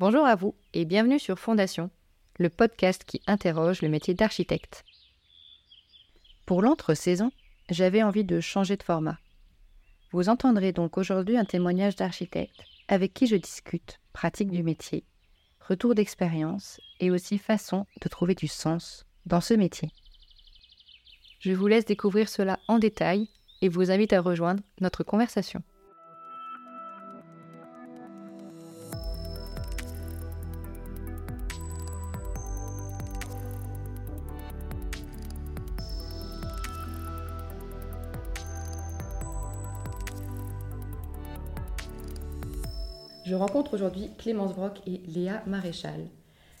Bonjour 0.00 0.24
à 0.24 0.36
vous 0.36 0.54
et 0.74 0.84
bienvenue 0.84 1.18
sur 1.18 1.40
Fondation, 1.40 1.90
le 2.38 2.50
podcast 2.50 3.02
qui 3.04 3.20
interroge 3.26 3.82
le 3.82 3.88
métier 3.88 4.14
d'architecte. 4.14 4.84
Pour 6.46 6.62
l'entre-saison, 6.62 7.32
j'avais 7.68 8.04
envie 8.04 8.22
de 8.22 8.38
changer 8.38 8.76
de 8.76 8.84
format. 8.84 9.18
Vous 10.12 10.28
entendrez 10.28 10.70
donc 10.70 10.98
aujourd'hui 10.98 11.36
un 11.36 11.44
témoignage 11.44 11.96
d'architecte 11.96 12.62
avec 12.86 13.12
qui 13.12 13.26
je 13.26 13.34
discute 13.34 13.98
pratique 14.12 14.52
du 14.52 14.62
métier, 14.62 15.02
retour 15.58 15.96
d'expérience 15.96 16.80
et 17.00 17.10
aussi 17.10 17.36
façon 17.36 17.84
de 18.00 18.08
trouver 18.08 18.36
du 18.36 18.46
sens 18.46 19.04
dans 19.26 19.40
ce 19.40 19.54
métier. 19.54 19.90
Je 21.40 21.50
vous 21.50 21.66
laisse 21.66 21.86
découvrir 21.86 22.28
cela 22.28 22.60
en 22.68 22.78
détail 22.78 23.28
et 23.62 23.68
vous 23.68 23.90
invite 23.90 24.12
à 24.12 24.20
rejoindre 24.20 24.62
notre 24.80 25.02
conversation. 25.02 25.60
Rencontre 43.38 43.74
aujourd'hui 43.74 44.10
Clémence 44.18 44.54
Brock 44.54 44.80
et 44.86 45.02
Léa 45.06 45.42
Maréchal. 45.46 46.08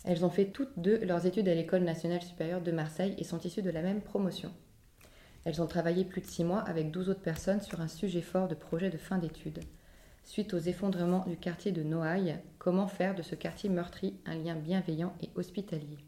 Elles 0.04 0.24
ont 0.24 0.30
fait 0.30 0.46
toutes 0.46 0.78
deux 0.78 1.04
leurs 1.04 1.26
études 1.26 1.48
à 1.48 1.54
l'École 1.54 1.82
nationale 1.82 2.22
supérieure 2.22 2.60
de 2.60 2.72
Marseille 2.72 3.14
et 3.18 3.24
sont 3.24 3.40
issues 3.40 3.62
de 3.62 3.70
la 3.70 3.82
même 3.82 4.00
promotion. 4.00 4.52
Elles 5.44 5.60
ont 5.62 5.66
travaillé 5.66 6.04
plus 6.04 6.20
de 6.20 6.26
six 6.26 6.44
mois 6.44 6.60
avec 6.60 6.90
12 6.90 7.10
autres 7.10 7.22
personnes 7.22 7.60
sur 7.60 7.80
un 7.80 7.88
sujet 7.88 8.20
fort 8.20 8.48
de 8.48 8.54
projet 8.54 8.90
de 8.90 8.98
fin 8.98 9.18
d'études. 9.18 9.60
Suite 10.24 10.52
aux 10.52 10.58
effondrements 10.58 11.24
du 11.26 11.36
quartier 11.36 11.72
de 11.72 11.82
Noailles, 11.82 12.38
comment 12.58 12.86
faire 12.86 13.14
de 13.14 13.22
ce 13.22 13.34
quartier 13.34 13.70
meurtri 13.70 14.20
un 14.26 14.36
lien 14.36 14.54
bienveillant 14.54 15.14
et 15.22 15.30
hospitalier? 15.36 15.98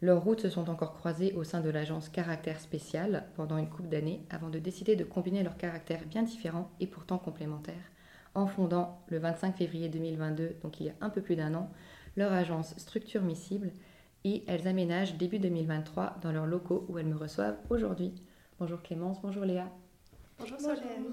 Leurs 0.00 0.24
routes 0.24 0.40
se 0.40 0.50
sont 0.50 0.68
encore 0.68 0.94
croisées 0.94 1.32
au 1.34 1.44
sein 1.44 1.60
de 1.60 1.70
l'agence 1.70 2.08
Caractère 2.08 2.58
Spécial 2.58 3.28
pendant 3.36 3.58
une 3.58 3.68
couple 3.68 3.88
d'années 3.88 4.24
avant 4.30 4.48
de 4.48 4.58
décider 4.58 4.96
de 4.96 5.04
combiner 5.04 5.42
leurs 5.44 5.58
caractères 5.58 6.06
bien 6.06 6.22
différents 6.22 6.70
et 6.80 6.86
pourtant 6.86 7.18
complémentaires 7.18 7.91
en 8.34 8.46
fondant 8.46 9.00
le 9.08 9.18
25 9.18 9.56
février 9.56 9.88
2022, 9.88 10.56
donc 10.62 10.80
il 10.80 10.86
y 10.86 10.90
a 10.90 10.94
un 11.00 11.10
peu 11.10 11.20
plus 11.20 11.36
d'un 11.36 11.54
an, 11.54 11.70
leur 12.16 12.32
agence 12.32 12.74
Structure 12.78 13.22
Miscible 13.22 13.70
et 14.24 14.44
elles 14.46 14.68
aménagent 14.68 15.16
début 15.16 15.38
2023 15.38 16.18
dans 16.22 16.32
leurs 16.32 16.46
locaux 16.46 16.86
où 16.88 16.98
elles 16.98 17.06
me 17.06 17.16
reçoivent 17.16 17.58
aujourd'hui. 17.70 18.14
Bonjour 18.58 18.82
Clémence, 18.82 19.20
bonjour 19.22 19.44
Léa. 19.44 19.70
Bonjour 20.38 20.60
Solène. 20.60 21.12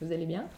Vous 0.00 0.12
allez 0.12 0.26
bien? 0.26 0.48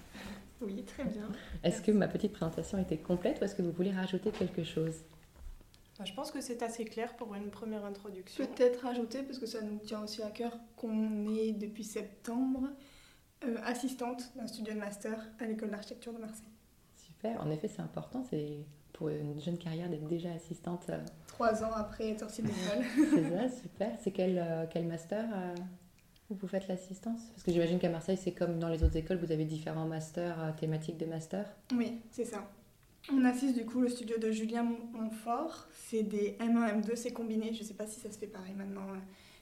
Oui, 0.61 0.85
très 0.85 1.05
bien. 1.05 1.29
Est-ce 1.65 1.81
que 1.81 1.91
ma 1.91 2.07
petite 2.07 2.33
présentation 2.33 2.79
était 2.79 2.99
complète 2.99 3.41
ou 3.41 3.45
est-ce 3.45 3.55
que 3.55 3.63
vous 3.63 3.73
voulez 3.73 3.93
rajouter 3.93 4.31
quelque 4.31 4.63
chose? 4.63 5.05
Je 6.05 6.13
pense 6.15 6.31
que 6.31 6.41
c'est 6.41 6.63
assez 6.63 6.85
clair 6.85 7.15
pour 7.17 7.35
une 7.35 7.51
première 7.51 7.85
introduction. 7.85 8.47
Peut-être 8.47 8.85
rajouter, 8.85 9.23
parce 9.23 9.39
que 9.39 9.47
ça 9.47 9.61
nous 9.61 9.79
tient 9.79 10.03
aussi 10.03 10.23
à 10.23 10.31
cœur, 10.31 10.53
qu'on 10.77 11.35
est 11.35 11.53
depuis 11.53 11.85
septembre 11.85 12.69
euh, 13.45 13.57
assistante 13.65 14.33
d'un 14.37 14.47
studio 14.47 14.75
de 14.75 14.79
master 14.79 15.19
à 15.39 15.47
l'école 15.47 15.71
d'architecture 15.71 16.13
de 16.13 16.19
Marseille. 16.19 16.49
Super, 16.97 17.41
en 17.41 17.51
effet 17.51 17.69
c'est 17.69 17.83
important, 17.83 18.25
c'est 18.29 18.59
pour 18.93 19.09
une 19.09 19.41
jeune 19.41 19.57
carrière 19.57 19.89
d'être 19.89 20.07
déjà 20.07 20.31
assistante. 20.33 20.87
Euh, 20.91 20.99
Trois 21.27 21.65
ans 21.65 21.73
après 21.73 22.11
être 22.11 22.21
sortie 22.21 22.43
d'école. 22.43 22.85
c'est 23.15 23.31
ça, 23.31 23.49
super. 23.49 23.93
C'est 24.03 24.11
quel, 24.11 24.39
euh, 24.39 24.67
quel 24.71 24.87
master 24.87 25.25
où 26.29 26.35
vous 26.35 26.47
faites 26.49 26.69
l'assistance? 26.69 27.21
Parce 27.31 27.43
que 27.43 27.53
j'imagine 27.53 27.79
qu'à 27.79 27.89
Marseille 27.89 28.19
c'est 28.19 28.33
comme 28.33 28.59
dans 28.59 28.69
les 28.69 28.85
autres 28.85 28.97
écoles, 28.97 29.19
vous 29.19 29.33
avez 29.33 29.45
différents 29.45 29.87
masters 29.87 30.55
thématiques 30.59 30.99
de 30.99 31.07
master. 31.07 31.47
Oui, 31.75 32.01
c'est 32.11 32.27
ça. 32.27 32.47
On 33.11 33.25
assiste 33.25 33.57
du 33.57 33.65
coup 33.65 33.81
le 33.81 33.89
studio 33.89 34.19
de 34.19 34.31
Julien 34.31 34.65
Montfort. 34.93 35.67
C'est 35.73 36.03
des 36.03 36.37
M1, 36.39 36.83
M2, 36.83 36.97
c'est 36.97 37.13
combiné. 37.13 37.55
Je 37.55 37.61
ne 37.61 37.65
sais 37.65 37.75
pas 37.75 37.87
si 37.87 37.99
ça 37.99 38.11
se 38.11 38.19
fait 38.19 38.27
pareil 38.27 38.53
maintenant 38.55 38.87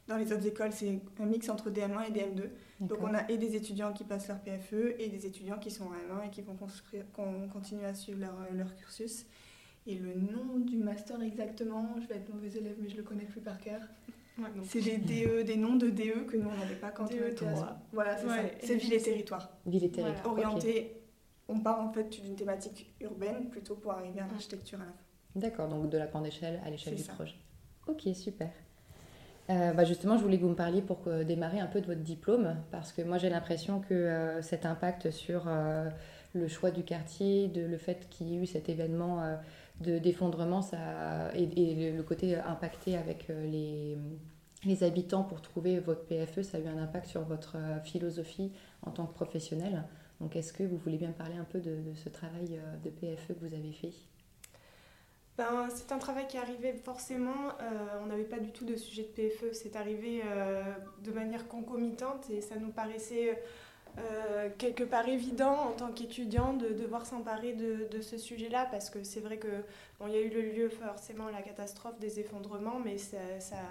dans 0.09 0.17
les 0.17 0.33
autres 0.33 0.47
écoles, 0.47 0.73
c'est 0.73 1.01
un 1.21 1.27
mix 1.27 1.49
entre 1.49 1.71
DM1 1.71 2.09
et 2.09 2.11
DM2. 2.11 2.49
Donc 2.81 2.99
on 3.03 3.15
a 3.15 3.29
et 3.31 3.37
des 3.37 3.55
étudiants 3.55 3.93
qui 3.93 4.05
passent 4.05 4.29
leur 4.29 4.41
PFE 4.41 4.95
et 4.99 5.09
des 5.09 5.27
étudiants 5.27 5.59
qui 5.59 5.71
sont 5.71 5.85
en 5.85 5.93
M1 5.93 6.27
et 6.27 6.31
qui 6.31 6.43
vont 6.43 6.55
construire, 6.55 7.05
continuer 7.53 7.85
à 7.85 7.95
suivre 7.95 8.21
leur, 8.21 8.35
leur, 8.53 8.75
cursus. 8.77 9.27
Et 9.87 9.97
le 9.97 10.15
nom 10.15 10.59
du 10.59 10.77
master 10.77 11.21
exactement, 11.23 11.97
je 12.01 12.07
vais 12.07 12.17
être 12.17 12.33
mauvais 12.33 12.49
élève 12.49 12.77
mais 12.81 12.89
je 12.89 12.97
le 12.97 13.03
connais 13.03 13.25
plus 13.25 13.41
par 13.41 13.59
cœur. 13.61 13.81
c'est 14.65 14.81
des 14.81 14.97
DE, 14.97 15.43
des 15.47 15.57
noms 15.57 15.77
de 15.77 15.91
DE 15.91 16.25
que 16.27 16.37
nous 16.37 16.49
on 16.49 16.57
n'avait 16.57 16.77
pas 16.77 16.91
quand 16.91 17.05
on 17.05 17.09
était 17.09 17.47
à 17.47 17.79
Voilà, 17.93 18.17
c'est 18.17 18.29
ça. 18.29 18.43
C'est 18.61 18.77
ville 18.77 18.95
et 18.95 19.03
territoire. 19.03 19.51
Ville 19.67 19.85
et 19.85 19.91
territoire. 19.91 20.27
Orienté, 20.27 21.03
on 21.49 21.61
part 21.61 21.81
en 21.81 21.93
fait 21.93 22.09
d'une 22.23 22.37
thématique 22.37 22.95
urbaine 23.01 23.51
plutôt 23.51 23.75
pour 23.75 23.93
arriver 23.93 24.21
à 24.21 24.27
l'architecture 24.27 24.81
à 24.81 24.85
la 24.85 24.93
fin. 24.93 24.99
D'accord, 25.35 25.69
donc 25.69 25.91
de 25.91 25.99
la 25.99 26.07
grande 26.07 26.27
échelle 26.27 26.61
à 26.65 26.71
l'échelle 26.71 26.95
du 26.95 27.05
projet. 27.05 27.37
Ok, 27.87 28.03
super. 28.15 28.51
Euh, 29.51 29.73
bah, 29.73 29.85
justement, 29.85 30.19
je 30.19 30.23
voulais 30.23 30.37
que 30.37 30.43
vous 30.43 30.51
me 30.51 30.55
parliez 30.55 30.83
pour 30.83 30.99
démarrer 31.27 31.61
un 31.61 31.67
peu 31.67 31.81
de 31.81 31.87
votre 31.87 32.03
diplôme, 32.03 32.57
parce 32.71 32.93
que 32.93 33.01
moi 33.03 33.17
j'ai 33.19 33.31
l'impression 33.31 33.81
que 33.81 33.95
euh, 33.95 34.43
cet 34.43 34.67
impact 34.67 35.11
sur 35.11 35.45
euh, 35.47 35.89
le 36.35 36.49
choix 36.49 36.71
du 36.71 36.83
quartier, 36.85 37.49
de, 37.49 37.63
le 37.63 37.79
fait 37.79 38.09
qu'il 38.11 38.29
y 38.29 38.35
ait 38.35 38.43
eu 38.43 38.47
cet 38.47 38.69
événement 38.69 39.39
de 39.81 39.99
d'effondrement, 39.99 40.61
et, 41.35 41.93
le 41.93 42.03
côté 42.03 42.37
impacté 42.37 42.97
avec 42.97 43.29
les, 43.29 43.97
habitants 44.83 45.23
pour 45.23 45.41
trouver 45.41 45.79
votre 45.79 46.05
PFE, 46.05 46.43
ça 46.43 46.59
a 46.59 46.61
eu 46.61 46.67
un 46.67 46.79
impact 46.79 47.07
sur 47.07 47.23
votre 47.23 47.57
philosophie 47.85 48.53
en 48.83 48.91
tant 48.91 49.07
que 49.07 49.15
professionnel. 49.15 49.85
Donc, 50.21 50.37
est-ce 50.37 50.53
que 50.53 50.65
vous 50.65 50.77
voulez 50.77 50.99
bien 50.99 51.13
parler 51.13 51.37
un 51.37 51.45
peu 51.45 51.61
de 51.61 51.95
ce 51.95 52.09
travail 52.09 52.61
de 52.85 52.91
PFE 52.91 53.29
que 53.29 53.47
vous 53.47 53.55
avez 53.55 53.73
fait? 53.73 53.93
Ben, 55.39 55.69
c'est 55.73 55.93
un 55.93 55.99
travail 55.99 56.27
qui 56.27 56.37
est 56.37 56.41
arrivé 56.41 56.73
forcément, 56.73 57.53
euh, 57.63 58.01
on 58.03 58.07
n'avait 58.07 58.25
pas 58.25 58.41
du 58.41 58.51
tout 58.51 58.65
de 58.65 58.75
sujet 58.75 59.05
de 59.05 59.09
PFE, 59.29 59.53
c'est 59.53 59.77
arrivé 59.77 60.21
euh, 60.27 60.65
de 61.05 61.13
manière 61.13 61.47
concomitante 61.47 62.29
et 62.29 62.41
ça 62.41 62.57
nous 62.57 62.73
paraissait 62.73 63.41
euh, 63.99 64.51
quelque 64.59 64.83
part 64.83 65.09
évident 65.09 65.55
en 65.55 65.73
tant 65.75 65.93
qu'étudiant 65.93 66.55
de 66.55 66.71
devoir 66.71 67.07
s'emparer 67.07 67.53
de, 67.53 68.01
ce 68.01 68.19
sujet-là 68.19 68.67
parce 68.73 68.91
que 68.91 69.05
c'est 69.05 69.21
vrai 69.21 69.39
que 69.39 69.63
bon, 70.01 70.09
y 70.09 70.17
a 70.17 70.21
eu 70.21 70.29
le 70.29 70.43
lieu 70.43 70.69
forcément 70.71 71.29
la 71.29 71.43
catastrophe 71.43 72.01
des 72.01 72.19
effondrements, 72.19 72.81
mais 72.85 72.99
ça, 72.99 73.39
ça, 73.39 73.63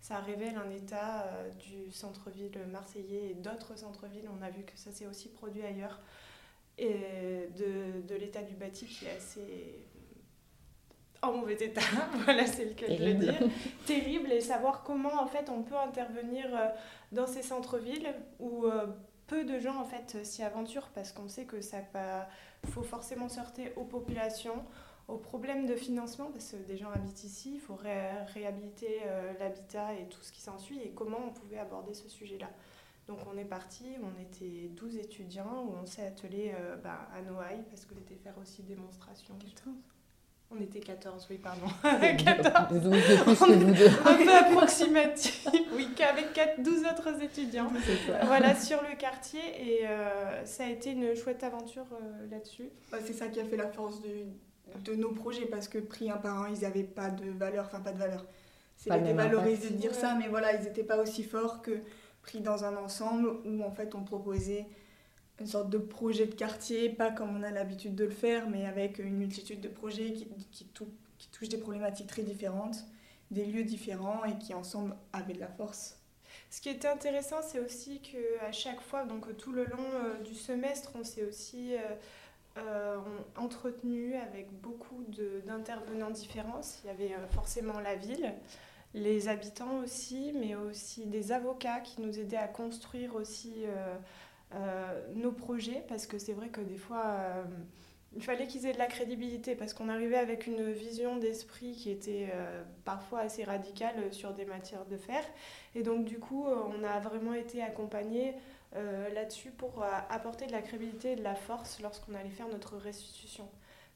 ça 0.00 0.18
révèle 0.18 0.56
un 0.56 0.70
état 0.70 1.28
du 1.60 1.92
centre-ville 1.92 2.58
marseillais 2.72 3.30
et 3.30 3.34
d'autres 3.34 3.78
centres-villes. 3.78 4.28
On 4.36 4.42
a 4.42 4.50
vu 4.50 4.64
que 4.64 4.72
ça 4.74 4.90
s'est 4.90 5.06
aussi 5.06 5.28
produit 5.28 5.62
ailleurs 5.62 6.00
et 6.78 7.48
de, 7.56 8.00
de 8.08 8.14
l'état 8.16 8.42
du 8.42 8.54
bâti 8.54 8.86
qui 8.86 9.04
est 9.04 9.16
assez 9.16 9.78
en 11.22 11.32
mauvais 11.32 11.54
état, 11.54 11.80
voilà 12.24 12.46
c'est 12.46 12.64
le 12.64 12.74
cas 12.74 12.88
de 12.88 13.04
le 13.04 13.14
dire, 13.14 13.34
terrible, 13.86 14.30
et 14.32 14.40
savoir 14.40 14.82
comment 14.82 15.22
en 15.22 15.26
fait 15.26 15.48
on 15.48 15.62
peut 15.62 15.76
intervenir 15.76 16.46
euh, 16.52 16.68
dans 17.12 17.28
ces 17.28 17.42
centres-villes 17.42 18.12
où 18.40 18.66
euh, 18.66 18.86
peu 19.28 19.44
de 19.44 19.58
gens 19.60 19.80
en 19.80 19.84
fait 19.84 20.24
s'y 20.24 20.42
aventurent 20.42 20.90
parce 20.94 21.12
qu'on 21.12 21.28
sait 21.28 21.44
que 21.44 21.60
ça 21.60 21.78
faut 22.66 22.82
forcément 22.82 23.28
sortir 23.28 23.70
aux 23.76 23.84
populations, 23.84 24.64
aux 25.06 25.16
problèmes 25.16 25.66
de 25.66 25.76
financement 25.76 26.30
parce 26.32 26.50
que 26.52 26.56
des 26.56 26.76
gens 26.76 26.90
habitent 26.90 27.24
ici, 27.24 27.52
il 27.54 27.60
faut 27.60 27.78
réhabiliter 28.34 29.02
euh, 29.06 29.32
l'habitat 29.38 29.94
et 29.94 30.08
tout 30.08 30.22
ce 30.22 30.32
qui 30.32 30.40
s'ensuit 30.40 30.80
et 30.80 30.90
comment 30.90 31.18
on 31.24 31.30
pouvait 31.30 31.58
aborder 31.58 31.94
ce 31.94 32.08
sujet-là. 32.08 32.50
Donc 33.06 33.18
on 33.32 33.38
est 33.38 33.44
parti, 33.44 33.84
on 34.02 34.20
était 34.20 34.68
12 34.70 34.96
étudiants 34.96 35.66
où 35.66 35.74
on 35.80 35.86
s'est 35.86 36.06
attelé 36.06 36.52
bah, 36.84 37.08
à 37.12 37.20
Noailles 37.22 37.64
parce 37.68 37.84
que 37.84 37.94
c'était 37.94 38.14
faire 38.14 38.38
aussi 38.38 38.62
démonstration. 38.62 39.34
On 40.54 40.60
était 40.60 40.80
14, 40.80 41.26
oui, 41.30 41.38
pardon. 41.38 41.66
14. 42.24 42.80
12 42.82 42.82
de 42.82 43.22
plus 43.22 43.38
que 43.38 43.52
vous 43.52 43.72
deux. 43.72 43.86
Un 43.86 44.14
peu 44.14 44.34
approximatif, 44.34 45.48
oui, 45.74 45.88
qu'avec 45.96 46.38
12 46.62 46.80
autres 46.80 47.22
étudiants. 47.22 47.70
Voilà, 48.24 48.54
sur 48.54 48.82
le 48.82 48.96
quartier. 48.96 49.40
Et 49.58 49.86
euh, 49.86 50.44
ça 50.44 50.64
a 50.64 50.68
été 50.68 50.90
une 50.90 51.14
chouette 51.14 51.42
aventure 51.42 51.86
euh, 51.92 52.30
là-dessus. 52.30 52.68
Bah, 52.90 52.98
c'est 53.04 53.14
ça 53.14 53.28
qui 53.28 53.40
a 53.40 53.44
fait 53.44 53.56
la 53.56 53.68
force 53.68 54.02
de, 54.02 54.26
de 54.84 54.94
nos 54.94 55.12
projets, 55.12 55.46
parce 55.46 55.68
que 55.68 55.78
pris 55.78 56.10
un 56.10 56.18
par 56.18 56.42
un, 56.42 56.50
ils 56.50 56.62
n'avaient 56.62 56.82
pas 56.82 57.08
de 57.08 57.30
valeur, 57.30 57.66
enfin 57.66 57.80
pas 57.80 57.92
de 57.92 57.98
valeur. 57.98 58.26
C'est 58.76 59.02
dévalorisé 59.02 59.70
de 59.70 59.76
dire 59.76 59.94
ça, 59.94 60.16
mais 60.18 60.28
voilà, 60.28 60.54
ils 60.54 60.64
n'étaient 60.64 60.82
pas 60.82 60.98
aussi 60.98 61.22
forts 61.22 61.62
que 61.62 61.80
pris 62.22 62.40
dans 62.40 62.64
un 62.64 62.76
ensemble 62.76 63.28
où 63.44 63.62
en 63.64 63.70
fait 63.70 63.94
on 63.94 64.02
proposait 64.02 64.66
une 65.40 65.46
sorte 65.46 65.70
de 65.70 65.78
projet 65.78 66.26
de 66.26 66.34
quartier, 66.34 66.88
pas 66.88 67.10
comme 67.10 67.36
on 67.36 67.42
a 67.42 67.50
l'habitude 67.50 67.94
de 67.94 68.04
le 68.04 68.10
faire, 68.10 68.48
mais 68.48 68.66
avec 68.66 68.98
une 68.98 69.16
multitude 69.16 69.60
de 69.60 69.68
projets 69.68 70.12
qui, 70.12 70.26
qui, 70.50 71.28
touchent 71.32 71.48
des 71.48 71.58
problématiques 71.58 72.08
très 72.08 72.22
différentes, 72.22 72.84
des 73.30 73.44
lieux 73.44 73.64
différents 73.64 74.24
et 74.24 74.38
qui 74.38 74.54
ensemble 74.54 74.94
avaient 75.12 75.32
de 75.32 75.40
la 75.40 75.48
force. 75.48 76.02
Ce 76.50 76.60
qui 76.60 76.68
était 76.68 76.88
intéressant, 76.88 77.40
c'est 77.42 77.60
aussi 77.60 78.00
qu'à 78.00 78.52
chaque 78.52 78.80
fois, 78.80 79.04
donc 79.04 79.36
tout 79.36 79.52
le 79.52 79.64
long 79.64 79.78
euh, 79.78 80.22
du 80.22 80.34
semestre, 80.34 80.92
on 80.94 81.04
s'est 81.04 81.24
aussi 81.24 81.74
euh, 81.74 81.78
euh, 82.58 82.98
entretenu 83.36 84.14
avec 84.16 84.52
beaucoup 84.60 85.02
d'intervenants 85.46 86.10
différents. 86.10 86.60
Il 86.84 86.88
y 86.88 86.90
avait 86.90 87.16
forcément 87.30 87.80
la 87.80 87.94
ville, 87.94 88.34
les 88.94 89.28
habitants 89.28 89.78
aussi, 89.78 90.32
mais 90.34 90.54
aussi 90.54 91.06
des 91.06 91.32
avocats 91.32 91.80
qui 91.80 92.02
nous 92.02 92.18
aidaient 92.18 92.36
à 92.36 92.48
construire 92.48 93.14
aussi 93.14 93.64
nos 95.14 95.32
projets, 95.32 95.84
parce 95.88 96.06
que 96.06 96.18
c'est 96.18 96.32
vrai 96.32 96.48
que 96.48 96.60
des 96.60 96.76
fois, 96.76 97.04
euh, 97.06 97.44
il 98.14 98.22
fallait 98.22 98.46
qu'ils 98.46 98.66
aient 98.66 98.72
de 98.72 98.78
la 98.78 98.86
crédibilité 98.86 99.54
parce 99.54 99.72
qu'on 99.72 99.88
arrivait 99.88 100.16
avec 100.16 100.46
une 100.46 100.70
vision 100.70 101.16
d'esprit 101.16 101.72
qui 101.72 101.90
était 101.90 102.28
euh, 102.34 102.62
parfois 102.84 103.20
assez 103.20 103.44
radicale 103.44 104.12
sur 104.12 104.34
des 104.34 104.44
matières 104.44 104.84
de 104.86 104.96
fer. 104.96 105.24
Et 105.74 105.82
donc 105.82 106.04
du 106.04 106.18
coup, 106.18 106.44
on 106.46 106.84
a 106.84 107.00
vraiment 107.00 107.34
été 107.34 107.62
accompagnés 107.62 108.34
là-dessus 109.14 109.50
pour 109.50 109.84
apporter 110.08 110.46
de 110.46 110.52
la 110.52 110.62
crédibilité 110.62 111.12
et 111.12 111.16
de 111.16 111.22
la 111.22 111.34
force 111.34 111.80
lorsqu'on 111.82 112.14
allait 112.14 112.30
faire 112.30 112.48
notre 112.48 112.78
restitution 112.78 113.46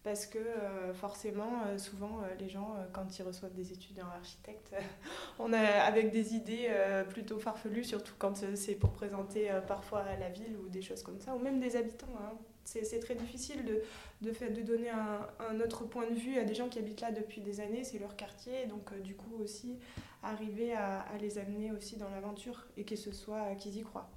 parce 0.06 0.24
que 0.24 0.38
euh, 0.38 0.94
forcément, 0.94 1.64
euh, 1.66 1.78
souvent, 1.78 2.20
euh, 2.22 2.32
les 2.38 2.48
gens, 2.48 2.76
quand 2.92 3.18
ils 3.18 3.24
reçoivent 3.24 3.54
des 3.54 3.72
étudiants 3.72 4.06
architectes, 4.16 4.72
on 5.40 5.52
a 5.52 5.58
avec 5.58 6.12
des 6.12 6.36
idées 6.36 6.70
plutôt 7.10 7.40
farfelues, 7.40 7.82
surtout 7.82 8.14
quand 8.16 8.40
c'est 8.54 8.76
pour 8.76 8.92
présenter 8.92 9.50
parfois 9.66 10.04
la 10.20 10.28
ville 10.28 10.56
ou 10.64 10.68
des 10.68 10.80
choses 10.80 11.02
comme 11.02 11.18
ça, 11.18 11.34
ou 11.34 11.40
même 11.40 11.58
des 11.58 11.74
habitants. 11.74 12.06
Hein. 12.20 12.36
C'est 12.62 13.00
très 13.00 13.16
difficile 13.16 13.64
de, 13.64 13.82
de, 14.22 14.30
de 14.30 14.62
donner 14.62 14.90
un, 14.90 15.60
autre 15.60 15.84
point 15.84 16.08
de 16.08 16.14
vue 16.14 16.38
à 16.38 16.44
des 16.44 16.54
gens 16.54 16.68
qui 16.68 16.78
habitent 16.78 17.00
là 17.00 17.10
depuis 17.10 17.40
des 17.40 17.58
années, 17.58 17.82
c'est 17.82 17.98
leur 17.98 18.14
quartier, 18.14 18.66
donc 18.66 18.96
du 19.02 19.16
coup 19.16 19.34
aussi 19.42 19.76
arriver 20.22 20.72
à 20.72 21.04
les 21.20 21.38
amener 21.38 21.72
aussi 21.72 21.96
dans 21.96 22.10
l'aventure 22.10 22.64
et 22.76 22.84
que 22.84 22.94
ce 22.94 23.10
soit 23.10 23.56
qu'ils 23.56 23.76
y 23.76 23.82
croient. 23.82 24.08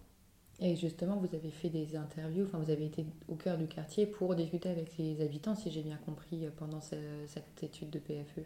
Et 0.61 0.75
justement, 0.75 1.15
vous 1.15 1.33
avez 1.33 1.51
fait 1.51 1.69
des 1.69 1.95
interviews, 1.95 2.45
enfin 2.45 2.57
vous 2.57 2.69
avez 2.69 2.85
été 2.85 3.05
au 3.29 3.35
cœur 3.35 3.57
du 3.57 3.67
quartier 3.67 4.05
pour 4.05 4.35
discuter 4.35 4.69
avec 4.69 4.97
les 4.97 5.21
habitants, 5.21 5.55
si 5.55 5.71
j'ai 5.71 5.81
bien 5.81 5.97
compris, 6.05 6.45
euh, 6.45 6.49
pendant 6.57 6.81
cette 6.81 7.63
étude 7.63 7.89
de 7.89 7.99
PFE. 7.99 8.41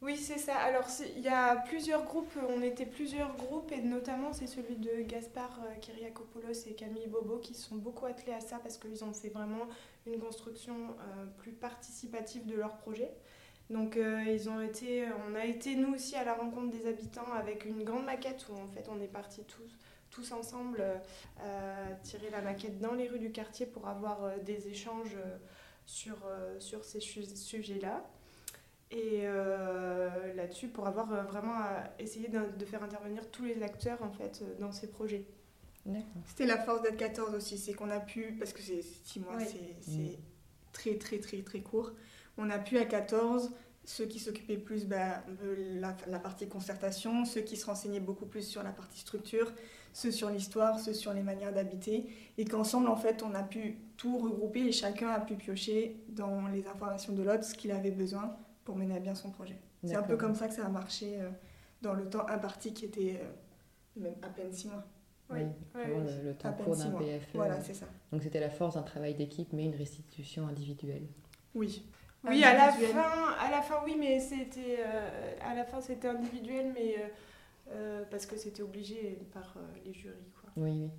Oui, 0.00 0.16
c'est 0.16 0.38
ça. 0.38 0.56
Alors, 0.56 0.86
il 1.16 1.22
y 1.22 1.28
a 1.28 1.56
plusieurs 1.56 2.04
groupes, 2.04 2.32
on 2.48 2.62
était 2.62 2.86
plusieurs 2.86 3.36
groupes, 3.36 3.70
et 3.70 3.82
notamment 3.82 4.32
c'est 4.32 4.48
celui 4.48 4.76
de 4.76 5.02
Gaspard 5.02 5.60
euh, 5.64 5.78
Kyriakopoulos 5.80 6.66
et 6.66 6.74
Camille 6.74 7.06
Bobo 7.06 7.38
qui 7.38 7.54
sont 7.54 7.76
beaucoup 7.76 8.06
attelés 8.06 8.32
à 8.32 8.40
ça 8.40 8.58
parce 8.58 8.76
qu'ils 8.76 9.04
ont 9.04 9.12
fait 9.12 9.28
vraiment 9.28 9.66
une 10.06 10.18
construction 10.18 10.74
euh, 10.74 11.26
plus 11.38 11.52
participative 11.52 12.46
de 12.46 12.56
leur 12.56 12.78
projet. 12.78 13.10
Donc, 13.70 13.98
ils 14.26 14.48
ont 14.48 14.62
été, 14.62 15.04
on 15.28 15.34
a 15.34 15.44
été 15.44 15.76
nous 15.76 15.92
aussi 15.92 16.16
à 16.16 16.24
la 16.24 16.32
rencontre 16.32 16.70
des 16.70 16.86
habitants 16.86 17.30
avec 17.34 17.66
une 17.66 17.84
grande 17.84 18.06
maquette 18.06 18.46
où 18.48 18.54
en 18.54 18.66
fait 18.66 18.88
on 18.88 18.98
est 18.98 19.12
partis 19.12 19.44
tous 19.44 19.70
tous 20.18 20.32
ensemble 20.32 20.82
euh, 21.40 21.94
tirer 22.02 22.30
la 22.30 22.42
maquette 22.42 22.80
dans 22.80 22.94
les 22.94 23.08
rues 23.08 23.20
du 23.20 23.30
quartier 23.30 23.66
pour 23.66 23.86
avoir 23.86 24.24
euh, 24.24 24.38
des 24.38 24.66
échanges 24.66 25.14
euh, 25.16 25.36
sur, 25.86 26.16
sur 26.58 26.84
ces 26.84 27.00
sujets-là. 27.00 28.04
Et 28.90 29.22
là-dessus, 30.34 30.68
pour 30.68 30.86
avoir 30.86 31.06
vraiment 31.26 31.56
essayé 31.98 32.28
de, 32.28 32.64
faire 32.64 32.82
intervenir 32.82 33.30
tous 33.30 33.44
les 33.44 33.62
acteurs 33.62 34.02
en 34.02 34.10
fait 34.10 34.42
dans 34.60 34.72
ces 34.72 34.88
projets. 34.88 35.24
C'était 36.26 36.46
la 36.46 36.58
force 36.58 36.82
d'être 36.82 36.98
14 36.98 37.34
aussi, 37.34 37.56
c'est 37.56 37.72
qu'on 37.72 37.90
a 37.90 38.00
pu, 38.00 38.36
parce 38.38 38.52
que 38.52 38.60
c'est 38.60 38.82
6 38.82 39.20
mois, 39.20 39.38
c'est 39.80 39.92
mm. 39.92 40.16
très 40.72 40.96
très 40.96 41.18
très 41.18 41.40
très 41.42 41.60
court, 41.60 41.92
on 42.36 42.50
a 42.50 42.58
pu 42.58 42.76
à 42.76 42.84
14 42.84 43.50
ceux 43.88 44.04
qui 44.04 44.18
s'occupaient 44.18 44.58
plus 44.58 44.84
bah, 44.84 45.22
de 45.42 45.80
la, 45.80 45.96
la, 46.06 46.18
partie 46.18 46.46
concertation, 46.46 47.24
ceux 47.24 47.40
qui 47.40 47.56
se 47.56 47.64
renseignaient 47.64 48.00
beaucoup 48.00 48.26
plus 48.26 48.42
sur 48.46 48.62
la 48.62 48.70
partie 48.70 49.00
structure, 49.00 49.50
ceux 49.92 50.10
sur 50.10 50.30
l'histoire, 50.30 50.78
ceux 50.78 50.94
sur 50.94 51.12
les 51.12 51.22
manières 51.22 51.52
d'habiter, 51.52 52.06
et 52.36 52.44
qu'ensemble, 52.44 52.88
en 52.88 52.96
fait, 52.96 53.22
on 53.22 53.34
a 53.34 53.42
pu 53.42 53.78
tout 53.96 54.18
regrouper 54.18 54.60
et 54.60 54.72
chacun 54.72 55.08
a 55.08 55.20
pu 55.20 55.34
piocher 55.34 55.96
dans 56.08 56.46
les 56.46 56.66
informations 56.66 57.12
de 57.12 57.22
l'autre 57.22 57.44
ce 57.44 57.54
qu'il 57.54 57.72
avait 57.72 57.90
besoin 57.90 58.36
pour 58.64 58.76
mener 58.76 58.96
à 58.96 59.00
bien 59.00 59.14
son 59.14 59.30
projet. 59.30 59.58
C'est 59.84 59.96
un 59.96 60.02
peu 60.02 60.16
comme 60.16 60.34
ça 60.34 60.48
que 60.48 60.54
ça 60.54 60.64
a 60.64 60.68
marché 60.68 61.20
euh, 61.20 61.28
dans 61.82 61.94
le 61.94 62.08
temps 62.08 62.26
imparti 62.28 62.72
qui 62.72 62.84
était 62.84 63.20
euh, 63.20 64.00
même 64.00 64.14
à 64.22 64.28
peine 64.28 64.52
six 64.52 64.68
mois. 64.68 64.84
Oui, 65.30 65.40
le, 65.74 66.32
temps 66.32 66.52
court 66.54 66.74
d'un 66.74 66.90
PFE. 66.90 67.34
Voilà, 67.34 67.60
c'est 67.60 67.74
ça. 67.74 67.86
Donc 68.12 68.22
c'était 68.22 68.40
la 68.40 68.48
force 68.48 68.76
d'un 68.76 68.82
travail 68.82 69.14
d'équipe, 69.14 69.52
mais 69.52 69.64
une 69.64 69.74
restitution 69.74 70.48
individuelle. 70.48 71.06
Oui. 71.54 71.84
Oui, 72.24 72.42
à 72.42 72.54
la 72.54 72.72
fin, 72.72 73.34
à 73.38 73.50
la 73.50 73.62
fin, 73.62 73.76
oui, 73.84 73.94
mais 73.98 74.18
c'était 74.18 74.78
euh, 74.80 75.34
à 75.42 75.54
la 75.54 75.64
fin 75.64 75.80
c'était 75.80 76.08
individuel, 76.08 76.72
mais 76.74 76.96
euh, 77.70 78.04
parce 78.10 78.24
que 78.24 78.36
c'était 78.36 78.62
obligé 78.62 79.18
par 79.32 79.54
euh, 79.56 79.60
les 79.84 79.92
jurys. 79.92 80.30
Quoi. 80.40 80.50
Oui, 80.56 80.70
oui, 80.70 80.90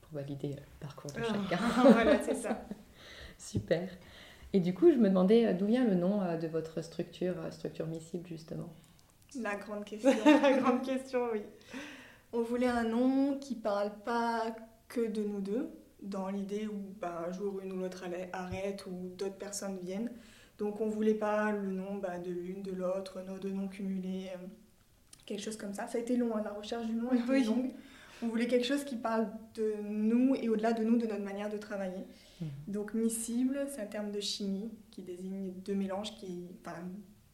pour 0.00 0.14
valider 0.14 0.48
le 0.48 0.62
parcours 0.80 1.10
de 1.12 1.20
ah. 1.20 1.24
chacun. 1.24 1.62
voilà, 1.92 2.22
c'est 2.22 2.34
ça. 2.34 2.66
Super. 3.38 3.88
Et 4.52 4.60
du 4.60 4.74
coup, 4.74 4.90
je 4.90 4.96
me 4.96 5.08
demandais 5.08 5.46
euh, 5.46 5.52
d'où 5.52 5.66
vient 5.66 5.84
le 5.84 5.94
nom 5.94 6.20
de 6.38 6.46
votre 6.48 6.82
structure, 6.82 7.36
structure 7.50 7.86
miscible 7.86 8.26
justement? 8.26 8.68
La 9.40 9.56
grande 9.56 9.84
question. 9.84 10.10
La 10.42 10.58
grande 10.58 10.82
question, 10.82 11.28
oui. 11.32 11.42
On 12.32 12.42
voulait 12.42 12.66
un 12.66 12.84
nom 12.84 13.38
qui 13.38 13.54
parle 13.54 13.92
pas 14.04 14.54
que 14.88 15.06
de 15.06 15.22
nous 15.22 15.40
deux, 15.40 15.70
dans 16.02 16.28
l'idée 16.28 16.66
où 16.66 16.94
bah, 17.00 17.26
un 17.28 17.32
jour 17.32 17.60
une 17.62 17.72
ou 17.72 17.76
l'autre 17.76 18.04
arrête 18.32 18.86
ou 18.86 19.14
d'autres 19.16 19.38
personnes 19.38 19.78
viennent. 19.78 20.10
Donc 20.58 20.80
on 20.80 20.88
voulait 20.88 21.14
pas 21.14 21.52
le 21.52 21.70
nom 21.70 21.96
bah, 21.96 22.18
de 22.18 22.30
l'une, 22.30 22.62
de 22.62 22.72
l'autre, 22.72 23.22
nos 23.22 23.38
deux 23.38 23.52
noms 23.52 23.68
cumulés 23.68 24.30
quelque 25.26 25.42
chose 25.42 25.56
comme 25.56 25.74
ça. 25.74 25.86
Ça 25.86 25.98
a 25.98 26.00
été 26.00 26.16
long, 26.16 26.36
hein, 26.36 26.42
la 26.44 26.52
recherche 26.52 26.86
du 26.86 26.94
nom 26.94 27.10
a 27.10 27.16
été 27.16 27.44
longue. 27.44 27.70
On 28.22 28.28
voulait 28.28 28.46
quelque 28.46 28.66
chose 28.66 28.84
qui 28.84 28.96
parle 28.96 29.28
de 29.54 29.74
nous 29.82 30.36
et 30.36 30.48
au-delà 30.48 30.72
de 30.72 30.84
nous, 30.84 30.96
de 30.96 31.06
notre 31.06 31.24
manière 31.24 31.50
de 31.50 31.58
travailler. 31.58 32.04
Mmh. 32.40 32.46
Donc 32.68 32.94
miscible, 32.94 33.66
c'est 33.68 33.80
un 33.80 33.86
terme 33.86 34.12
de 34.12 34.20
chimie 34.20 34.70
qui 34.90 35.02
désigne 35.02 35.52
deux 35.64 35.74
mélanges, 35.74 36.14
qui, 36.14 36.46
enfin, 36.64 36.76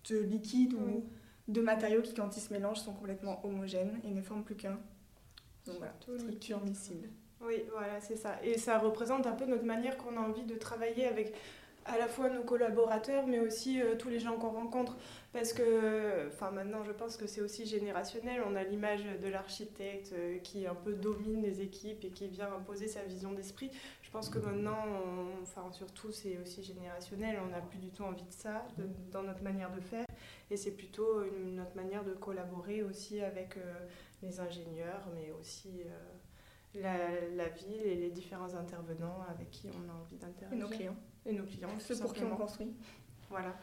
de 0.09 0.19
liquides 0.21 0.75
ou 0.75 1.05
de 1.49 1.61
matériaux 1.61 2.03
qui, 2.03 2.15
quand 2.15 2.35
ils 2.37 2.41
se 2.41 2.53
mélangent, 2.53 2.81
sont 2.81 2.95
complètement 2.95 3.45
homogènes 3.45 4.01
et 4.05 4.11
ne 4.11 4.23
forment 4.23 4.45
plus 4.45 4.57
qu'un. 4.57 4.79
Donc 5.67 5.77
voilà, 5.77 5.95
structure 6.19 6.65
miscible. 6.65 7.09
Oui, 7.41 7.63
voilà, 7.71 8.01
c'est 8.01 8.17
ça. 8.17 8.43
Et 8.43 8.59
ça 8.59 8.79
représente 8.79 9.27
un 9.27 9.33
peu 9.33 9.45
notre 9.45 9.65
manière 9.65 9.97
qu'on 9.97 10.17
a 10.17 10.21
envie 10.21 10.45
de 10.45 10.55
travailler 10.55 11.07
avec 11.07 11.35
à 11.89 11.99
la 11.99 12.07
fois 12.07 12.29
nos 12.29 12.43
collaborateurs, 12.43 13.27
mais 13.27 13.41
aussi 13.41 13.81
euh, 13.81 13.97
tous 13.97 14.09
les 14.09 14.19
gens 14.19 14.37
qu'on 14.37 14.51
rencontre. 14.51 14.97
Parce 15.33 15.53
que, 15.53 16.29
enfin, 16.29 16.51
maintenant, 16.51 16.85
je 16.85 16.93
pense 16.93 17.17
que 17.17 17.27
c'est 17.27 17.41
aussi 17.41 17.67
générationnel. 17.67 18.43
On 18.47 18.55
a 18.55 18.63
l'image 18.63 19.05
de 19.05 19.29
l'architecte 19.29 20.13
euh, 20.13 20.39
qui 20.39 20.67
un 20.67 20.75
peu 20.75 20.93
domine 20.93 21.43
les 21.43 21.61
équipes 21.61 22.05
et 22.05 22.11
qui 22.11 22.29
vient 22.29 22.53
imposer 22.53 22.89
sa 22.89 23.03
vision 23.03 23.33
d'esprit. 23.33 23.71
Je 24.03 24.11
pense 24.11 24.29
que 24.29 24.39
maintenant, 24.39 24.85
enfin, 25.43 25.71
surtout, 25.73 26.13
c'est 26.13 26.39
aussi 26.39 26.63
générationnel. 26.63 27.39
On 27.45 27.49
n'a 27.49 27.61
plus 27.61 27.79
du 27.79 27.91
tout 27.91 28.05
envie 28.05 28.25
de 28.25 28.33
ça 28.33 28.67
dans 29.13 29.23
notre 29.23 29.43
manière 29.43 29.71
de 29.71 29.81
faire. 29.81 30.07
Et 30.51 30.57
c'est 30.57 30.71
plutôt 30.71 31.25
notre 31.45 31.77
manière 31.77 32.05
de 32.05 32.13
collaborer 32.13 32.83
aussi 32.83 33.21
avec 33.21 33.59
euh, 33.59 33.75
les 34.23 34.41
ingénieurs, 34.41 35.07
mais 35.15 35.31
aussi 35.39 35.83
la, 36.75 37.49
ville 37.49 37.83
et 37.85 37.97
les 37.97 38.11
différents 38.11 38.55
intervenants 38.55 39.25
avec 39.29 39.51
qui 39.51 39.69
on 39.69 39.91
a 39.91 39.95
envie 39.95 40.17
d'interagir. 40.17 40.57
Et 40.57 40.61
nos 40.61 40.69
clients. 40.69 40.97
Et 41.29 41.35
nos 41.35 41.45
clients. 41.45 41.69
Ceux 41.79 41.99
pour 41.99 42.13
qui 42.13 42.25
on 42.25 42.35
construit. 42.37 42.73
Voilà, 43.31 43.55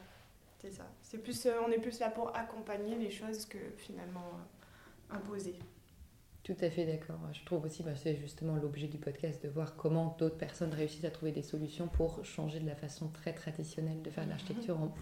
c'est 0.60 0.72
ça. 0.72 0.86
C'est 1.02 1.18
plus, 1.18 1.46
euh, 1.46 1.54
on 1.68 1.72
est 1.72 1.80
plus 1.80 2.00
là 2.00 2.10
pour 2.10 2.36
accompagner 2.36 2.96
les 2.96 3.10
choses 3.10 3.46
que 3.46 3.58
finalement 3.78 4.30
euh, 5.12 5.16
imposer. 5.16 5.58
Tout 6.44 6.56
à 6.62 6.70
fait 6.70 6.86
d'accord. 6.86 7.20
Je 7.34 7.44
trouve 7.44 7.66
aussi, 7.66 7.82
bah, 7.82 7.96
c'est 7.96 8.16
justement 8.16 8.56
l'objet 8.56 8.88
du 8.88 9.00
podcast, 9.00 9.44
de 9.44 9.50
voir 9.50 9.76
comment 9.76 10.16
d'autres 10.20 10.38
personnes 10.38 10.74
réussissent 10.74 11.06
à 11.06 11.10
trouver 11.10 11.32
des 11.32 11.42
solutions 11.42 11.88
pour 11.88 12.24
changer 12.24 12.60
de 12.60 12.68
la 12.68 12.76
façon 12.76 13.08
très 13.10 13.34
traditionnelle 13.34 14.04
de 14.04 14.12
faire 14.12 14.26
de 14.26 14.30
l'architecture 14.30 14.80
en 14.80 14.94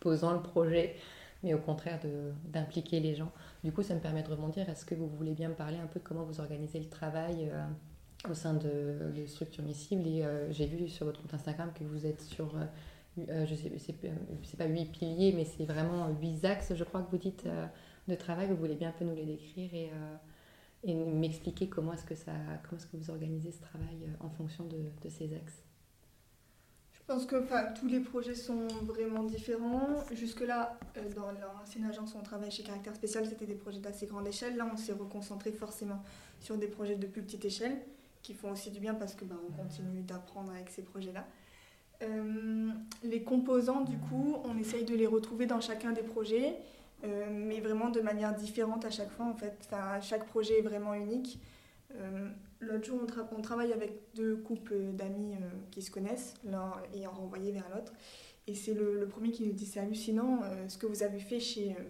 posant 0.00 0.32
le 0.32 0.42
projet 0.42 0.96
mais 1.42 1.54
au 1.54 1.58
contraire 1.58 2.00
d'impliquer 2.44 3.00
les 3.00 3.14
gens. 3.14 3.30
Du 3.62 3.72
coup, 3.72 3.82
ça 3.82 3.94
me 3.94 4.00
permet 4.00 4.22
de 4.22 4.28
rebondir. 4.28 4.68
Est-ce 4.68 4.84
que 4.84 4.94
vous 4.94 5.08
voulez 5.08 5.34
bien 5.34 5.48
me 5.48 5.54
parler 5.54 5.78
un 5.78 5.86
peu 5.86 6.00
de 6.00 6.04
comment 6.04 6.24
vous 6.24 6.40
organisez 6.40 6.80
le 6.80 6.88
travail 6.88 7.50
euh, 7.52 7.64
au 8.28 8.34
sein 8.34 8.54
de, 8.54 9.12
de 9.14 9.26
Structure 9.26 9.64
Miscible 9.64 10.06
Et 10.06 10.24
euh, 10.24 10.50
j'ai 10.50 10.66
vu 10.66 10.88
sur 10.88 11.06
votre 11.06 11.22
compte 11.22 11.34
Instagram 11.34 11.70
que 11.74 11.84
vous 11.84 12.06
êtes 12.06 12.20
sur, 12.22 12.52
euh, 13.18 13.46
je 13.46 13.54
sais, 13.54 13.72
c'est 13.78 14.56
pas 14.56 14.66
huit 14.66 14.86
piliers, 14.86 15.32
mais 15.34 15.44
c'est 15.44 15.64
vraiment 15.64 16.08
huit 16.20 16.44
axes, 16.44 16.74
je 16.74 16.84
crois 16.84 17.02
que 17.02 17.10
vous 17.10 17.18
dites, 17.18 17.46
de 18.08 18.14
travail. 18.14 18.48
Vous 18.48 18.56
voulez 18.56 18.76
bien 18.76 18.88
un 18.88 18.92
peu 18.92 19.04
nous 19.04 19.14
les 19.14 19.26
décrire 19.26 19.70
et, 19.74 19.90
m'expliquer 20.84 21.68
comment 21.68 21.92
est-ce 21.92 22.04
que 22.04 22.14
ça, 22.14 22.32
comment 22.62 22.80
est-ce 22.80 22.86
que 22.86 22.96
vous 22.96 23.10
organisez 23.10 23.50
ce 23.50 23.60
travail 23.60 24.08
en 24.20 24.30
fonction 24.30 24.64
de, 24.64 25.08
ces 25.08 25.34
axes? 25.34 25.64
Je 27.08 27.14
pense 27.14 27.24
que 27.24 27.36
tous 27.80 27.88
les 27.88 28.00
projets 28.00 28.34
sont 28.34 28.68
vraiment 28.82 29.24
différents. 29.24 30.04
Jusque-là, 30.12 30.78
euh, 30.98 31.10
dans 31.14 31.32
l'ancienne 31.32 31.86
agence 31.86 32.14
où 32.14 32.18
on 32.18 32.22
travaille 32.22 32.50
chez 32.50 32.62
Caractère 32.62 32.94
Spécial, 32.94 33.24
c'était 33.24 33.46
des 33.46 33.54
projets 33.54 33.80
d'assez 33.80 34.06
grande 34.06 34.28
échelle. 34.28 34.58
Là, 34.58 34.68
on 34.70 34.76
s'est 34.76 34.92
reconcentré 34.92 35.50
forcément 35.50 36.02
sur 36.38 36.58
des 36.58 36.68
projets 36.68 36.96
de 36.96 37.06
plus 37.06 37.22
petite 37.22 37.46
échelle, 37.46 37.78
qui 38.28 38.34
font 38.34 38.52
aussi 38.52 38.70
du 38.70 38.80
bien 38.80 38.94
parce 38.94 39.14
que 39.14 39.24
ben, 39.24 39.36
on 39.48 39.52
continue 39.52 40.02
d'apprendre 40.02 40.52
avec 40.52 40.68
ces 40.68 40.82
projets-là. 40.82 41.26
Euh, 42.02 42.70
les 43.02 43.22
composants, 43.22 43.80
du 43.80 43.98
coup, 43.98 44.36
on 44.44 44.56
essaye 44.58 44.84
de 44.84 44.94
les 44.94 45.06
retrouver 45.06 45.46
dans 45.46 45.60
chacun 45.60 45.92
des 45.92 46.02
projets, 46.02 46.56
euh, 47.04 47.26
mais 47.30 47.60
vraiment 47.60 47.90
de 47.90 48.00
manière 48.00 48.34
différente 48.34 48.84
à 48.84 48.90
chaque 48.90 49.10
fois. 49.10 49.26
En 49.26 49.34
fait, 49.34 49.68
chaque 50.02 50.26
projet 50.26 50.58
est 50.58 50.62
vraiment 50.62 50.94
unique. 50.94 51.40
L'autre 52.60 52.84
jour, 52.84 53.00
on, 53.36 53.40
travaille 53.40 53.72
avec 53.72 53.92
deux 54.16 54.36
couples 54.36 54.92
d'amis 54.92 55.34
euh, 55.34 55.48
qui 55.70 55.80
se 55.80 55.92
connaissent, 55.92 56.34
l'un 56.44 56.72
ayant 56.92 57.12
renvoyé 57.12 57.52
vers 57.52 57.68
l'autre. 57.72 57.92
Et 58.48 58.54
c'est 58.54 58.74
le, 58.74 59.06
premier 59.08 59.30
qui 59.30 59.44
nous 59.44 59.52
dit 59.52 59.64
c'est 59.64 59.78
hallucinant, 59.78 60.40
euh, 60.42 60.68
ce 60.68 60.76
que 60.76 60.86
vous 60.86 61.04
avez 61.04 61.20
fait 61.20 61.38
chez 61.38 61.70
euh, 61.70 61.82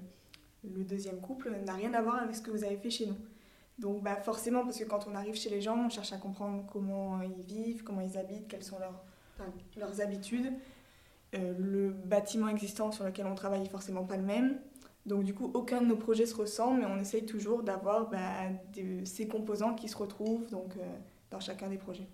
le 0.65 0.85
deuxième 0.85 1.21
couple 1.21 1.51
n'a 1.65 1.73
rien 1.73 1.95
à 1.95 2.03
voir 2.03 2.17
avec 2.17 2.37
ce 2.37 2.43
que 2.43 2.51
vous 2.51 2.65
avez 2.65 2.77
fait 2.77 2.91
chez 2.91 3.07
nous. 3.07 3.17
Donc 3.79 4.03
bah, 4.03 4.17
forcément, 4.17 4.65
parce 4.65 4.79
que 4.79 4.85
quand 4.85 5.07
on 5.09 5.15
arrive 5.15 5.35
chez 5.35 5.51
les 5.51 5.61
gens, 5.61 5.79
on 5.79 5.89
cherche 5.89 6.13
à 6.13 6.17
comprendre 6.17 6.65
comment 6.73 7.23
ils 7.23 7.43
vivent, 7.43 7.85
comment 7.85 8.01
ils 8.01 8.19
habitent, 8.19 8.49
quelles 8.49 8.65
sont 8.65 8.79
leurs, 8.79 9.05
leurs 9.77 10.01
habitudes. 10.01 10.53
le 11.33 11.91
bâtiment 11.91 12.49
existant 12.49 12.91
sur 12.91 13.05
lequel 13.05 13.27
on 13.27 13.35
travaille 13.35 13.63
est 13.63 13.71
forcément 13.71 14.05
pas 14.05 14.17
le 14.17 14.25
même. 14.25 14.59
Donc 15.07 15.25
du 15.25 15.33
coup, 15.33 15.51
aucun 15.55 15.81
de 15.81 15.87
nos 15.87 15.97
projets 15.97 16.27
se 16.27 16.35
ressemble, 16.35 16.81
mais 16.81 16.87
on 16.87 16.99
essaye 16.99 17.25
toujours 17.25 17.63
d'avoir 17.63 18.11
bah, 18.11 18.49
ces 19.05 19.29
composants 19.29 19.75
qui 19.75 19.89
se 19.89 19.97
retrouvent 19.97 20.49
donc, 20.51 20.75
dans 21.31 21.41
chacun 21.41 21.69
des 21.69 21.79
projets. 21.79 22.09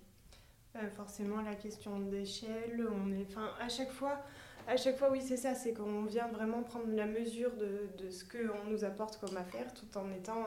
forcément, 0.94 1.40
la 1.40 1.54
question 1.54 1.98
d'échelle, 1.98 2.86
on 2.92 3.10
est, 3.10 3.26
enfin, 3.28 3.48
à 3.60 3.68
chaque 3.68 3.90
fois, 3.90 4.18
à 4.66 4.76
chaque 4.76 4.96
fois, 4.96 5.10
oui, 5.10 5.20
c'est 5.20 5.36
ça, 5.36 5.54
c'est 5.54 5.72
qu'on 5.72 6.04
vient 6.04 6.28
vraiment 6.28 6.62
prendre 6.62 6.86
la 6.94 7.06
mesure 7.06 7.54
de, 7.56 7.88
de 8.02 8.10
ce 8.10 8.24
qu'on 8.24 8.70
nous 8.70 8.84
apporte 8.84 9.18
comme 9.18 9.36
affaire, 9.36 9.72
tout 9.74 9.98
en 9.98 10.10
étant 10.12 10.46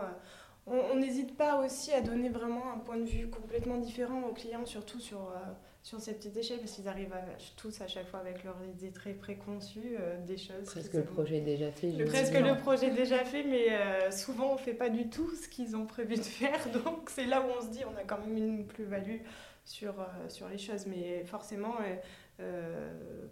on 0.68 0.96
n'hésite 0.96 1.36
pas 1.38 1.64
aussi 1.64 1.94
à 1.94 2.02
donner 2.02 2.30
vraiment 2.30 2.74
un 2.74 2.80
point 2.80 2.98
de 2.98 3.06
vue 3.06 3.30
complètement 3.30 3.78
différent 3.78 4.24
aux 4.24 4.34
clients, 4.34 4.66
surtout 4.66 5.00
sur, 5.00 5.20
euh, 5.20 5.40
sur 5.82 6.02
ces 6.02 6.14
petites 6.14 6.36
échelles, 6.36 6.60
parce 6.60 6.74
qu'ils 6.74 6.90
arrivent 6.90 7.16
tous 7.56 7.80
à 7.80 7.88
chaque 7.88 8.08
fois 8.08 8.20
avec 8.20 8.44
leurs 8.44 8.62
idées 8.66 8.92
très 8.92 9.14
préconçues 9.14 9.96
euh, 9.98 10.20
des 10.26 10.38
choses. 10.38 10.66
Presque 10.66 10.94
le 10.94 11.06
projet 11.06 11.38
est 11.38 11.42
déjà 11.42 11.72
fait. 11.72 11.92
presque 12.06 12.34
le 12.34 12.58
projet 12.58 12.88
est 12.88 12.96
déjà 12.96 13.24
fait, 13.24 13.44
mais 13.44 13.72
euh, 13.72 14.12
souvent 14.12 14.52
on 14.52 14.54
ne 14.56 14.60
fait 14.60 14.74
pas 14.74 14.90
du 14.90 15.10
tout 15.10 15.34
ce 15.36 15.48
qu'ils 15.48 15.78
ont 15.78 15.86
prévu 15.86 16.16
de 16.16 16.22
faire. 16.22 16.60
Donc 16.84 17.10
c'est 17.10 17.26
là 17.26 17.42
où 17.42 17.50
on 17.58 17.62
se 17.62 17.70
dit 17.70 17.84
on 17.86 17.98
a 17.98 18.04
quand 18.04 18.20
même 18.20 18.36
une 18.38 18.66
plus-value 18.66 19.22
sur, 19.64 19.94
sur 20.28 20.50
les 20.50 20.58
choses. 20.58 20.86
Mais 20.86 21.24
forcément, 21.24 21.76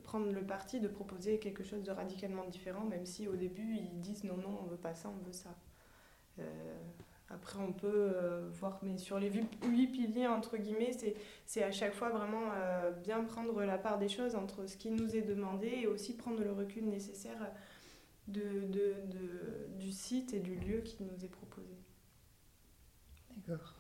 prendre 0.04 0.32
le 0.32 0.42
parti 0.42 0.80
de 0.80 0.88
proposer 0.88 1.38
quelque 1.38 1.64
chose 1.64 1.84
de 1.84 1.92
radicalement 1.92 2.46
différent, 2.46 2.86
même 2.86 3.06
si 3.06 3.28
au 3.28 3.36
début 3.36 3.76
ils 3.76 4.00
disent 4.00 4.24
non, 4.24 4.38
non, 4.38 4.60
on 4.64 4.68
veut 4.68 4.78
pas 4.78 4.96
ça, 4.96 5.10
on 5.10 5.26
veut 5.26 5.34
ça. 5.34 5.50
Après, 7.30 7.58
on 7.60 7.74
peut 7.74 7.88
euh, 7.92 8.48
voir, 8.52 8.80
mais 8.84 8.98
sur 8.98 9.18
les 9.18 9.32
huit 9.32 9.88
piliers, 9.88 10.28
entre 10.28 10.58
guillemets, 10.58 10.92
c'est 11.46 11.64
à 11.64 11.72
chaque 11.72 11.94
fois 11.94 12.10
vraiment 12.10 12.52
euh, 12.54 12.92
bien 12.92 13.24
prendre 13.24 13.64
la 13.64 13.80
part 13.80 13.98
des 13.98 14.10
choses 14.10 14.36
entre 14.36 14.68
ce 14.68 14.78
qui 14.78 14.92
nous 14.92 15.16
est 15.16 15.24
demandé 15.24 15.68
et 15.68 15.88
aussi 15.88 16.16
prendre 16.16 16.44
le 16.44 16.52
recul 16.52 16.88
nécessaire 16.88 17.52
de, 18.28 18.42
de, 18.42 18.94
de, 19.08 19.80
du 19.80 19.92
site 19.92 20.34
et 20.34 20.40
du 20.40 20.56
lieu 20.56 20.82
qui 20.82 21.04
nous 21.04 21.26
est 21.26 21.30
proposé. 21.30 21.76
D'accord. 23.48 23.74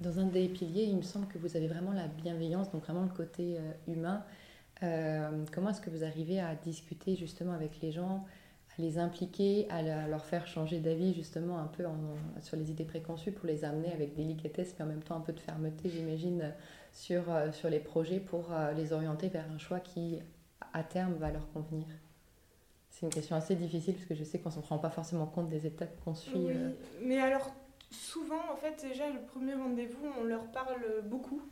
Dans 0.00 0.18
un 0.18 0.26
des 0.26 0.48
piliers, 0.48 0.84
il 0.84 0.96
me 0.96 1.02
semble 1.02 1.28
que 1.28 1.38
vous 1.38 1.56
avez 1.56 1.68
vraiment 1.68 1.92
la 1.92 2.08
bienveillance, 2.08 2.72
donc 2.72 2.82
vraiment 2.82 3.04
le 3.04 3.14
côté 3.14 3.56
euh, 3.56 3.72
humain. 3.86 4.24
comment 5.52 5.70
est-ce 5.70 5.80
que 5.80 5.90
vous 5.90 6.02
arrivez 6.02 6.40
à 6.40 6.56
discuter 6.56 7.14
justement 7.14 7.52
avec 7.52 7.80
les 7.82 7.92
gens 7.92 8.26
les 8.80 8.98
impliquer, 8.98 9.68
à, 9.70 10.08
leur 10.08 10.24
faire 10.24 10.46
changer 10.46 10.80
d'avis 10.80 11.14
justement 11.14 11.58
un 11.58 11.66
peu 11.66 11.84
sur 12.40 12.56
les 12.56 12.70
idées 12.70 12.84
préconçues 12.84 13.32
pour 13.32 13.46
les 13.46 13.64
amener 13.64 13.92
avec 13.92 14.14
délicatesse 14.14 14.74
mais 14.78 14.84
en 14.84 14.88
même 14.88 15.02
temps 15.02 15.16
un 15.16 15.20
peu 15.20 15.32
de 15.32 15.40
fermeté 15.40 15.88
j'imagine 15.88 16.52
sur, 16.92 17.30
euh, 17.30 17.52
sur 17.52 17.70
les 17.70 17.80
projets 17.80 18.20
pour 18.20 18.52
euh, 18.52 18.72
les 18.72 18.92
orienter 18.92 19.28
vers 19.28 19.50
un 19.50 19.58
choix 19.58 19.80
qui 19.80 20.18
à 20.72 20.82
terme 20.82 21.14
va 21.14 21.30
leur 21.30 21.50
convenir. 21.52 21.86
C'est 22.90 23.06
une 23.06 23.12
question 23.12 23.36
assez 23.36 23.54
difficile 23.54 23.94
parce 23.94 24.06
que 24.06 24.14
je 24.14 24.24
sais 24.24 24.38
qu'on 24.38 24.50
ne 24.50 24.54
s'en 24.54 24.60
rend 24.62 24.78
pas 24.78 24.90
forcément 24.90 25.26
compte 25.26 25.48
des 25.48 25.66
étapes 25.66 25.98
qu'on 26.04 26.14
suit. 26.14 26.32
Oui, 26.34 26.52
euh. 26.54 26.72
mais 27.02 27.18
alors 27.18 27.50
souvent 27.90 28.40
en 28.52 28.56
fait 28.56 28.86
déjà 28.88 29.10
le 29.10 29.20
premier 29.20 29.54
rendez-vous 29.54 30.06
on 30.20 30.24
leur 30.24 30.44
parle 30.52 30.80
beaucoup 31.04 31.42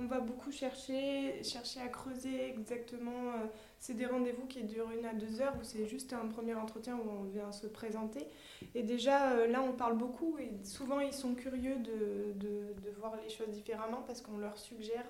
on 0.00 0.06
va 0.06 0.20
beaucoup 0.20 0.52
chercher, 0.52 1.42
chercher 1.42 1.80
à 1.80 1.88
creuser 1.88 2.48
exactement. 2.48 3.32
Euh, 3.32 3.46
c'est 3.78 3.94
des 3.94 4.06
rendez-vous 4.06 4.46
qui 4.46 4.62
durent 4.64 4.90
une 4.90 5.04
à 5.04 5.14
deux 5.14 5.40
heures 5.40 5.54
où 5.60 5.64
c'est 5.64 5.86
juste 5.86 6.12
un 6.12 6.26
premier 6.26 6.54
entretien 6.54 6.96
où 6.96 7.08
on 7.08 7.24
vient 7.24 7.52
se 7.52 7.66
présenter. 7.66 8.26
Et 8.74 8.82
déjà, 8.82 9.32
euh, 9.32 9.46
là, 9.48 9.62
on 9.62 9.72
parle 9.72 9.96
beaucoup 9.96 10.38
et 10.38 10.50
souvent, 10.64 11.00
ils 11.00 11.12
sont 11.12 11.34
curieux 11.34 11.76
de, 11.76 12.32
de, 12.34 12.90
voir 12.98 13.16
les 13.22 13.28
choses 13.28 13.50
différemment 13.50 14.02
parce 14.06 14.20
qu'on 14.20 14.38
leur 14.38 14.58
suggère 14.58 15.06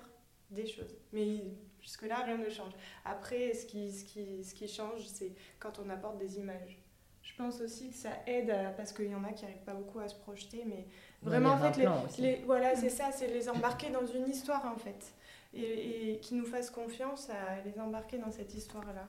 des 0.51 0.67
choses. 0.67 0.95
Mais 1.11 1.43
jusque-là, 1.81 2.23
rien 2.23 2.37
ne 2.37 2.49
change. 2.49 2.73
Après, 3.05 3.53
ce 3.53 3.65
qui, 3.65 3.91
ce 3.91 4.05
qui, 4.05 4.43
ce 4.43 4.53
qui 4.53 4.67
change, 4.67 5.05
c'est 5.07 5.33
quand 5.59 5.79
on 5.83 5.89
apporte 5.89 6.17
des 6.17 6.37
images. 6.37 6.79
Je 7.23 7.35
pense 7.35 7.61
aussi 7.61 7.89
que 7.89 7.95
ça 7.95 8.11
aide 8.27 8.53
parce 8.75 8.91
qu'il 8.91 9.09
y 9.09 9.15
en 9.15 9.23
a 9.23 9.31
qui 9.31 9.45
n'arrivent 9.45 9.63
pas 9.63 9.73
beaucoup 9.73 9.99
à 9.99 10.07
se 10.07 10.15
projeter, 10.15 10.63
mais 10.65 10.85
Vraiment, 11.21 11.51
en 11.51 11.57
fait, 11.57 11.87
les, 12.19 12.41
voilà, 12.45 12.75
c'est 12.75 12.89
ça, 12.89 13.11
c'est 13.11 13.27
les 13.27 13.49
embarquer 13.49 13.89
dans 13.89 14.05
une 14.05 14.29
histoire, 14.29 14.65
en 14.65 14.77
fait. 14.77 15.13
Et, 15.53 16.13
et 16.13 16.19
qui 16.19 16.35
nous 16.35 16.45
fasse 16.45 16.69
confiance 16.69 17.29
à 17.29 17.61
les 17.65 17.79
embarquer 17.81 18.17
dans 18.19 18.31
cette 18.31 18.53
histoire-là. 18.53 19.07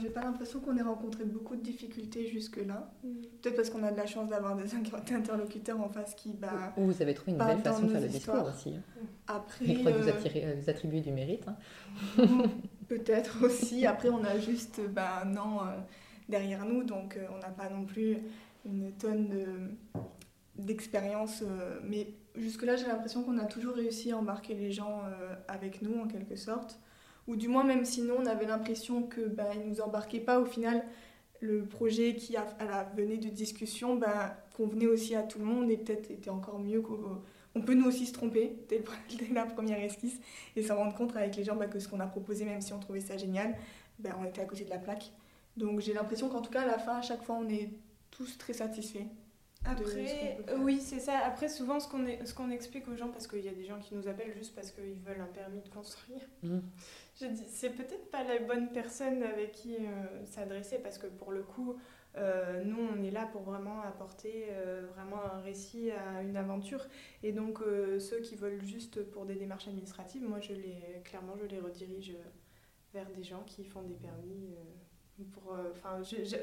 J'ai 0.00 0.08
pas 0.10 0.22
l'impression 0.22 0.60
qu'on 0.60 0.76
ait 0.76 0.82
rencontré 0.82 1.24
beaucoup 1.24 1.56
de 1.56 1.62
difficultés 1.62 2.26
jusque-là. 2.26 2.90
Mm. 3.02 3.08
Peut-être 3.42 3.56
parce 3.56 3.70
qu'on 3.70 3.82
a 3.82 3.90
de 3.90 3.96
la 3.96 4.06
chance 4.06 4.28
d'avoir 4.28 4.56
des 4.56 4.74
interlocuteurs 5.12 5.80
en 5.80 5.88
face 5.88 6.14
qui. 6.14 6.32
Bah, 6.32 6.72
Ou 6.76 6.86
vous 6.86 7.02
avez 7.02 7.14
trouvé 7.14 7.32
une 7.32 7.38
belle 7.38 7.60
façon 7.60 7.84
de 7.84 7.88
faire 7.88 8.00
le 8.00 8.08
discours 8.08 8.48
aussi. 8.48 8.74
Hein. 8.76 9.02
Après, 9.26 9.66
Je 9.66 9.74
crois 9.74 9.92
que 9.92 9.98
vous, 9.98 10.08
euh, 10.08 10.54
vous 10.60 10.70
attribuez 10.70 11.00
du 11.00 11.12
mérite. 11.12 11.44
Hein. 11.46 11.56
Peut-être 12.88 13.44
aussi. 13.44 13.86
Après, 13.86 14.08
on 14.08 14.24
a 14.24 14.38
juste 14.38 14.80
bah, 14.90 15.22
un 15.24 15.36
an 15.36 15.60
euh, 15.60 15.76
derrière 16.28 16.64
nous, 16.64 16.82
donc 16.82 17.16
euh, 17.16 17.26
on 17.34 17.38
n'a 17.38 17.50
pas 17.50 17.68
non 17.68 17.84
plus 17.84 18.18
une 18.68 18.92
tonne 18.92 19.76
d'expérience. 20.58 21.42
Euh, 21.42 21.78
mais 21.84 22.08
jusque-là, 22.36 22.76
j'ai 22.76 22.86
l'impression 22.86 23.22
qu'on 23.22 23.38
a 23.38 23.44
toujours 23.44 23.74
réussi 23.74 24.12
à 24.12 24.18
embarquer 24.18 24.54
les 24.54 24.70
gens 24.70 25.02
euh, 25.04 25.34
avec 25.46 25.82
nous, 25.82 26.00
en 26.00 26.06
quelque 26.06 26.36
sorte. 26.36 26.78
Ou 27.26 27.36
du 27.36 27.48
moins, 27.48 27.64
même 27.64 27.84
sinon, 27.84 28.16
on 28.20 28.26
avait 28.26 28.46
l'impression 28.46 29.08
ne 29.16 29.26
bah, 29.26 29.50
nous 29.66 29.80
embarquaient 29.80 30.20
pas. 30.20 30.40
Au 30.40 30.46
final, 30.46 30.84
le 31.40 31.64
projet 31.64 32.16
qui 32.16 32.36
à 32.36 32.46
la 32.66 32.84
venait 32.96 33.18
de 33.18 33.28
discussion 33.28 33.96
bah, 33.96 34.36
convenait 34.56 34.86
aussi 34.86 35.14
à 35.14 35.22
tout 35.22 35.38
le 35.38 35.44
monde 35.44 35.70
et 35.70 35.76
peut-être 35.76 36.10
était 36.10 36.30
encore 36.30 36.58
mieux 36.58 36.82
on 37.54 37.60
peut 37.60 37.74
nous 37.74 37.86
aussi 37.86 38.06
se 38.06 38.12
tromper 38.12 38.56
dès, 38.68 38.82
la 39.32 39.44
première 39.44 39.78
esquisse 39.78 40.20
et 40.56 40.62
s'en 40.62 40.76
rendre 40.76 40.94
compte 40.94 41.16
avec 41.16 41.36
les 41.36 41.44
gens 41.44 41.56
bah, 41.56 41.66
que 41.66 41.78
ce 41.78 41.88
qu'on 41.88 42.00
a 42.00 42.06
proposé, 42.06 42.44
même 42.44 42.60
si 42.60 42.72
on 42.72 42.78
trouvait 42.78 43.00
ça 43.00 43.16
génial, 43.16 43.56
on 44.18 44.24
était 44.24 44.40
à 44.40 44.44
côté 44.44 44.64
de 44.64 44.70
la 44.70 44.78
plaque. 44.78 45.12
Donc 45.56 45.80
j'ai 45.80 45.92
l'impression 45.92 46.28
qu'en 46.28 46.40
tout 46.40 46.50
cas, 46.50 46.62
à 46.62 46.66
la 46.66 46.78
fin, 46.78 46.96
à 46.96 47.02
chaque 47.02 47.22
fois, 47.22 47.36
on 47.40 47.48
est 47.48 47.70
tous 48.18 48.36
très 48.36 48.52
satisfaits. 48.52 49.06
Après, 49.64 50.38
oui, 50.58 50.80
c'est 50.80 51.00
ça. 51.00 51.18
Après, 51.18 51.48
souvent, 51.48 51.80
ce 51.80 51.88
qu'on 51.88 52.04
ce 52.24 52.32
qu'on 52.32 52.50
explique 52.50 52.88
aux 52.88 52.96
gens, 52.96 53.08
parce 53.08 53.26
qu'il 53.26 53.44
y 53.44 53.48
a 53.48 53.52
des 53.52 53.64
gens 53.64 53.78
qui 53.80 53.94
nous 53.94 54.08
appellent 54.08 54.32
juste 54.32 54.54
parce 54.54 54.70
qu'ils 54.70 55.00
veulent 55.04 55.20
un 55.20 55.32
permis 55.32 55.60
de 55.60 55.68
construire, 55.68 56.20
mmh. 56.42 56.58
je 57.20 57.26
dis, 57.26 57.44
c'est 57.48 57.70
peut-être 57.70 58.10
pas 58.10 58.22
la 58.22 58.38
bonne 58.38 58.70
personne 58.72 59.22
avec 59.22 59.52
qui 59.52 59.76
euh, 59.76 60.24
s'adresser, 60.24 60.78
parce 60.78 60.96
que 60.98 61.06
pour 61.06 61.32
le 61.32 61.42
coup, 61.42 61.76
euh, 62.16 62.62
nous, 62.64 62.78
on 62.78 63.02
est 63.02 63.10
là 63.10 63.26
pour 63.26 63.42
vraiment 63.42 63.80
apporter 63.82 64.46
euh, 64.50 64.86
vraiment 64.94 65.22
un 65.24 65.40
récit 65.40 65.90
à 65.90 66.22
une 66.22 66.36
aventure. 66.36 66.86
Et 67.22 67.32
donc, 67.32 67.58
ceux 67.98 68.20
qui 68.20 68.36
veulent 68.36 68.64
juste 68.64 69.02
pour 69.10 69.26
des 69.26 69.34
démarches 69.34 69.68
administratives, 69.68 70.22
moi, 70.22 70.40
je 70.40 70.52
les, 70.52 71.02
clairement, 71.04 71.36
je 71.36 71.46
les 71.46 71.58
redirige 71.58 72.16
vers 72.94 73.10
des 73.10 73.22
gens 73.22 73.42
qui 73.44 73.64
font 73.64 73.82
des 73.82 73.94
permis 73.94 74.54
pour, 75.24 75.54
euh, 75.54 75.72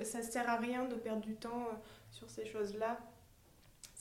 ça 0.04 0.18
ne 0.18 0.24
sert 0.24 0.50
à 0.50 0.58
rien 0.58 0.86
de 0.86 0.96
perdre 0.96 1.22
du 1.22 1.36
temps 1.36 1.68
euh, 1.72 1.76
sur 2.12 2.30
ces 2.30 2.46
choses-là 2.46 2.98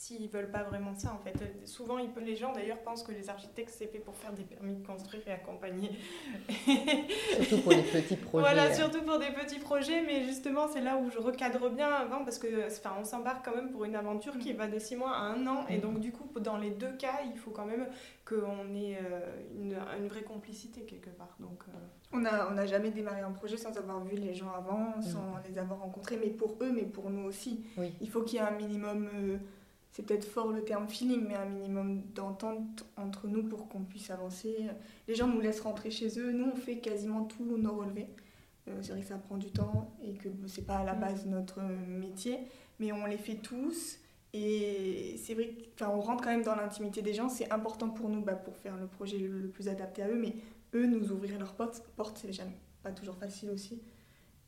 s'ils 0.05 0.29
veulent 0.29 0.51
pas 0.51 0.63
vraiment 0.63 0.93
ça 0.93 1.13
en 1.13 1.17
fait. 1.17 1.35
Souvent 1.65 1.97
ils, 1.97 2.09
les 2.23 2.35
gens 2.35 2.53
d'ailleurs 2.53 2.77
pensent 2.79 3.01
que 3.01 3.11
les 3.11 3.27
architectes 3.29 3.73
c'est 3.75 3.87
fait 3.87 3.97
pour 3.97 4.15
faire 4.15 4.33
des 4.33 4.43
permis 4.43 4.75
de 4.75 4.85
construire 4.85 5.27
et 5.27 5.31
accompagner. 5.31 5.89
surtout 7.41 7.63
pour 7.63 7.73
des 7.73 7.81
petits 7.81 8.15
projets. 8.15 8.45
Voilà, 8.45 8.73
surtout 8.73 9.01
pour 9.01 9.17
des 9.17 9.31
petits 9.31 9.59
projets, 9.59 10.03
mais 10.03 10.23
justement 10.23 10.67
c'est 10.67 10.81
là 10.81 10.97
où 10.97 11.09
je 11.09 11.17
recadre 11.17 11.71
bien 11.71 11.89
avant 11.89 12.23
parce 12.23 12.37
que 12.37 12.67
enfin, 12.67 12.95
on 12.99 13.03
s'embarque 13.03 13.43
quand 13.43 13.55
même 13.55 13.71
pour 13.71 13.83
une 13.85 13.95
aventure 13.95 14.37
qui 14.37 14.53
va 14.53 14.67
de 14.67 14.77
6 14.77 14.95
mois 14.95 15.15
à 15.15 15.21
un 15.21 15.47
an 15.47 15.65
et 15.69 15.77
donc 15.77 15.99
du 15.99 16.11
coup 16.11 16.29
dans 16.39 16.57
les 16.57 16.69
deux 16.69 16.93
cas 16.97 17.21
il 17.25 17.37
faut 17.37 17.51
quand 17.51 17.65
même 17.65 17.87
qu'on 18.25 18.75
ait 18.75 18.97
euh, 19.01 19.19
une, 19.55 19.77
une, 19.99 20.07
vraie 20.07 20.23
complicité 20.23 20.81
quelque 20.81 21.11
part. 21.11 21.35
Donc, 21.39 21.63
euh, 21.67 21.71
On 22.11 22.19
n'a 22.19 22.47
on 22.51 22.57
a 22.57 22.65
jamais 22.65 22.89
démarré 22.89 23.21
un 23.21 23.31
projet 23.31 23.55
sans 23.55 23.75
avoir 23.77 24.03
vu 24.03 24.15
les 24.15 24.33
gens 24.33 24.51
avant, 24.51 24.99
sans 25.01 25.35
les 25.47 25.59
avoir 25.59 25.79
rencontrés, 25.79 26.17
mais 26.17 26.29
pour 26.29 26.57
eux, 26.61 26.71
mais 26.71 26.85
pour 26.85 27.11
nous 27.11 27.23
aussi. 27.27 27.63
Il 28.01 28.09
faut 28.09 28.21
qu'il 28.21 28.39
y 28.39 28.41
ait 28.41 28.45
un 28.45 28.57
minimum... 28.57 29.09
Euh, 29.13 29.37
c'est 29.95 30.03
peut-être 30.03 30.25
fort 30.25 30.51
le 30.51 30.61
terme 30.61 30.89
feeling, 30.89 31.25
mais 31.25 31.35
un 31.35 31.45
minimum 31.45 32.01
d'entente 32.13 32.85
entre 32.97 33.29
nous 33.29 33.43
pour 33.43 33.69
qu'on 33.69 33.85
puisse 33.85 34.09
avancer. 34.09 34.67
Les 35.07 35.15
gens 35.15 35.25
nous 35.25 35.39
laissent 35.39 35.61
rentrer 35.61 35.89
chez 35.89 36.19
eux, 36.19 36.33
nous 36.33 36.51
on 36.53 36.55
fait 36.57 36.79
quasiment 36.79 37.23
tous 37.23 37.45
nos 37.57 37.77
relevés. 37.77 38.09
Euh, 38.67 38.77
c'est 38.81 38.91
vrai 38.91 38.99
que 38.99 39.07
ça 39.07 39.17
prend 39.17 39.37
du 39.37 39.51
temps 39.51 39.95
et 40.03 40.15
que 40.15 40.27
c'est 40.47 40.65
pas 40.65 40.79
à 40.79 40.83
la 40.83 40.95
base 40.95 41.25
notre 41.27 41.61
métier, 41.61 42.39
mais 42.77 42.91
on 42.91 43.05
les 43.05 43.17
fait 43.17 43.35
tous. 43.35 43.99
Et 44.33 45.15
c'est 45.17 45.33
vrai 45.33 45.55
qu'on 45.79 46.01
rentre 46.01 46.25
quand 46.25 46.31
même 46.31 46.43
dans 46.43 46.55
l'intimité 46.55 47.01
des 47.01 47.13
gens, 47.13 47.29
c'est 47.29 47.49
important 47.53 47.87
pour 47.87 48.09
nous 48.09 48.21
bah, 48.21 48.35
pour 48.35 48.57
faire 48.57 48.75
le 48.75 48.87
projet 48.87 49.17
le, 49.17 49.47
plus 49.47 49.69
adapté 49.69 50.01
à 50.01 50.09
eux, 50.09 50.19
mais 50.19 50.35
eux 50.73 50.87
nous 50.87 51.09
ouvrir 51.13 51.39
leurs 51.39 51.53
portes, 51.53 51.81
portes 51.95 52.17
c'est 52.17 52.33
jamais 52.33 52.59
pas 52.83 52.91
toujours 52.91 53.15
facile 53.15 53.49
aussi. 53.49 53.81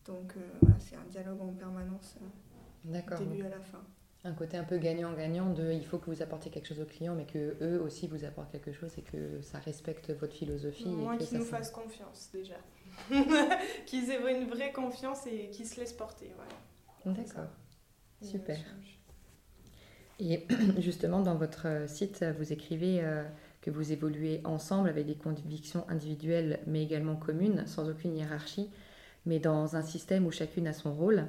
Donc 0.04 0.34
euh, 0.36 0.42
voilà, 0.60 0.76
c'est 0.78 0.98
un 0.98 1.06
dialogue 1.10 1.40
en 1.40 1.54
permanence, 1.54 2.18
euh, 2.22 3.00
du 3.16 3.26
début 3.26 3.44
à 3.44 3.50
la 3.50 3.62
fin 3.62 3.82
un 4.24 4.34
côté 4.34 4.58
un 4.58 4.64
peu 4.64 4.78
gagnant-gagnant 4.78 5.52
de 5.54 5.72
il 5.72 5.86
faut 5.86 5.98
que 5.98 6.10
vous 6.10 6.22
apportiez 6.22 6.52
quelque 6.52 6.68
chose 6.68 6.82
aux 6.82 6.86
clients, 6.86 7.16
mais 7.16 7.26
que 7.26 7.56
eux 7.62 7.82
aussi 7.82 8.08
vous 8.08 8.26
apportent 8.26 8.52
quelque 8.52 8.74
chose 8.74 8.92
et 8.98 9.02
que 9.02 9.42
ça 9.42 9.60
respecte 9.60 10.12
votre 10.12 10.34
philosophie. 10.34 10.90
Moi, 10.90 11.18
qu'ils 11.18 11.38
nous 11.38 11.46
fassent 11.46 11.72
confiance 11.72 12.30
déjà. 12.34 12.56
qu'ils 13.86 14.10
aient 14.10 14.40
une 14.40 14.48
vraie 14.48 14.72
confiance 14.72 15.28
et 15.28 15.50
qu'ils 15.52 15.68
se 15.68 15.80
laissent 15.80 15.94
porter. 15.94 16.32
Voilà. 16.36 17.18
D'accord. 17.18 17.50
Super. 18.22 18.58
Et 20.20 20.48
justement, 20.80 21.22
dans 21.22 21.36
votre 21.36 21.88
site, 21.88 22.26
vous 22.38 22.52
écrivez 22.52 23.04
euh, 23.04 23.24
que 23.62 23.70
vous 23.70 23.92
évoluez 23.92 24.42
ensemble 24.46 24.90
avec 24.90 25.06
des 25.06 25.16
convictions 25.16 25.86
individuelles 25.90 26.60
mais 26.66 26.84
également 26.84 27.16
communes, 27.16 27.66
sans 27.68 27.90
aucune 27.90 28.16
hiérarchie, 28.16 28.70
mais 29.26 29.40
dans 29.40 29.76
un 29.76 29.84
système 29.84 30.26
où 30.26 30.32
chacune 30.32 30.68
a 30.68 30.74
son 30.74 30.94
rôle. 30.94 31.28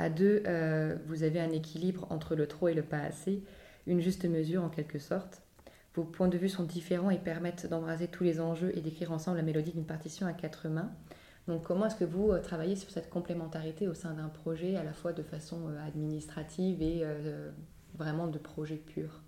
À 0.00 0.08
deux, 0.08 0.42
euh, 0.46 0.96
vous 1.08 1.24
avez 1.24 1.40
un 1.40 1.50
équilibre 1.50 2.06
entre 2.08 2.34
le 2.34 2.46
trop 2.46 2.68
et 2.68 2.74
le 2.74 2.82
pas 2.82 3.00
assez, 3.00 3.44
une 3.86 4.00
juste 4.00 4.24
mesure 4.24 4.64
en 4.64 4.70
quelque 4.70 4.98
sorte. 4.98 5.42
Vos 5.94 6.04
points 6.04 6.28
de 6.28 6.38
vue 6.38 6.48
sont 6.48 6.62
différents 6.62 7.10
et 7.10 7.18
permettent 7.18 7.66
d'embraser 7.66 8.08
tous 8.08 8.24
les 8.24 8.40
enjeux 8.40 8.72
et 8.74 8.80
d'écrire 8.80 9.12
ensemble 9.12 9.36
la 9.36 9.42
mélodie 9.42 9.72
d'une 9.72 9.84
partition 9.84 10.26
à 10.26 10.32
quatre 10.32 10.68
mains. 10.68 10.90
Donc 11.48 11.64
comment 11.64 11.84
est-ce 11.84 11.96
que 11.96 12.06
vous 12.06 12.30
euh, 12.30 12.40
travaillez 12.40 12.76
sur 12.76 12.88
cette 12.88 13.10
complémentarité 13.10 13.88
au 13.88 13.92
sein 13.92 14.14
d'un 14.14 14.30
projet, 14.30 14.74
à 14.76 14.84
la 14.84 14.94
fois 14.94 15.12
de 15.12 15.22
façon 15.22 15.68
euh, 15.68 15.86
administrative 15.86 16.80
et 16.80 17.04
vraiment 17.94 18.26
de 18.26 18.38
projet 18.38 18.76
pur? 18.76 19.20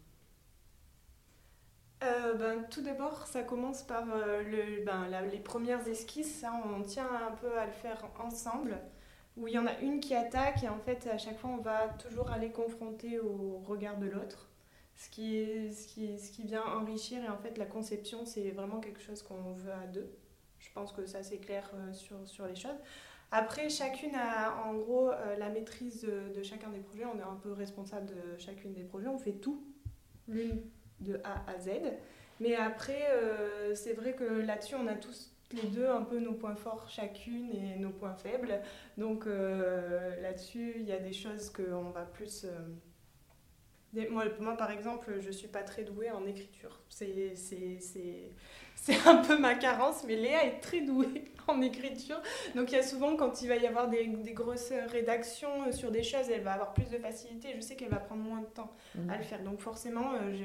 Ben, 2.01 2.65
tout 2.71 2.81
d'abord, 2.83 3.27
ça 3.27 3.43
commence 3.43 3.83
par 3.83 4.07
ben, 4.07 5.07
les 5.31 5.39
premières 5.39 5.87
esquisses. 5.87 6.47
On 6.75 6.83
tient 6.83 7.07
un 7.29 7.33
peu 7.33 7.59
à 7.59 7.67
le 7.67 7.73
faire 7.73 8.03
ensemble 8.19 8.79
où 9.37 9.49
il 9.49 9.55
y 9.55 9.59
en 9.59 9.67
a 9.67 9.79
une 9.81 10.01
qui 10.01 10.15
attaque 10.15 10.63
et 10.63 10.69
en 10.69 10.79
fait 10.79 11.07
à 11.07 11.19
chaque 11.19 11.39
fois 11.39 11.51
on 11.51 11.63
va 11.63 11.89
toujours 11.89 12.31
aller 12.31 12.51
confronter 12.51 13.19
au 13.19 13.63
regard 13.67 13.99
de 13.99 14.07
l'autre 14.07 14.49
ce 14.97 15.09
qui, 15.11 15.37
est, 15.37 15.71
ce, 15.71 15.89
qui, 15.89 16.19
ce 16.19 16.31
qui 16.31 16.45
vient 16.45 16.65
enrichir 16.65 17.23
et 17.25 17.29
en 17.29 17.39
fait 17.39 17.59
la 17.59 17.67
conception 17.67 18.25
c'est 18.25 18.51
vraiment 18.51 18.81
quelque 18.81 19.01
chose 19.01 19.23
qu'on 19.23 19.53
veut 19.53 19.73
à 19.73 19.87
deux. 19.87 20.11
Je 20.59 20.69
pense 20.73 20.93
que 20.93 21.07
ça 21.07 21.23
c'est 21.23 21.39
clair 21.39 21.69
euh, 21.75 21.93
sur, 21.93 22.17
sur 22.27 22.47
les 22.47 22.55
choses. 22.55 22.79
Après 23.31 23.69
chacune 23.69 24.15
a 24.15 24.63
en 24.65 24.75
gros 24.75 25.11
euh, 25.11 25.37
la 25.39 25.49
maîtrise 25.49 26.03
de, 26.03 26.43
chacun 26.43 26.69
des 26.71 26.79
projets. 26.79 27.05
On 27.05 27.19
est 27.19 27.23
un 27.23 27.39
peu 27.43 27.53
responsable 27.53 28.07
de 28.07 28.39
chacune 28.39 28.73
des 28.75 28.85
projets. 28.85 29.09
On 29.09 29.19
fait 29.19 29.33
tout. 29.33 29.65
L'une 30.29 30.63
de 31.01 31.21
A 31.25 31.51
à 31.51 31.59
Z. 31.59 31.71
Mais 32.39 32.55
après 32.55 33.11
euh, 33.11 33.75
c'est 33.75 33.95
vrai 33.95 34.13
que 34.13 34.25
là-dessus 34.25 34.77
on 34.77 34.87
a 34.87 34.95
tous 34.95 35.32
les 35.53 35.69
deux 35.69 35.89
un 35.89 36.03
peu 36.03 36.19
nos 36.19 36.35
points 36.35 36.57
forts 36.57 36.89
chacune 36.89 37.51
et 37.53 37.79
nos 37.79 37.91
points 37.91 38.15
faibles. 38.15 38.61
Donc 38.97 39.27
euh, 39.27 40.21
là-dessus, 40.21 40.75
il 40.77 40.85
y 40.85 40.93
a 40.93 40.99
des 40.99 41.13
choses 41.13 41.51
qu'on 41.51 41.91
va 41.91 42.03
plus... 42.03 42.45
Euh, 42.45 42.69
moi, 44.11 44.25
moi, 44.41 44.57
par 44.57 44.71
exemple, 44.71 45.19
je 45.21 45.31
suis 45.31 45.49
pas 45.49 45.63
très 45.63 45.85
douée 45.85 46.11
en 46.11 46.27
écriture. 46.27 46.81
C'est 46.89 47.13
un 49.07 49.17
peu 49.17 49.39
ma 49.39 49.55
carence, 49.55 50.05
mais 50.07 50.17
Léa 50.17 50.47
est 50.47 50.61
très 50.61 50.81
douée 50.81 51.31
en 51.47 51.61
écriture. 51.61 52.21
Donc 52.55 52.73
il 52.73 52.77
y 52.77 52.79
a 52.79 52.83
souvent, 52.83 53.17
quand 53.17 53.43
il 53.43 53.49
va 53.49 53.57
y 53.57 53.67
avoir 53.67 53.89
des, 53.89 54.07
des 54.07 54.33
grosses 54.33 54.73
rédactions 54.89 55.71
sur 55.73 55.91
des 55.91 56.03
choses, 56.03 56.31
elle 56.31 56.41
va 56.41 56.55
avoir 56.55 56.73
plus 56.73 56.89
de 56.89 56.97
facilité. 56.97 57.53
Je 57.55 57.61
sais 57.61 57.77
qu'elle 57.77 57.91
va 57.91 57.99
prendre 57.99 58.23
moins 58.23 58.41
de 58.41 58.47
temps 58.47 58.75
à 59.11 59.17
le 59.17 59.21
mmh. 59.21 59.25
faire. 59.25 59.43
Donc 59.43 59.61
forcément, 59.61 60.15
euh, 60.15 60.35
je, 60.35 60.45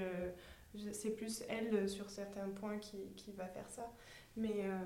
c'est 0.91 1.11
plus 1.11 1.43
elle 1.49 1.89
sur 1.89 2.09
certains 2.09 2.47
points 2.49 2.77
qui, 2.77 2.97
qui 3.15 3.31
va 3.31 3.45
faire 3.45 3.69
ça. 3.69 3.89
Mais 4.37 4.65
euh, 4.65 4.79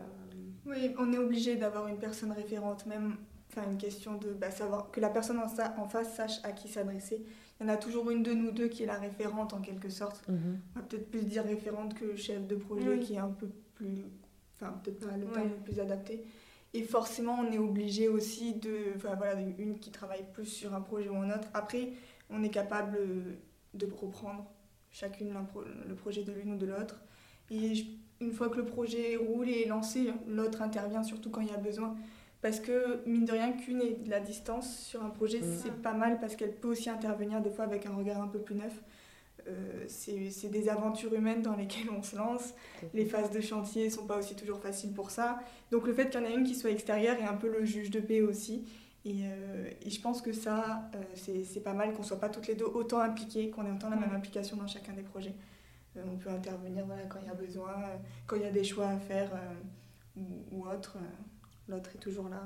Oui, 0.65 0.95
on 0.97 1.11
est 1.13 1.17
obligé 1.17 1.57
d'avoir 1.57 1.87
une 1.87 1.97
personne 1.97 2.31
référente, 2.31 2.85
même 2.85 3.17
enfin, 3.51 3.69
une 3.69 3.77
question 3.77 4.17
de 4.17 4.31
bah, 4.31 4.49
savoir 4.49 4.89
que 4.91 4.99
la 4.99 5.09
personne 5.09 5.37
en, 5.37 5.81
en 5.81 5.87
face 5.87 6.15
sache 6.15 6.39
à 6.43 6.53
qui 6.53 6.69
s'adresser. 6.69 7.23
Il 7.59 7.67
y 7.67 7.69
en 7.69 7.73
a 7.73 7.77
toujours 7.77 8.09
une 8.09 8.23
de 8.23 8.33
nous 8.33 8.51
deux 8.51 8.69
qui 8.69 8.83
est 8.83 8.87
la 8.87 8.97
référente 8.97 9.53
en 9.53 9.61
quelque 9.61 9.89
sorte. 9.89 10.27
Mhm. 10.27 10.59
On 10.75 10.79
va 10.79 10.85
peut-être 10.85 11.11
plus 11.11 11.25
dire 11.25 11.43
référente 11.43 11.93
que 11.93 12.15
chef 12.15 12.47
de 12.47 12.55
projet 12.55 12.99
qui 12.99 13.13
est 13.13 13.19
un 13.19 13.29
peu 13.29 13.49
plus. 13.75 14.05
Enfin, 14.55 14.73
peut-être 14.83 15.07
pas 15.07 15.17
le 15.17 15.27
terme 15.27 15.49
le 15.49 15.63
plus 15.63 15.79
adapté. 15.79 16.23
Et 16.73 16.83
forcément, 16.83 17.39
on 17.39 17.51
est 17.51 17.57
obligé 17.57 18.07
aussi 18.07 18.53
de. 18.53 18.93
Enfin, 18.95 19.15
voilà, 19.15 19.39
une 19.57 19.77
qui 19.77 19.91
travaille 19.91 20.23
plus 20.33 20.45
sur 20.45 20.73
un 20.73 20.81
projet 20.81 21.09
ou 21.09 21.17
un 21.17 21.29
autre. 21.29 21.49
Après, 21.53 21.89
on 22.29 22.41
est 22.41 22.49
capable 22.49 22.97
de 23.73 23.85
reprendre 23.93 24.49
chacune 24.89 25.33
le 25.87 25.95
projet 25.95 26.23
de 26.23 26.31
l'une 26.31 26.53
ou 26.53 26.57
de 26.57 26.65
l'autre. 26.65 27.01
Et 27.49 27.75
je 27.75 27.85
une 28.21 28.31
fois 28.31 28.49
que 28.49 28.57
le 28.57 28.65
projet 28.65 29.17
roule 29.17 29.49
et 29.49 29.63
est 29.63 29.67
lancé, 29.67 30.13
l'autre 30.27 30.61
intervient 30.61 31.03
surtout 31.03 31.29
quand 31.29 31.41
il 31.41 31.47
y 31.47 31.53
a 31.53 31.57
besoin. 31.57 31.95
Parce 32.41 32.59
que, 32.59 33.01
mine 33.05 33.25
de 33.25 33.33
rien, 33.33 33.51
qu'une 33.51 33.81
ait 33.81 33.97
de 34.03 34.09
la 34.09 34.19
distance 34.19 34.79
sur 34.79 35.03
un 35.03 35.09
projet, 35.09 35.39
mm. 35.39 35.59
c'est 35.61 35.81
pas 35.81 35.93
mal 35.93 36.19
parce 36.19 36.35
qu'elle 36.35 36.55
peut 36.55 36.69
aussi 36.69 36.89
intervenir 36.89 37.41
des 37.41 37.51
fois 37.51 37.65
avec 37.65 37.85
un 37.85 37.93
regard 37.93 38.21
un 38.21 38.27
peu 38.27 38.39
plus 38.39 38.55
neuf. 38.55 38.73
Euh, 39.47 39.85
c'est 39.87 40.49
des 40.49 40.69
aventures 40.69 41.13
humaines 41.13 41.41
dans 41.41 41.55
lesquelles 41.55 41.89
on 41.95 42.03
se 42.03 42.15
lance. 42.15 42.53
Les 42.93 43.05
phases 43.05 43.31
de 43.31 43.41
chantier 43.41 43.89
sont 43.89 44.05
pas 44.05 44.17
aussi 44.17 44.35
toujours 44.35 44.59
faciles 44.59 44.93
pour 44.93 45.09
ça. 45.09 45.39
Donc 45.71 45.87
le 45.87 45.93
fait 45.93 46.09
qu'il 46.09 46.19
y 46.19 46.23
en 46.23 46.27
ait 46.27 46.33
une 46.33 46.43
qui 46.43 46.55
soit 46.55 46.69
extérieure 46.69 47.17
est 47.19 47.25
un 47.25 47.35
peu 47.35 47.47
le 47.47 47.65
juge 47.65 47.89
de 47.89 47.99
paix 47.99 48.21
aussi. 48.21 48.65
Et, 49.03 49.23
euh, 49.23 49.69
et 49.81 49.89
je 49.89 49.99
pense 49.99 50.21
que 50.21 50.31
ça, 50.31 50.91
euh, 50.95 51.43
c'est 51.43 51.63
pas 51.63 51.73
mal 51.73 51.93
qu'on 51.93 52.03
soit 52.03 52.19
pas 52.19 52.29
toutes 52.29 52.47
les 52.47 52.53
deux 52.53 52.65
autant 52.65 52.99
impliquées, 52.99 53.49
qu'on 53.49 53.65
ait 53.65 53.71
autant 53.71 53.89
la 53.89 53.95
même 53.95 54.13
implication 54.13 54.57
dans 54.57 54.67
chacun 54.67 54.93
des 54.93 55.01
projets. 55.01 55.33
Euh, 55.97 56.01
on 56.05 56.17
peut 56.17 56.29
intervenir 56.29 56.85
voilà, 56.85 57.03
quand 57.03 57.19
il 57.21 57.27
y 57.27 57.29
a 57.29 57.33
besoin, 57.33 57.73
euh, 57.73 57.97
quand 58.27 58.35
il 58.35 58.43
y 58.43 58.45
a 58.45 58.51
des 58.51 58.63
choix 58.63 58.87
à 58.87 58.97
faire 58.97 59.31
euh, 59.33 60.21
ou, 60.51 60.65
autre. 60.67 60.97
L'autre 61.67 61.91
est 61.95 61.99
toujours 61.99 62.29
là. 62.29 62.43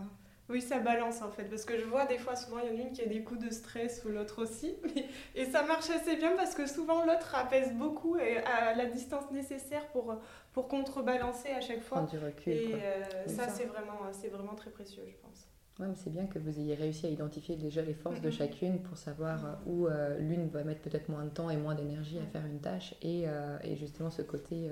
Oui, 0.48 0.62
ça 0.62 0.78
balance 0.78 1.24
en 1.24 1.32
fait, 1.32 1.46
parce 1.46 1.66
que 1.66 1.80
je 1.80 1.86
vois 1.86 2.06
des 2.06 2.20
fois, 2.20 2.36
souvent 2.36 2.60
il 2.60 2.72
y 2.72 2.76
en 2.76 2.80
a 2.80 2.88
une 2.88 2.92
qui 2.92 3.02
a 3.02 3.08
des 3.08 3.24
coups 3.24 3.44
de 3.44 3.50
stress 3.50 4.04
ou 4.06 4.10
l'autre 4.10 4.44
aussi, 4.44 4.76
et 5.36 5.46
ça 5.46 5.64
marche 5.64 5.90
assez 5.90 6.18
bien 6.18 6.36
parce 6.36 6.54
que 6.54 6.68
souvent 6.68 7.04
l'autre 7.04 7.34
apaise 7.34 7.74
beaucoup 7.74 8.18
et 8.18 8.38
a 8.38 8.76
la 8.76 8.86
distance 8.86 9.32
nécessaire 9.32 9.88
pour, 9.88 10.16
pour 10.54 10.68
contrebalancer 10.68 11.50
à 11.50 11.62
chaque 11.62 11.82
fois. 11.82 12.02
Du 12.04 12.20
recul, 12.20 12.54
et 12.54 13.28
ça, 13.28 13.50
c'est 13.50 13.66
vraiment, 13.66 13.98
vraiment 14.32 14.54
très 14.54 14.70
précieux, 14.70 15.04
je 15.08 15.18
pense. 15.18 15.48
Ouais, 15.80 15.88
c'est 15.96 16.10
bien 16.10 16.26
que 16.26 16.40
vous 16.40 16.58
ayez 16.58 16.74
réussi 16.74 17.06
à 17.06 17.10
identifier 17.10 17.58
déjà 17.58 17.82
les 17.82 17.94
forces 17.94 18.22
de 18.22 18.30
chacune 18.30 18.82
pour 18.82 18.98
savoir 18.98 19.46
euh, 19.46 19.54
où 19.66 19.88
euh, 19.88 20.18
l'une 20.20 20.48
va 20.48 20.64
mettre 20.64 20.82
peut-être 20.82 21.10
moins 21.10 21.26
de 21.26 21.30
temps 21.30 21.50
et 21.50 21.58
moins 21.58 21.76
d'énergie 21.76 22.18
à 22.18 22.26
faire 22.26 22.46
une 22.46 22.62
tâche 22.62 22.96
et, 23.02 23.24
euh, 23.28 23.58
et 23.62 23.76
justement 23.76 24.10
ce 24.10 24.22
côté 24.22 24.72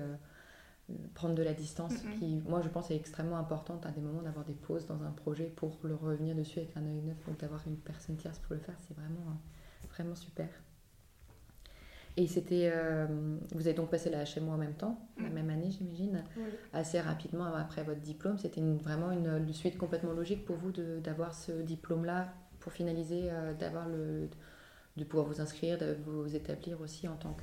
prendre 1.13 1.36
de 1.36 1.44
la 1.44 1.54
distance 1.54 1.94
qui, 2.20 2.42
moi, 2.48 2.62
je 2.62 2.70
pense 2.70 2.89
est 2.92 2.96
extrêmement 2.96 3.38
importante 3.38 3.86
à 3.86 3.92
des 3.92 4.02
moments 4.02 4.22
d'avoir 4.22 4.46
des 4.46 4.54
pauses 4.54 4.86
dans 4.86 5.02
un 5.04 5.12
projet 5.12 5.46
pour 5.46 5.78
le 5.84 5.96
revenir 5.96 6.36
dessus 6.36 6.60
avec 6.60 6.76
un 6.78 6.86
œil 6.86 7.02
neuf. 7.02 7.18
Donc 7.28 7.38
d'avoir 7.39 7.62
une 7.68 7.78
personne 7.78 8.16
tierce 8.16 8.39
pour 8.39 8.54
le 8.54 8.62
faire, 8.62 8.76
c'est 8.88 8.96
vraiment, 8.96 9.38
vraiment 9.89 10.16
super. 10.16 10.48
Et 12.15 12.28
c'était, 12.28 12.69
euh, 12.71 13.08
vous 13.54 13.67
avez 13.67 13.73
donc 13.73 13.89
passé 13.89 14.10
la 14.12 14.23
HMO 14.23 14.52
en 14.52 14.58
même 14.58 14.76
temps, 14.76 14.99
la 15.17 15.30
mm. 15.30 15.34
même 15.34 15.49
année 15.49 15.71
j'imagine, 15.71 16.23
assez 16.71 16.99
rapidement 16.99 17.45
après 17.45 17.84
votre 17.84 18.02
diplôme. 18.02 18.38
C'était 18.38 18.62
vraiment 18.62 19.12
une, 19.12 19.52
suite 19.54 19.78
complètement 19.78 20.13
logique 20.13 20.45
pour 20.45 20.58
vous 20.58 20.71
d'avoir 20.71 21.34
ce 21.34 21.52
diplôme-là 21.52 22.34
pour 22.60 22.71
finaliser, 22.71 23.30
euh, 23.30 23.54
d'avoir 23.54 23.89
le, 23.89 24.30
de 24.95 25.04
pouvoir 25.04 25.28
vous 25.28 25.41
inscrire, 25.41 25.78
de 25.78 25.97
vous 26.06 26.36
établir 26.36 26.80
aussi 26.82 27.08
en 27.08 27.15
tant 27.15 27.36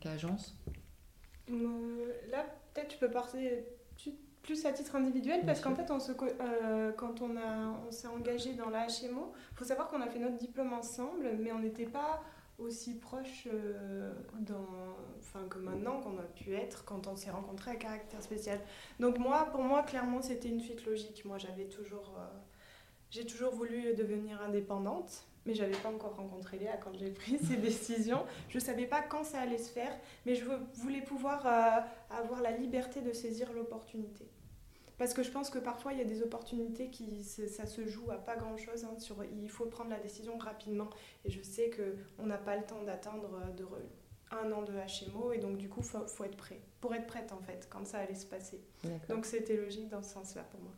qu'agence? 0.00 0.56
Euh, 1.50 2.12
là, 2.30 2.46
peut-être 2.72 2.88
tu 2.88 2.98
peux 2.98 3.10
parler 3.10 3.66
plus 4.42 4.64
à 4.66 4.72
titre 4.72 4.94
individuel 4.94 5.40
parce 5.44 5.60
qu'en 5.60 5.74
fait, 5.74 5.90
on 5.90 5.98
se, 5.98 6.12
quand 6.12 7.20
on, 7.20 7.34
on 7.88 7.90
s'est 7.90 8.06
engagé 8.06 8.54
dans 8.54 8.70
la 8.70 8.86
HMO, 8.86 9.32
il 9.52 9.56
faut 9.56 9.64
savoir 9.64 9.88
qu'on 9.88 10.02
a 10.02 10.06
fait 10.06 10.18
notre 10.18 10.36
diplôme 10.36 10.72
ensemble, 10.72 11.30
mais 11.40 11.50
on 11.50 11.58
n'était 11.58 11.86
pas 11.86 12.22
aussi 12.58 12.94
proche 12.94 13.48
euh, 13.52 14.12
dans, 14.40 14.66
enfin, 15.18 15.46
que 15.48 15.58
maintenant 15.58 16.00
qu'on 16.00 16.18
a 16.18 16.22
pu 16.22 16.54
être 16.54 16.84
quand 16.84 17.06
on 17.06 17.16
s'est 17.16 17.30
rencontrés 17.30 17.72
à 17.72 17.76
caractère 17.76 18.22
spécial. 18.22 18.60
Donc 19.00 19.18
moi, 19.18 19.48
pour 19.50 19.62
moi, 19.62 19.82
clairement, 19.82 20.22
c'était 20.22 20.48
une 20.48 20.60
suite 20.60 20.84
logique. 20.86 21.24
Moi, 21.24 21.38
j'avais 21.38 21.64
toujours, 21.64 22.14
euh, 22.18 22.26
j'ai 23.10 23.26
toujours 23.26 23.52
voulu 23.52 23.94
devenir 23.94 24.40
indépendante, 24.42 25.26
mais 25.46 25.54
j'avais 25.54 25.76
pas 25.76 25.88
encore 25.88 26.16
rencontré 26.16 26.58
Léa 26.58 26.76
quand 26.76 26.94
j'ai 26.94 27.10
pris 27.10 27.38
ces 27.38 27.56
décisions. 27.56 28.24
Je 28.48 28.58
savais 28.58 28.86
pas 28.86 29.02
quand 29.02 29.24
ça 29.24 29.40
allait 29.40 29.58
se 29.58 29.70
faire, 29.70 29.96
mais 30.24 30.34
je 30.34 30.44
voulais 30.74 31.02
pouvoir 31.02 31.46
euh, 31.46 32.16
avoir 32.16 32.40
la 32.40 32.52
liberté 32.52 33.00
de 33.00 33.12
saisir 33.12 33.52
l'opportunité. 33.52 34.26
Parce 34.98 35.12
que 35.12 35.22
je 35.22 35.30
pense 35.30 35.50
que 35.50 35.58
parfois, 35.58 35.92
il 35.92 35.98
y 35.98 36.02
a 36.02 36.06
des 36.06 36.22
opportunités 36.22 36.88
qui, 36.88 37.24
ça 37.24 37.66
se 37.66 37.86
joue 37.86 38.10
à 38.10 38.16
pas 38.16 38.36
grand-chose. 38.36 38.84
Hein, 38.84 38.94
sur, 38.98 39.24
il 39.24 39.50
faut 39.50 39.66
prendre 39.66 39.90
la 39.90 39.98
décision 39.98 40.38
rapidement. 40.38 40.88
Et 41.24 41.30
je 41.30 41.42
sais 41.42 41.70
qu'on 41.70 42.26
n'a 42.26 42.38
pas 42.38 42.56
le 42.56 42.64
temps 42.64 42.82
d'attendre 42.82 43.30
euh, 43.44 43.50
de 43.52 43.64
un 44.30 44.50
an 44.52 44.62
de 44.62 44.72
HMO. 44.72 45.32
Et 45.32 45.38
donc, 45.38 45.56
du 45.56 45.68
coup, 45.68 45.80
il 45.80 45.86
faut, 45.86 46.06
faut, 46.06 46.24
être 46.24 46.36
prêt. 46.36 46.60
Pour 46.80 46.94
être 46.94 47.06
prête, 47.06 47.32
en 47.32 47.40
fait, 47.40 47.68
quand 47.70 47.86
ça 47.86 47.98
allait 47.98 48.14
se 48.14 48.26
passer. 48.26 48.60
Donc, 49.08 49.26
c'était 49.26 49.56
logique 49.56 49.88
dans 49.88 50.02
ce 50.02 50.12
sens-là 50.14 50.44
pour 50.44 50.60
moi. 50.60 50.72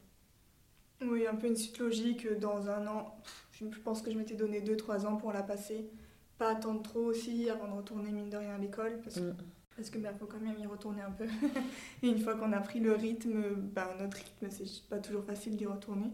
Oui, 1.02 1.26
un 1.26 1.34
peu 1.34 1.46
une 1.46 1.56
suite 1.56 1.78
logique. 1.78 2.26
Dans 2.38 2.68
un 2.70 2.86
an, 2.86 3.18
je 3.52 3.66
pense 3.80 4.00
que 4.00 4.10
je 4.10 4.16
m'étais 4.16 4.34
donné 4.34 4.60
2-3 4.60 5.06
ans 5.06 5.16
pour 5.16 5.32
la 5.32 5.42
passer. 5.42 5.90
Pas 6.38 6.50
attendre 6.50 6.82
trop 6.82 7.00
aussi 7.00 7.50
avant 7.50 7.68
de 7.68 7.74
retourner, 7.74 8.10
mine 8.10 8.30
de 8.30 8.36
rien, 8.36 8.54
à 8.54 8.58
l'école. 8.58 9.00
Parce 9.02 9.16
que 9.16 9.20
mm. 9.20 9.36
Parce 9.76 9.90
que 9.90 9.98
ben, 9.98 10.14
faut 10.14 10.26
quand 10.26 10.40
même 10.40 10.58
y 10.58 10.66
retourner 10.66 11.02
un 11.02 11.10
peu. 11.10 11.26
et 12.02 12.08
une 12.08 12.18
fois 12.18 12.34
qu'on 12.34 12.52
a 12.52 12.60
pris 12.60 12.80
le 12.80 12.92
rythme, 12.92 13.54
ben, 13.56 13.88
notre 13.98 14.16
rythme, 14.16 14.48
c'est 14.50 14.88
pas 14.88 14.98
toujours 14.98 15.24
facile 15.24 15.56
d'y 15.56 15.66
retourner. 15.66 16.10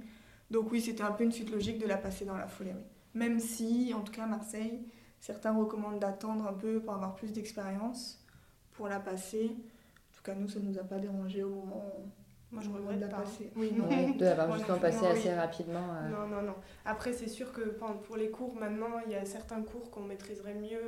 Donc 0.51 0.71
oui, 0.73 0.81
c'était 0.81 1.03
un 1.03 1.13
peu 1.13 1.25
une 1.25 1.33
suite 1.33 1.51
logique 1.51 1.79
de 1.79 1.87
la 1.87 1.97
passer 1.97 2.25
dans 2.25 2.37
la 2.37 2.49
foulée. 2.49 2.75
Même 3.15 3.39
si, 3.39 3.93
en 3.95 4.01
tout 4.01 4.13
cas 4.13 4.25
à 4.25 4.27
Marseille, 4.27 4.81
certains 5.21 5.57
recommandent 5.57 6.01
d'attendre 6.01 6.47
un 6.47 6.53
peu 6.53 6.81
pour 6.81 6.95
avoir 6.95 7.15
plus 7.15 7.33
d'expérience 7.33 8.25
pour 8.73 8.89
la 8.89 8.99
passer. 8.99 9.51
En 9.55 10.17
tout 10.17 10.23
cas, 10.25 10.35
nous, 10.35 10.49
ça 10.49 10.61
ne 10.61 10.69
nous 10.69 10.79
a 10.79 10.85
pas 10.85 10.99
dérangé 10.99 11.43
au 11.43 11.51
moment 11.51 11.93
moi, 12.53 12.63
je 12.63 12.69
regrette 12.69 12.99
de 12.99 13.07
la 13.07 13.09
passer. 13.09 13.51
Oui, 13.57 13.73
non. 13.75 14.11
de 14.11 14.25
l'avoir 14.25 14.59
justement 14.59 14.79
passé 14.79 15.07
assez 15.07 15.33
rapidement. 15.33 15.95
Euh. 15.95 16.09
Non, 16.11 16.27
non, 16.27 16.43
non. 16.43 16.55
Après, 16.85 17.15
c'est 17.15 17.29
sûr 17.29 17.51
que 17.51 17.63
pour 17.63 18.17
les 18.19 18.31
cours, 18.31 18.55
maintenant, 18.55 19.01
il 19.07 19.13
y 19.13 19.15
a 19.15 19.25
certains 19.25 19.63
cours 19.63 19.91
qu'on 19.91 20.03
maîtriserait 20.03 20.55
mieux. 20.55 20.83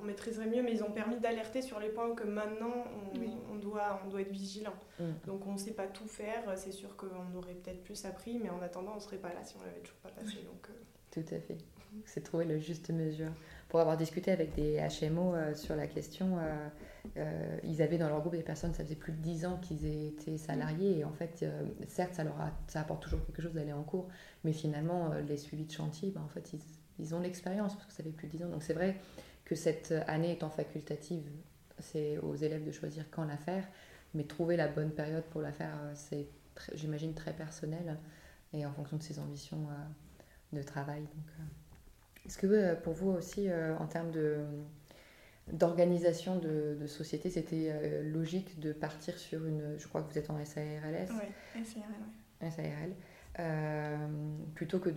On 0.00 0.04
maîtriserait 0.04 0.46
mieux, 0.46 0.62
mais 0.62 0.72
ils 0.72 0.82
ont 0.82 0.90
permis 0.90 1.18
d'alerter 1.18 1.62
sur 1.62 1.78
les 1.78 1.88
points 1.88 2.14
que 2.14 2.24
maintenant 2.24 2.84
on, 3.50 3.56
doit, 3.56 4.00
on 4.04 4.08
doit 4.08 4.22
être 4.22 4.32
vigilant. 4.32 4.74
Mm. 4.98 5.04
Donc 5.26 5.46
on 5.46 5.52
ne 5.52 5.58
sait 5.58 5.72
pas 5.72 5.86
tout 5.86 6.06
faire, 6.06 6.42
c'est 6.56 6.72
sûr 6.72 6.96
qu'on 6.96 7.36
aurait 7.36 7.54
peut-être 7.54 7.82
plus 7.82 8.04
appris, 8.04 8.38
mais 8.38 8.50
en 8.50 8.60
attendant 8.62 8.92
on 8.92 8.96
ne 8.96 9.00
serait 9.00 9.18
pas 9.18 9.28
là 9.28 9.44
si 9.44 9.54
on 9.60 9.64
l'avait 9.64 9.80
toujours 9.80 9.98
pas 9.98 10.10
passé. 10.10 10.36
Donc, 10.44 10.68
euh. 10.70 10.72
Tout 11.10 11.34
à 11.34 11.38
fait. 11.38 11.58
C'est 12.06 12.22
trouver 12.22 12.46
le 12.46 12.58
juste 12.58 12.88
mesure. 12.90 13.30
Pour 13.68 13.80
avoir 13.80 13.98
discuté 13.98 14.30
avec 14.30 14.54
des 14.54 14.78
HMO 14.78 15.34
euh, 15.34 15.54
sur 15.54 15.76
la 15.76 15.86
question, 15.86 16.38
euh, 17.16 17.58
ils 17.62 17.82
avaient 17.82 17.98
dans 17.98 18.08
leur 18.08 18.20
groupe 18.20 18.34
des 18.34 18.42
personnes, 18.42 18.72
ça 18.72 18.82
faisait 18.82 18.96
plus 18.96 19.12
de 19.12 19.18
10 19.18 19.44
ans 19.44 19.58
qu'ils 19.60 19.84
étaient 19.84 20.38
salariés, 20.38 21.00
et 21.00 21.04
en 21.04 21.12
fait, 21.12 21.44
certes, 21.86 22.14
ça, 22.14 22.24
leur 22.24 22.34
ça 22.66 22.80
apporte 22.80 23.02
toujours 23.02 23.24
quelque 23.26 23.42
chose 23.42 23.52
d'aller 23.52 23.74
en 23.74 23.82
cours, 23.82 24.08
mais 24.44 24.54
finalement, 24.54 25.10
les 25.28 25.36
suivis 25.36 25.66
de 25.66 25.72
chantier, 25.72 26.10
ben, 26.10 26.22
en 26.22 26.28
fait, 26.28 26.54
ils, 26.54 26.60
ils 26.98 27.14
ont 27.14 27.20
l'expérience, 27.20 27.74
parce 27.74 27.86
que 27.86 27.92
ça 27.92 28.02
fait 28.02 28.10
plus 28.10 28.28
de 28.28 28.32
10 28.38 28.44
ans. 28.44 28.48
Donc 28.48 28.62
c'est 28.62 28.74
vrai 28.74 28.96
que 29.52 29.58
cette 29.58 29.92
année 30.06 30.32
étant 30.32 30.48
facultative, 30.48 31.30
c'est 31.78 32.16
aux 32.16 32.34
élèves 32.34 32.64
de 32.64 32.72
choisir 32.72 33.04
quand 33.10 33.24
la 33.24 33.36
faire, 33.36 33.68
mais 34.14 34.24
trouver 34.24 34.56
la 34.56 34.66
bonne 34.66 34.90
période 34.90 35.24
pour 35.24 35.42
la 35.42 35.52
faire, 35.52 35.74
euh, 35.82 35.92
c'est, 35.94 36.26
j'imagine, 36.72 37.12
très 37.12 37.34
personnel 37.34 37.98
et 38.54 38.64
en 38.64 38.72
fonction 38.72 38.96
de 38.96 39.02
ses 39.02 39.18
ambitions 39.18 39.68
euh, 39.68 40.56
de 40.56 40.62
travail. 40.62 41.02
Euh, 41.02 41.42
est-ce 42.24 42.38
que 42.38 42.74
pour 42.76 42.94
vous 42.94 43.10
aussi, 43.10 43.48
en 43.52 43.86
termes 43.88 44.10
de, 44.10 44.38
d'organisation 45.52 46.38
de, 46.38 46.86
société, 46.86 47.28
c'était 47.28 48.02
logique 48.04 48.58
de 48.58 48.72
partir 48.72 49.18
sur 49.18 49.44
une. 49.44 49.76
Je 49.76 49.88
crois 49.88 50.02
que 50.02 50.10
vous 50.10 50.18
êtes 50.18 50.30
en 50.30 50.42
SARLS. 50.42 51.10
Oui, 51.10 51.64
SARL. 51.64 52.52
SARL. 52.52 52.92
Euh, 53.40 53.96
plutôt 54.54 54.78
que 54.78 54.90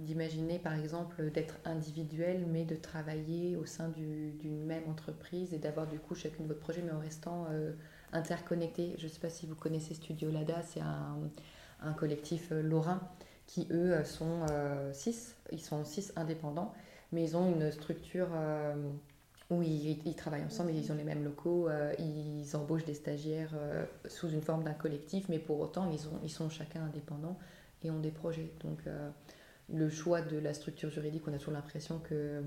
d'imaginer 0.00 0.58
par 0.58 0.74
exemple 0.74 1.30
d'être 1.30 1.54
individuel 1.64 2.44
mais 2.48 2.64
de 2.64 2.74
travailler 2.74 3.56
au 3.56 3.64
sein 3.64 3.90
d'une 3.90 4.64
même 4.64 4.82
entreprise 4.90 5.54
et 5.54 5.58
d'avoir 5.58 5.86
du 5.86 6.00
coup 6.00 6.16
chacune 6.16 6.48
votre 6.48 6.58
projet 6.58 6.82
mais 6.82 6.90
en 6.90 6.98
restant 6.98 7.46
euh, 7.50 7.74
interconnecté. 8.12 8.96
Je 8.98 9.04
ne 9.04 9.08
sais 9.08 9.20
pas 9.20 9.30
si 9.30 9.46
vous 9.46 9.54
connaissez 9.54 9.94
Studio 9.94 10.32
Lada, 10.32 10.62
c'est 10.62 10.80
un, 10.80 11.16
un, 11.80 11.92
collectif 11.92 12.50
euh, 12.50 12.60
lorrain 12.60 13.00
qui 13.46 13.68
eux 13.70 14.02
sont 14.02 14.44
six, 14.92 15.36
ils 15.52 15.60
sont 15.60 15.84
six 15.84 16.12
indépendants 16.16 16.74
mais 17.12 17.22
ils 17.22 17.36
ont 17.36 17.48
une 17.48 17.70
structure 17.70 18.26
où 19.50 19.62
ils, 19.62 20.16
travaillent 20.16 20.42
ensemble, 20.42 20.72
ils 20.72 20.90
ont 20.90 20.96
les 20.96 21.04
mêmes 21.04 21.22
locaux, 21.22 21.68
ils 22.00 22.56
embauchent 22.56 22.84
des 22.84 22.94
stagiaires 22.94 23.54
sous 24.08 24.28
une 24.30 24.42
forme 24.42 24.64
d'un 24.64 24.72
collectif, 24.74 25.28
mais 25.28 25.38
pour 25.38 25.60
autant, 25.60 25.88
ils, 25.92 26.08
ont, 26.08 26.18
ils 26.24 26.28
sont 26.28 26.50
chacun 26.50 26.82
indépendants 26.86 27.38
et 27.86 27.90
ont 27.90 28.00
des 28.00 28.10
projets. 28.10 28.50
Donc 28.62 28.80
euh, 28.86 29.10
le 29.72 29.88
choix 29.88 30.20
de 30.20 30.38
la 30.38 30.54
structure 30.54 30.90
juridique, 30.90 31.22
on 31.26 31.32
a 31.32 31.38
toujours 31.38 31.54
l'impression 31.54 31.98
que 31.98 32.42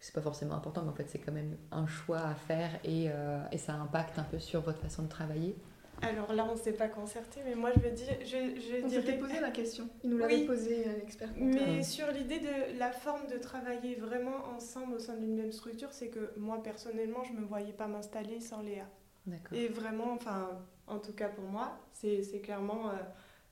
c'est 0.00 0.14
pas 0.14 0.22
forcément 0.22 0.54
important, 0.54 0.82
mais 0.82 0.90
en 0.90 0.94
fait 0.94 1.08
c'est 1.08 1.18
quand 1.18 1.32
même 1.32 1.56
un 1.72 1.86
choix 1.86 2.20
à 2.20 2.34
faire 2.34 2.70
et, 2.84 3.06
euh, 3.08 3.42
et, 3.52 3.58
ça 3.58 3.74
impacte 3.74 4.18
un 4.18 4.24
peu 4.24 4.38
sur 4.38 4.60
votre 4.60 4.80
façon 4.80 5.02
de 5.02 5.08
travailler. 5.08 5.56
Alors 6.02 6.34
là, 6.34 6.46
on 6.46 6.52
ne 6.52 6.58
s'est 6.58 6.74
pas 6.74 6.88
concerté, 6.88 7.40
mais 7.42 7.54
moi 7.54 7.70
je 7.74 7.80
veux 7.80 7.90
dire. 7.90 8.14
Je, 8.20 8.60
je 8.60 8.84
on 8.84 8.88
s'était 8.88 9.16
posé 9.16 9.40
la 9.40 9.50
question. 9.50 9.88
Il 10.04 10.10
nous 10.10 10.18
l'avait 10.18 10.44
posé 10.44 10.86
euh, 10.86 10.96
l'expert. 10.98 11.30
Mais 11.36 11.82
sur 11.82 12.10
l'idée 12.10 12.38
de 12.38 12.78
la 12.78 12.92
forme 12.92 13.26
de 13.28 13.38
travailler 13.38 13.94
vraiment 13.94 14.44
ensemble 14.54 14.94
au 14.94 14.98
sein 14.98 15.16
d'une 15.16 15.34
même 15.34 15.52
structure, 15.52 15.88
c'est 15.92 16.08
que 16.08 16.32
moi 16.36 16.62
personnellement, 16.62 17.24
je 17.24 17.32
ne 17.32 17.40
me 17.40 17.46
voyais 17.46 17.72
pas 17.72 17.86
m'installer 17.86 18.40
sans 18.40 18.60
Léa. 18.60 18.84
Et 19.52 19.68
vraiment, 19.68 20.12
enfin, 20.12 20.50
en 20.86 20.98
tout 20.98 21.14
cas 21.14 21.28
pour 21.28 21.44
moi, 21.44 21.78
c'est 21.92 22.40
clairement. 22.42 22.92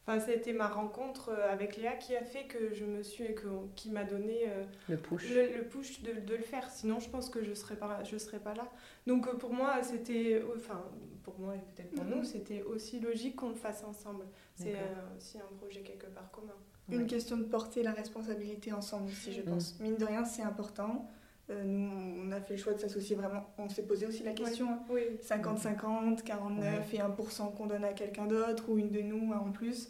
Enfin, 0.07 0.21
c'était 0.21 0.53
ma 0.53 0.69
rencontre 0.69 1.31
euh, 1.31 1.51
avec 1.51 1.79
Léa 1.79 1.93
qui 1.95 2.15
a 2.15 2.23
fait 2.23 2.45
que 2.45 2.75
je 2.75 2.85
me 2.85 3.03
suis, 3.03 3.35
que, 3.35 3.47
qui 3.75 3.91
m'a 3.91 4.05
donné 4.05 4.49
euh, 4.49 4.65
le 4.91 4.99
push, 4.99 5.31
le, 5.31 5.63
push 5.63 6.03
de, 6.03 6.21
de, 6.21 6.35
le 6.35 6.43
faire. 6.43 6.69
Sinon, 6.71 7.01
je 7.01 7.09
pense 7.09 7.31
que 7.31 7.43
je 7.43 7.55
serais 7.55 7.77
pas, 7.77 8.05
je 8.05 8.19
serais 8.19 8.39
pas 8.39 8.53
là. 8.55 8.71
Donc, 9.07 9.27
euh, 9.27 9.33
pour 9.33 9.55
moi, 9.55 9.83
c'était, 9.83 10.43
enfin, 10.57 10.85
pour 11.23 11.39
moi 11.39 11.55
et 11.57 11.61
peut-être 11.75 11.95
pour 11.95 12.05
nous, 12.05 12.23
c'était 12.23 12.63
aussi 12.63 13.01
logique 13.01 13.37
qu'on 13.37 13.49
le 13.49 13.55
fasse 13.55 13.83
ensemble. 13.83 14.27
C'est 14.57 14.77
aussi 15.17 15.39
un 15.39 15.57
projet 15.57 15.81
quelque 15.81 16.07
part 16.07 16.31
commun. 16.31 16.55
Une 16.91 17.07
question 17.07 17.39
de 17.39 17.45
porter 17.45 17.83
la 17.83 17.93
responsabilité 17.93 18.73
ensemble 18.73 19.09
aussi, 19.09 19.33
je 19.33 19.41
mm. 19.41 19.45
pense. 19.45 19.81
Mine 19.81 19.97
de 19.97 20.05
rien, 20.05 20.27
c'est 20.27 20.43
important. 20.43 21.09
Nous, 21.49 21.91
on 22.27 22.33
a 22.33 22.41
fait 22.41 22.55
le 22.55 22.61
choix 22.61 22.73
de 22.73 22.79
s'associer 22.79 23.17
vraiment. 23.17 23.47
On 23.59 23.69
s'est 23.69 23.83
posé 23.83 24.07
aussi 24.07 24.23
la 24.23 24.33
question. 24.33 24.79
50-50, 25.23 26.23
49 26.23 26.95
et 26.95 26.99
1% 26.99 27.55
qu'on 27.55 27.67
donne 27.67 27.85
à 27.85 27.93
quelqu'un 27.93 28.27
d'autre 28.27 28.65
ou 28.69 28.79
une 28.79 28.91
de 28.91 29.01
nous 29.01 29.33
en 29.33 29.51
plus. 29.51 29.89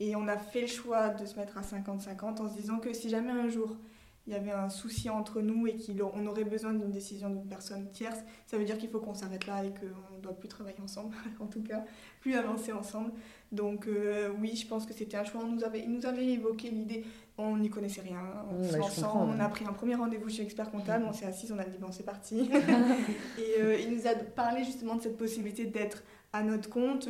Et 0.00 0.16
on 0.16 0.28
a 0.28 0.36
fait 0.36 0.62
le 0.62 0.66
choix 0.66 1.10
de 1.10 1.24
se 1.24 1.36
mettre 1.36 1.56
à 1.58 1.62
50-50 1.62 2.40
en 2.40 2.48
se 2.48 2.56
disant 2.56 2.78
que 2.78 2.92
si 2.92 3.08
jamais 3.08 3.30
un 3.30 3.48
jour 3.48 3.76
il 4.26 4.32
y 4.32 4.36
avait 4.36 4.50
un 4.50 4.68
souci 4.68 5.08
entre 5.08 5.40
nous 5.40 5.68
et 5.68 5.76
qu'on 5.76 6.26
aurait 6.26 6.44
besoin 6.44 6.72
d'une 6.72 6.90
décision 6.90 7.30
d'une 7.30 7.46
personne 7.46 7.88
tierce, 7.92 8.18
ça 8.46 8.58
veut 8.58 8.64
dire 8.64 8.76
qu'il 8.76 8.90
faut 8.90 8.98
qu'on 8.98 9.14
s'arrête 9.14 9.46
là 9.46 9.64
et 9.64 9.70
qu'on 9.70 10.16
ne 10.16 10.20
doit 10.20 10.36
plus 10.36 10.48
travailler 10.48 10.80
ensemble, 10.82 11.14
en 11.40 11.46
tout 11.46 11.62
cas, 11.62 11.84
plus 12.20 12.34
avancer 12.34 12.72
ensemble. 12.72 13.12
Donc 13.52 13.86
euh, 13.86 14.30
oui, 14.40 14.56
je 14.56 14.66
pense 14.66 14.84
que 14.84 14.92
c'était 14.92 15.16
un 15.16 15.24
choix. 15.24 15.42
On 15.44 15.52
nous 15.52 15.62
avait, 15.64 15.80
il 15.80 15.92
nous 15.92 16.06
avait 16.06 16.26
évoqué 16.26 16.70
l'idée, 16.70 17.04
on 17.38 17.56
n'y 17.58 17.68
connaissait 17.68 18.00
rien, 18.00 18.20
on, 18.50 18.62
mmh, 18.62 19.36
on 19.36 19.40
a 19.40 19.48
pris 19.48 19.64
un 19.66 19.72
premier 19.72 19.94
rendez-vous 19.94 20.28
chez 20.28 20.42
l'expert 20.42 20.70
comptable, 20.70 21.04
on 21.06 21.12
s'est 21.12 21.26
assis, 21.26 21.50
on 21.52 21.58
a 21.58 21.64
dit 21.64 21.78
bon 21.78 21.92
c'est 21.92 22.02
parti. 22.02 22.50
et 23.38 23.60
euh, 23.60 23.78
il 23.78 23.94
nous 23.94 24.06
a 24.06 24.14
parlé 24.14 24.64
justement 24.64 24.94
de 24.94 25.02
cette 25.02 25.18
possibilité 25.18 25.66
d'être 25.66 26.02
à 26.32 26.42
notre 26.42 26.70
compte, 26.70 27.08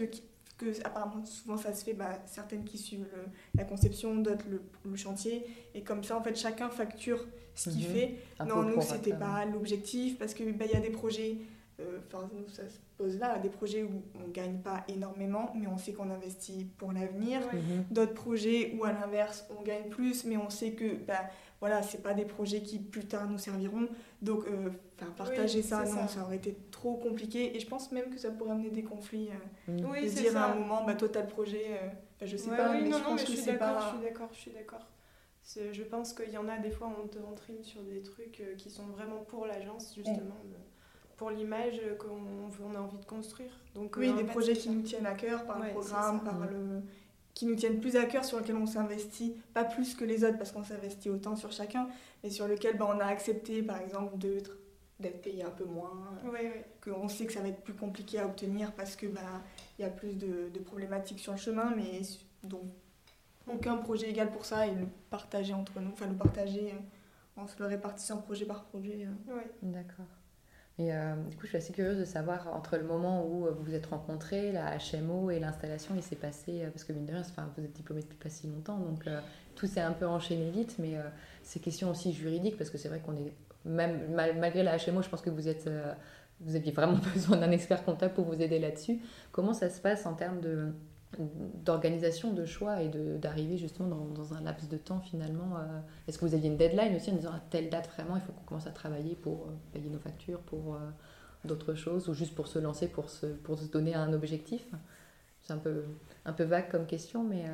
que 0.58 0.66
apparemment 0.84 1.24
souvent 1.24 1.56
ça 1.56 1.74
se 1.74 1.84
fait 1.84 1.92
bah, 1.92 2.18
certaines 2.26 2.64
qui 2.64 2.78
suivent 2.78 3.06
la 3.54 3.64
conception 3.64 4.16
d'autres 4.16 4.46
le, 4.48 4.96
chantier. 4.96 5.44
Et 5.74 5.82
comme 5.82 6.02
ça 6.02 6.16
en 6.16 6.22
fait 6.22 6.36
chacun 6.36 6.70
facture 6.70 7.24
ce 7.54 7.70
qu'il 7.70 7.88
mhm. 7.88 7.94
fait. 7.94 8.14
Non 8.46 8.62
nous 8.62 8.80
c'était 8.80 9.14
pas 9.14 9.44
l'objectif 9.44 10.18
parce 10.18 10.34
que 10.34 10.42
bah, 10.52 10.64
y 10.64 10.76
a 10.76 10.80
des 10.80 10.90
projets 10.90 11.36
enfin 12.06 12.28
nous 12.32 12.48
ça 12.48 12.68
se 12.68 12.78
pose 12.96 13.18
là 13.18 13.38
des 13.38 13.50
projets 13.50 13.82
où 13.82 14.02
on 14.14 14.30
gagne 14.30 14.58
pas 14.58 14.84
énormément 14.88 15.52
mais 15.54 15.66
on 15.66 15.76
sait 15.76 15.92
qu'on 15.92 16.10
investit 16.10 16.66
pour 16.78 16.92
l'avenir 16.92 17.40
mhm. 17.52 17.84
d'autres 17.90 18.14
projets 18.14 18.74
où 18.78 18.84
à 18.84 18.92
l'inverse 18.92 19.46
on 19.58 19.62
gagne 19.62 19.90
plus 19.90 20.24
mais 20.24 20.38
on 20.38 20.48
sait 20.48 20.72
que 20.72 20.94
bah, 21.06 21.28
voilà, 21.60 21.82
c'est 21.82 22.02
pas 22.02 22.12
des 22.12 22.24
projets 22.24 22.60
qui 22.60 22.78
plus 22.78 23.06
tard 23.06 23.28
nous 23.28 23.38
serviront. 23.38 23.88
Donc, 24.20 24.44
euh, 24.46 24.70
partager 25.16 25.62
ça, 25.62 25.84
non, 25.84 26.06
ça. 26.06 26.22
aurait 26.22 26.36
été 26.36 26.56
trop 26.70 26.96
compliqué. 26.96 27.56
Et 27.56 27.60
je 27.60 27.66
pense 27.66 27.92
même 27.92 28.10
que 28.10 28.18
ça 28.18 28.30
pourrait 28.30 28.50
amener 28.50 28.70
des 28.70 28.82
conflits. 28.82 29.30
Euh, 29.68 29.72
mm. 29.72 29.86
Oui, 29.90 30.02
de 30.02 30.10
dire 30.10 30.36
à 30.36 30.52
un 30.52 30.54
moment, 30.54 30.84
bah, 30.84 30.94
toi, 30.94 31.08
le 31.14 31.26
projet, 31.26 31.64
euh, 31.70 31.88
bah, 32.20 32.26
je 32.26 32.36
sais 32.36 32.50
pas, 32.50 32.72
mais 32.72 32.90
je 32.90 33.02
pense 33.02 33.24
que 33.24 33.32
c'est 33.32 33.58
pas... 33.58 33.80
Je 33.80 33.96
suis 33.96 34.06
d'accord, 34.06 34.28
je 34.32 34.38
suis 34.38 34.50
d'accord. 34.52 34.86
Je 35.54 35.82
pense 35.84 36.12
qu'il 36.12 36.30
y 36.30 36.38
en 36.38 36.48
a 36.48 36.58
des 36.58 36.70
fois, 36.70 36.92
on 37.02 37.06
te 37.06 37.18
rentrine 37.18 37.62
sur 37.62 37.80
des 37.82 38.02
trucs 38.02 38.42
qui 38.58 38.68
sont 38.68 38.86
vraiment 38.86 39.20
pour 39.28 39.46
l'agence, 39.46 39.94
justement. 39.94 40.36
Pour 41.16 41.30
l'image 41.30 41.80
qu'on 41.98 42.74
a 42.74 42.78
envie 42.78 42.98
de 42.98 43.04
construire. 43.04 43.50
Donc, 43.74 43.96
oui, 43.96 44.12
des 44.12 44.24
projets 44.24 44.54
qui 44.54 44.70
nous 44.70 44.82
tiennent 44.82 45.06
à 45.06 45.14
cœur 45.14 45.44
par 45.46 45.58
le 45.58 45.70
programme, 45.70 46.22
par 46.22 46.40
le, 46.40 46.82
qui 47.36 47.44
nous 47.44 47.54
tiennent 47.54 47.80
plus 47.80 47.96
à 47.96 48.06
cœur, 48.06 48.24
sur 48.24 48.38
lesquels 48.38 48.56
on 48.56 48.66
s'investit, 48.66 49.36
pas 49.52 49.64
plus 49.64 49.94
que 49.94 50.04
les 50.04 50.24
autres 50.24 50.38
parce 50.38 50.52
qu'on 50.52 50.64
s'investit 50.64 51.10
autant 51.10 51.36
sur 51.36 51.52
chacun, 51.52 51.86
mais 52.24 52.30
sur 52.30 52.48
lesquels 52.48 52.78
bah, 52.78 52.86
on 52.88 52.98
a 52.98 53.04
accepté 53.04 53.62
par 53.62 53.78
exemple 53.78 54.16
d'être 54.16 54.52
payé 55.22 55.44
un 55.44 55.50
peu 55.50 55.66
moins, 55.66 55.92
qu'on 56.82 57.08
sait 57.08 57.26
que 57.26 57.34
ça 57.34 57.42
va 57.42 57.48
être 57.48 57.62
plus 57.62 57.74
compliqué 57.74 58.18
à 58.18 58.24
obtenir 58.24 58.72
parce 58.72 58.96
que 58.96 59.06
bah 59.06 59.20
il 59.78 59.82
y 59.82 59.84
a 59.84 59.90
plus 59.90 60.14
de, 60.14 60.58
problématiques 60.64 61.20
sur 61.20 61.32
le 61.32 61.38
chemin, 61.38 61.74
mais 61.76 62.00
donc 62.42 62.62
aucun 63.46 63.76
projet 63.76 64.08
égal 64.08 64.30
pour 64.30 64.46
ça 64.46 64.66
et 64.66 64.74
le 64.74 64.86
partager 65.10 65.52
entre 65.52 65.78
nous, 65.80 65.90
enfin 65.92 66.06
le 66.06 66.16
partager 66.16 66.72
euh, 66.72 67.40
en 67.40 67.46
se 67.46 67.58
le 67.58 67.66
répartissant 67.66 68.16
projet 68.22 68.46
par 68.46 68.64
projet. 68.64 69.06
Euh. 69.06 69.40
D'accord. 69.60 70.06
Et 70.78 70.92
euh, 70.92 71.14
du 71.30 71.36
coup, 71.36 71.44
je 71.44 71.48
suis 71.48 71.56
assez 71.56 71.72
curieuse 71.72 71.98
de 71.98 72.04
savoir, 72.04 72.54
entre 72.54 72.76
le 72.76 72.84
moment 72.84 73.26
où 73.26 73.46
vous 73.46 73.64
vous 73.64 73.74
êtes 73.74 73.86
rencontrés, 73.86 74.52
la 74.52 74.76
HMO 74.76 75.30
et 75.30 75.40
l'installation, 75.40 75.94
il 75.96 76.02
s'est 76.02 76.16
passé, 76.16 76.64
euh, 76.64 76.70
parce 76.70 76.84
que 76.84 76.92
mine 76.92 77.06
de 77.06 77.12
rien, 77.12 77.22
enfin, 77.22 77.48
vous 77.56 77.64
êtes 77.64 77.72
diplômé 77.72 78.02
depuis 78.02 78.18
pas 78.18 78.28
si 78.28 78.46
longtemps, 78.46 78.76
donc 78.76 79.06
euh, 79.06 79.20
tout 79.54 79.66
s'est 79.66 79.80
un 79.80 79.92
peu 79.92 80.06
enchaîné 80.06 80.50
vite, 80.50 80.76
mais 80.78 80.96
ces 81.42 81.60
questions 81.60 81.90
aussi 81.90 82.12
juridiques, 82.12 82.58
parce 82.58 82.68
que 82.68 82.76
c'est 82.76 82.88
vrai 82.88 83.00
qu'on 83.00 83.16
est, 83.16 83.32
même 83.64 84.14
malgré 84.14 84.62
la 84.62 84.76
HMO, 84.76 85.00
je 85.00 85.08
pense 85.08 85.22
que 85.22 85.30
vous 85.30 85.48
êtes, 85.48 85.70
vous 86.40 86.56
aviez 86.56 86.72
vraiment 86.72 86.98
besoin 87.14 87.38
d'un 87.38 87.50
expert 87.52 87.82
comptable 87.82 88.12
pour 88.12 88.26
vous 88.26 88.42
aider 88.42 88.58
là-dessus. 88.58 89.00
Comment 89.32 89.54
ça 89.54 89.70
se 89.70 89.80
passe 89.80 90.04
en 90.04 90.12
termes 90.12 90.42
de 90.42 90.72
d'organisation, 91.18 92.32
de 92.32 92.44
choix 92.44 92.82
et 92.82 92.88
d'arriver 92.88 93.56
justement 93.56 93.88
dans, 93.88 94.04
dans, 94.06 94.34
un 94.34 94.40
laps 94.42 94.68
de 94.68 94.76
temps 94.76 95.00
finalement 95.00 95.56
euh, 95.56 95.80
Est-ce 96.06 96.18
que 96.18 96.24
vous 96.26 96.34
aviez 96.34 96.48
une 96.48 96.56
deadline 96.56 96.94
aussi 96.94 97.10
en 97.10 97.14
disant 97.14 97.32
à 97.32 97.40
telle 97.50 97.70
date 97.70 97.88
vraiment 97.94 98.16
il 98.16 98.22
faut 98.22 98.32
qu'on 98.32 98.44
commence 98.44 98.66
à 98.66 98.72
travailler 98.72 99.14
pour 99.14 99.46
euh, 99.46 99.52
payer 99.72 99.88
nos 99.88 99.98
factures, 99.98 100.40
pour 100.40 100.74
euh, 100.74 100.78
d'autres 101.44 101.74
choses 101.74 102.08
ou 102.08 102.14
juste 102.14 102.34
pour 102.34 102.48
se 102.48 102.58
lancer, 102.58 102.88
pour 102.88 103.08
se, 103.08 103.26
pour 103.26 103.58
se 103.58 103.66
donner 103.66 103.94
un 103.94 104.12
objectif? 104.12 104.66
C'est 105.42 105.52
un 105.52 105.58
peu, 105.58 105.84
un 106.24 106.32
peu 106.32 106.44
vague 106.44 106.70
comme 106.70 106.86
question 106.86 107.22
mais... 107.22 107.44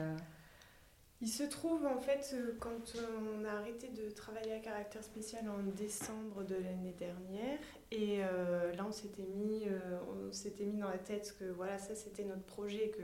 Il 1.20 1.28
se 1.28 1.44
trouve 1.44 1.86
en 1.86 2.00
fait 2.00 2.34
quand 2.58 2.94
on 2.98 3.44
a 3.44 3.50
arrêté 3.52 3.90
de 3.90 4.10
travailler 4.10 4.54
à 4.54 4.58
caractère 4.58 5.04
spécial 5.04 5.44
en 5.48 5.62
décembre 5.76 6.42
de 6.42 6.56
l'année 6.56 6.96
dernière 6.98 7.60
et 7.92 8.18
là 8.18 8.84
on 8.88 8.90
s'était 8.90 9.28
mis, 9.36 9.62
on 10.08 10.64
mis 10.64 10.78
dans 10.78 10.88
la 10.88 10.98
tête 10.98 11.36
que 11.38 11.44
voilà 11.44 11.78
ça 11.78 11.94
c'était 11.94 12.24
notre 12.24 12.42
projet 12.42 12.88
que 12.88 13.02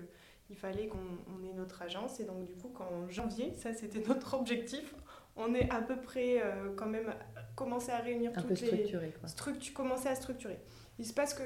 il 0.51 0.57
fallait 0.57 0.89
qu'on 0.89 0.99
ait 1.45 1.53
notre 1.55 1.83
agence. 1.83 2.21
Et 2.21 2.25
donc, 2.25 2.45
du 2.45 2.55
coup, 2.55 2.69
qu'en 2.69 3.09
janvier, 3.09 3.55
ça 3.57 3.73
c'était 3.73 4.01
notre 4.09 4.35
objectif, 4.35 4.95
on 5.37 5.55
est 5.55 5.71
à 5.71 5.81
peu 5.81 6.01
près 6.01 6.43
euh, 6.43 6.71
quand 6.77 6.87
même 6.87 7.15
commencé 7.55 7.91
à 7.91 7.99
réunir 7.99 8.33
Un 8.35 8.43
peu 8.43 8.55
toutes 8.55 8.73
les 8.73 8.91
quoi. 8.91 9.29
commencer 9.75 10.09
à 10.09 10.15
structurer. 10.15 10.59
Il 11.01 11.07
se 11.07 11.13
passe 11.13 11.33
que 11.33 11.43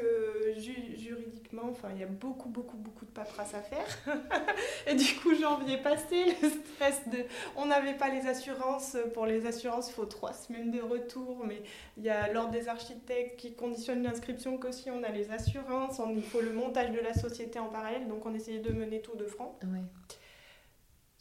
ju- 0.56 0.96
juridiquement, 0.96 1.64
enfin, 1.70 1.88
il 1.94 2.00
y 2.00 2.02
a 2.02 2.06
beaucoup, 2.06 2.48
beaucoup, 2.48 2.78
beaucoup 2.78 3.04
de 3.04 3.10
paperasse 3.10 3.52
à 3.54 3.60
faire. 3.60 3.86
Et 4.86 4.94
du 4.94 5.14
coup, 5.16 5.34
janvier 5.34 5.76
passé, 5.76 6.24
le 6.42 6.48
stress 6.48 7.06
de. 7.08 7.18
On 7.56 7.66
n'avait 7.66 7.94
pas 7.96 8.08
les 8.08 8.26
assurances. 8.26 8.96
Pour 9.12 9.26
les 9.26 9.44
assurances, 9.46 9.90
il 9.90 9.92
faut 9.92 10.06
trois 10.06 10.32
semaines 10.32 10.70
de 10.70 10.80
retour. 10.80 11.44
Mais 11.46 11.62
il 11.98 12.04
y 12.04 12.08
a 12.08 12.32
l'ordre 12.32 12.50
des 12.52 12.68
architectes 12.68 13.38
qui 13.38 13.52
conditionne 13.54 14.02
l'inscription 14.02 14.56
qu'aussi 14.56 14.90
on 14.90 15.02
a 15.02 15.10
les 15.10 15.30
assurances. 15.30 16.00
Il 16.14 16.22
faut 16.22 16.40
le 16.40 16.52
montage 16.52 16.90
de 16.90 17.00
la 17.00 17.12
société 17.12 17.58
en 17.58 17.66
parallèle. 17.68 18.08
Donc, 18.08 18.24
on 18.24 18.34
essayait 18.34 18.60
de 18.60 18.72
mener 18.72 19.02
tout 19.02 19.16
de 19.16 19.26
front. 19.26 19.52
Ouais. 19.64 19.82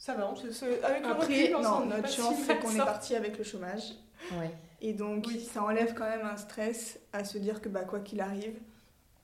Ça 0.02 0.14
va, 0.14 0.28
on 0.28 0.34
se- 0.34 0.64
avec 0.84 1.04
le 1.04 1.10
Après, 1.10 1.26
recul, 1.44 1.54
on 1.54 1.62
non, 1.62 1.86
notre 1.86 2.02
pas 2.02 2.08
si 2.08 2.16
chance, 2.20 2.34
c'est 2.44 2.58
qu'on 2.58 2.72
est 2.74 2.78
parti 2.78 3.14
avec 3.14 3.38
le 3.38 3.44
chômage. 3.44 3.92
Ouais. 4.32 4.50
Et 4.80 4.94
donc, 4.94 5.26
Oui. 5.28 5.38
ça 5.40 5.62
enlève 5.62 5.94
quand 5.94 6.08
même 6.08 6.26
un 6.26 6.36
stress 6.36 6.98
à 7.12 7.22
se 7.22 7.38
dire 7.38 7.60
que 7.60 7.68
bah, 7.68 7.84
quoi 7.84 8.00
qu'il 8.00 8.20
arrive, 8.20 8.54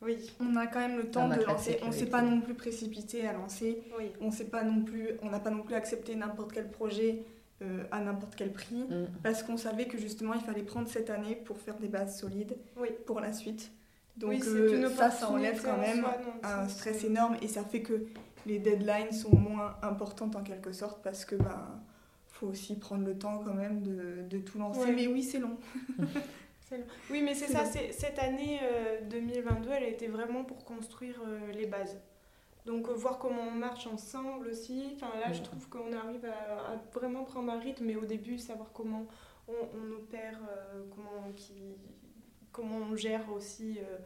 Oui, 0.01 0.17
on 0.39 0.55
a 0.55 0.69
quand 0.69 0.79
même 0.79 0.97
le 0.97 1.11
temps 1.11 1.29
de 1.29 1.43
lancer. 1.43 1.81
On 1.83 1.89
ne 1.89 1.93
s'est 1.93 2.07
pas 2.07 2.23
non 2.23 2.41
plus 2.41 2.55
précipité 2.55 3.27
à 3.27 3.33
lancer. 3.33 3.83
oui. 3.99 4.13
On 4.21 4.31
sait 4.31 4.45
pas 4.45 4.63
non 4.63 4.83
plus, 4.85 5.09
on 5.23 5.31
n'a 5.31 5.41
pas 5.41 5.51
non 5.51 5.65
plus 5.65 5.75
accepté 5.75 6.15
n'importe 6.15 6.53
quel 6.53 6.71
projet 6.71 7.25
euh, 7.61 7.83
à 7.91 7.99
n'importe 7.99 8.37
quel 8.37 8.53
prix. 8.53 8.77
Mm. 8.77 9.07
Parce 9.25 9.43
qu'on 9.43 9.57
savait 9.57 9.87
que 9.89 9.99
justement, 9.99 10.35
il 10.35 10.43
fallait 10.43 10.63
prendre 10.63 10.87
cette 10.89 11.11
année 11.11 11.35
pour 11.35 11.59
faire 11.59 11.75
des 11.79 11.89
bases 11.89 12.17
solides 12.21 12.57
Oui. 12.77 12.91
pour 13.05 13.19
la 13.19 13.33
suite. 13.33 13.73
Donc 14.17 14.31
Oui, 14.31 14.41
c'est 14.41 14.51
euh, 14.51 14.77
une 14.89 14.95
ça, 14.95 15.11
ça 15.11 15.29
enlève 15.29 15.61
quand 15.61 15.77
même 15.79 16.01
soi, 16.03 16.17
non, 16.25 16.49
un 16.49 16.69
stress 16.69 17.03
énorme 17.03 17.37
et 17.43 17.49
ça 17.49 17.65
fait 17.65 17.83
que 17.83 18.07
les 18.47 18.59
deadlines 18.59 19.13
sont 19.13 19.35
moins 19.35 19.77
importantes 19.83 20.37
en 20.37 20.43
quelque 20.43 20.73
sorte 20.73 21.03
parce 21.03 21.25
que 21.25 21.37
bah 21.37 21.81
faut 22.29 22.47
aussi 22.47 22.79
prendre 22.79 23.05
le 23.05 23.19
temps 23.19 23.43
quand 23.45 23.55
même 23.55 23.83
de, 23.83 24.23
de 24.29 24.39
tout 24.39 24.59
lancer. 24.59 24.81
Ouais. 24.81 24.93
Mais 24.93 25.07
oui, 25.07 25.23
c'est 25.23 25.39
long. 25.39 25.57
Oui, 27.11 27.23
mais 27.23 27.35
c'est 27.35 27.47
ça, 27.47 27.65
cette 27.65 28.19
année 28.19 28.61
euh, 28.63 29.01
2022, 29.09 29.71
elle 29.71 29.85
a 29.85 29.89
été 29.89 30.07
vraiment 30.09 30.45
pour 30.45 30.67
construire 30.67 31.19
euh, 31.27 31.51
les 31.53 31.67
bases. 31.67 31.99
Donc 32.67 32.89
euh, 32.89 32.93
voir 32.93 33.19
comment 33.19 33.41
on 33.49 33.53
marche 33.53 33.87
ensemble 33.87 34.49
aussi. 34.49 34.93
Enfin, 34.95 35.09
là, 35.19 35.33
je 35.33 35.41
trouve 35.41 35.67
qu'on 35.71 35.93
arrive 35.95 36.27
à, 36.27 36.73
à 36.73 36.77
vraiment 36.93 37.25
prendre 37.25 37.51
un 37.51 37.59
rythme, 37.59 37.87
mais 37.87 37.97
au 37.97 38.05
début, 38.05 38.39
savoir 38.39 38.71
comment 38.75 39.07
on, 39.49 39.53
on 39.53 39.93
opère, 39.97 40.39
euh, 40.51 40.83
comment, 40.95 41.33
qui, 41.35 41.55
comment 42.53 42.77
on 42.91 42.95
gère 42.97 43.33
aussi 43.33 43.79
euh, 43.79 43.97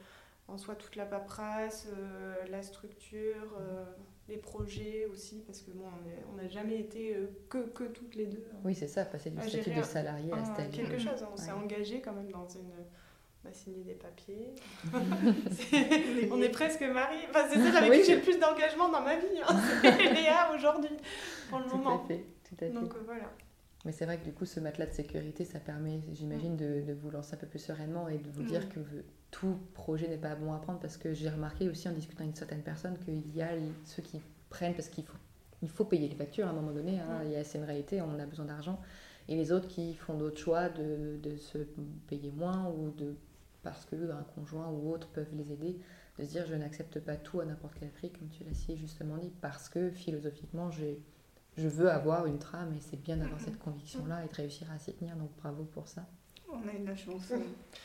en 0.46 0.56
soi 0.56 0.76
toute 0.76 0.94
la 0.96 1.06
paperasse, 1.06 1.88
euh, 1.92 2.34
la 2.48 2.62
structure, 2.62 3.56
euh, 3.60 3.84
les 4.32 4.38
projets 4.38 5.06
aussi, 5.12 5.42
parce 5.46 5.60
que 5.60 5.70
bon, 5.70 5.84
on 6.32 6.36
n'a 6.36 6.48
jamais 6.48 6.78
été 6.80 7.14
euh, 7.14 7.26
que, 7.48 7.58
que 7.68 7.84
toutes 7.84 8.14
les 8.14 8.26
deux. 8.26 8.42
Oui, 8.64 8.74
c'est 8.74 8.88
ça, 8.88 9.04
passer 9.04 9.30
du 9.30 9.40
statut 9.48 9.70
de 9.70 9.76
un- 9.80 9.82
salarié 9.82 10.32
à 10.32 10.62
quelque 10.64 10.98
chose. 10.98 11.24
On 11.32 11.36
s'est 11.36 11.52
Ouais. 11.52 11.58
engagé 11.62 12.00
quand 12.00 12.12
même 12.12 12.30
dans 12.30 12.48
une. 12.48 12.70
On 13.44 13.48
a 13.48 13.52
signé 13.52 13.82
des 13.82 13.94
papiers. 13.94 14.54
On 16.30 16.40
est 16.40 16.48
presque 16.50 16.82
mariés. 16.82 17.26
Enfin, 17.30 17.46
c'est 17.50 17.58
celle 17.58 17.76
avec 17.76 17.90
Oui, 17.90 18.00
qui 18.00 18.06
j'ai 18.06 18.14
le 18.16 18.22
plus 18.22 18.38
d'engagement 18.38 18.88
dans 18.88 19.02
ma 19.02 19.16
vie. 19.16 19.26
hein. 19.46 19.56
C'est 19.82 20.12
Léa 20.14 20.52
aujourd'hui, 20.54 20.90
pour 21.50 21.58
le 21.58 21.64
Tout 21.66 21.74
à 21.74 21.76
moment. 21.76 22.04
fait, 22.06 22.24
tout 22.48 22.54
à 22.54 22.58
fait. 22.58 22.70
Donc 22.70 22.94
euh, 22.94 23.02
voilà. 23.04 23.24
Mais 23.84 23.92
c'est 23.92 24.04
vrai 24.04 24.18
que 24.18 24.24
du 24.24 24.32
coup, 24.32 24.44
ce 24.46 24.60
matelas 24.60 24.86
de 24.86 24.92
sécurité, 24.92 25.44
ça 25.44 25.58
permet, 25.58 26.00
j'imagine, 26.12 26.56
de, 26.56 26.82
de 26.86 26.92
vous 26.92 27.10
lancer 27.10 27.34
un 27.34 27.38
peu 27.38 27.46
plus 27.48 27.58
sereinement 27.58 28.08
et 28.08 28.18
de 28.18 28.30
vous 28.30 28.42
Mm. 28.42 28.46
dire 28.46 28.68
que 28.68 28.78
vous- 28.80 29.02
tout 29.32 29.58
projet 29.74 30.08
n'est 30.08 30.18
pas 30.18 30.34
bon 30.36 30.52
à 30.52 30.58
prendre 30.58 30.78
parce 30.78 30.96
que 30.96 31.12
j'ai 31.14 31.28
remarqué 31.28 31.68
aussi 31.68 31.88
en 31.88 31.92
discutant 31.92 32.22
avec 32.24 32.36
certaines 32.36 32.62
personnes 32.62 32.98
qu'il 32.98 33.34
y 33.34 33.42
a 33.42 33.50
ceux 33.84 34.02
qui 34.02 34.20
prennent 34.50 34.74
parce 34.74 34.88
qu'il 34.88 35.04
faut, 35.04 35.16
il 35.62 35.68
faut 35.68 35.84
payer 35.84 36.08
les 36.08 36.14
factures 36.14 36.46
à 36.46 36.50
un 36.50 36.52
moment 36.52 36.72
donné, 36.72 37.00
hein, 37.00 37.20
Mm. 37.22 37.26
il 37.26 37.32
y 37.32 37.36
a- 37.36 37.44
c'est 37.44 37.58
une 37.58 37.64
réalité, 37.64 38.00
on 38.02 38.18
a 38.18 38.26
besoin 38.26 38.44
d'argent, 38.44 38.80
et 39.28 39.34
les 39.36 39.50
autres 39.52 39.68
qui 39.68 39.94
font 39.94 40.14
d'autres 40.14 40.38
choix 40.38 40.68
de, 40.68 41.18
de 41.22 41.36
se 41.36 41.58
payer 42.08 42.30
moins 42.30 42.68
ou 42.70 42.90
de 42.90 43.16
parce 43.62 43.84
que 43.84 44.10
un 44.10 44.24
conjoint 44.34 44.68
ou 44.70 44.90
autre 44.92 45.08
peuvent 45.08 45.32
les 45.34 45.52
aider, 45.52 45.78
de 46.18 46.24
se 46.24 46.30
dire 46.30 46.44
je 46.46 46.54
n'accepte 46.56 46.98
pas 47.00 47.16
tout 47.16 47.40
à 47.40 47.44
n'importe 47.44 47.74
quel 47.78 47.90
prix, 47.90 48.10
comme 48.10 48.28
tu 48.28 48.42
l'as 48.44 48.54
si 48.54 48.76
justement 48.76 49.16
dit, 49.18 49.32
parce 49.40 49.68
que 49.68 49.90
philosophiquement, 49.90 50.70
j'ai 50.72 51.00
je 51.56 51.68
veux 51.68 51.90
avoir 51.90 52.26
une 52.26 52.38
trame 52.38 52.72
et 52.74 52.80
c'est 52.80 53.00
bien 53.00 53.16
d'avoir 53.18 53.40
cette 53.40 53.58
conviction-là 53.58 54.24
et 54.24 54.28
de 54.28 54.34
réussir 54.34 54.70
à 54.70 54.78
s'y 54.78 54.92
tenir, 54.94 55.16
donc 55.16 55.30
bravo 55.38 55.64
pour 55.64 55.86
ça. 55.88 56.06
On 56.50 56.66
a 56.68 56.72
eu 56.74 56.80
de 56.80 56.86
la 56.86 56.96
chance. 56.96 57.32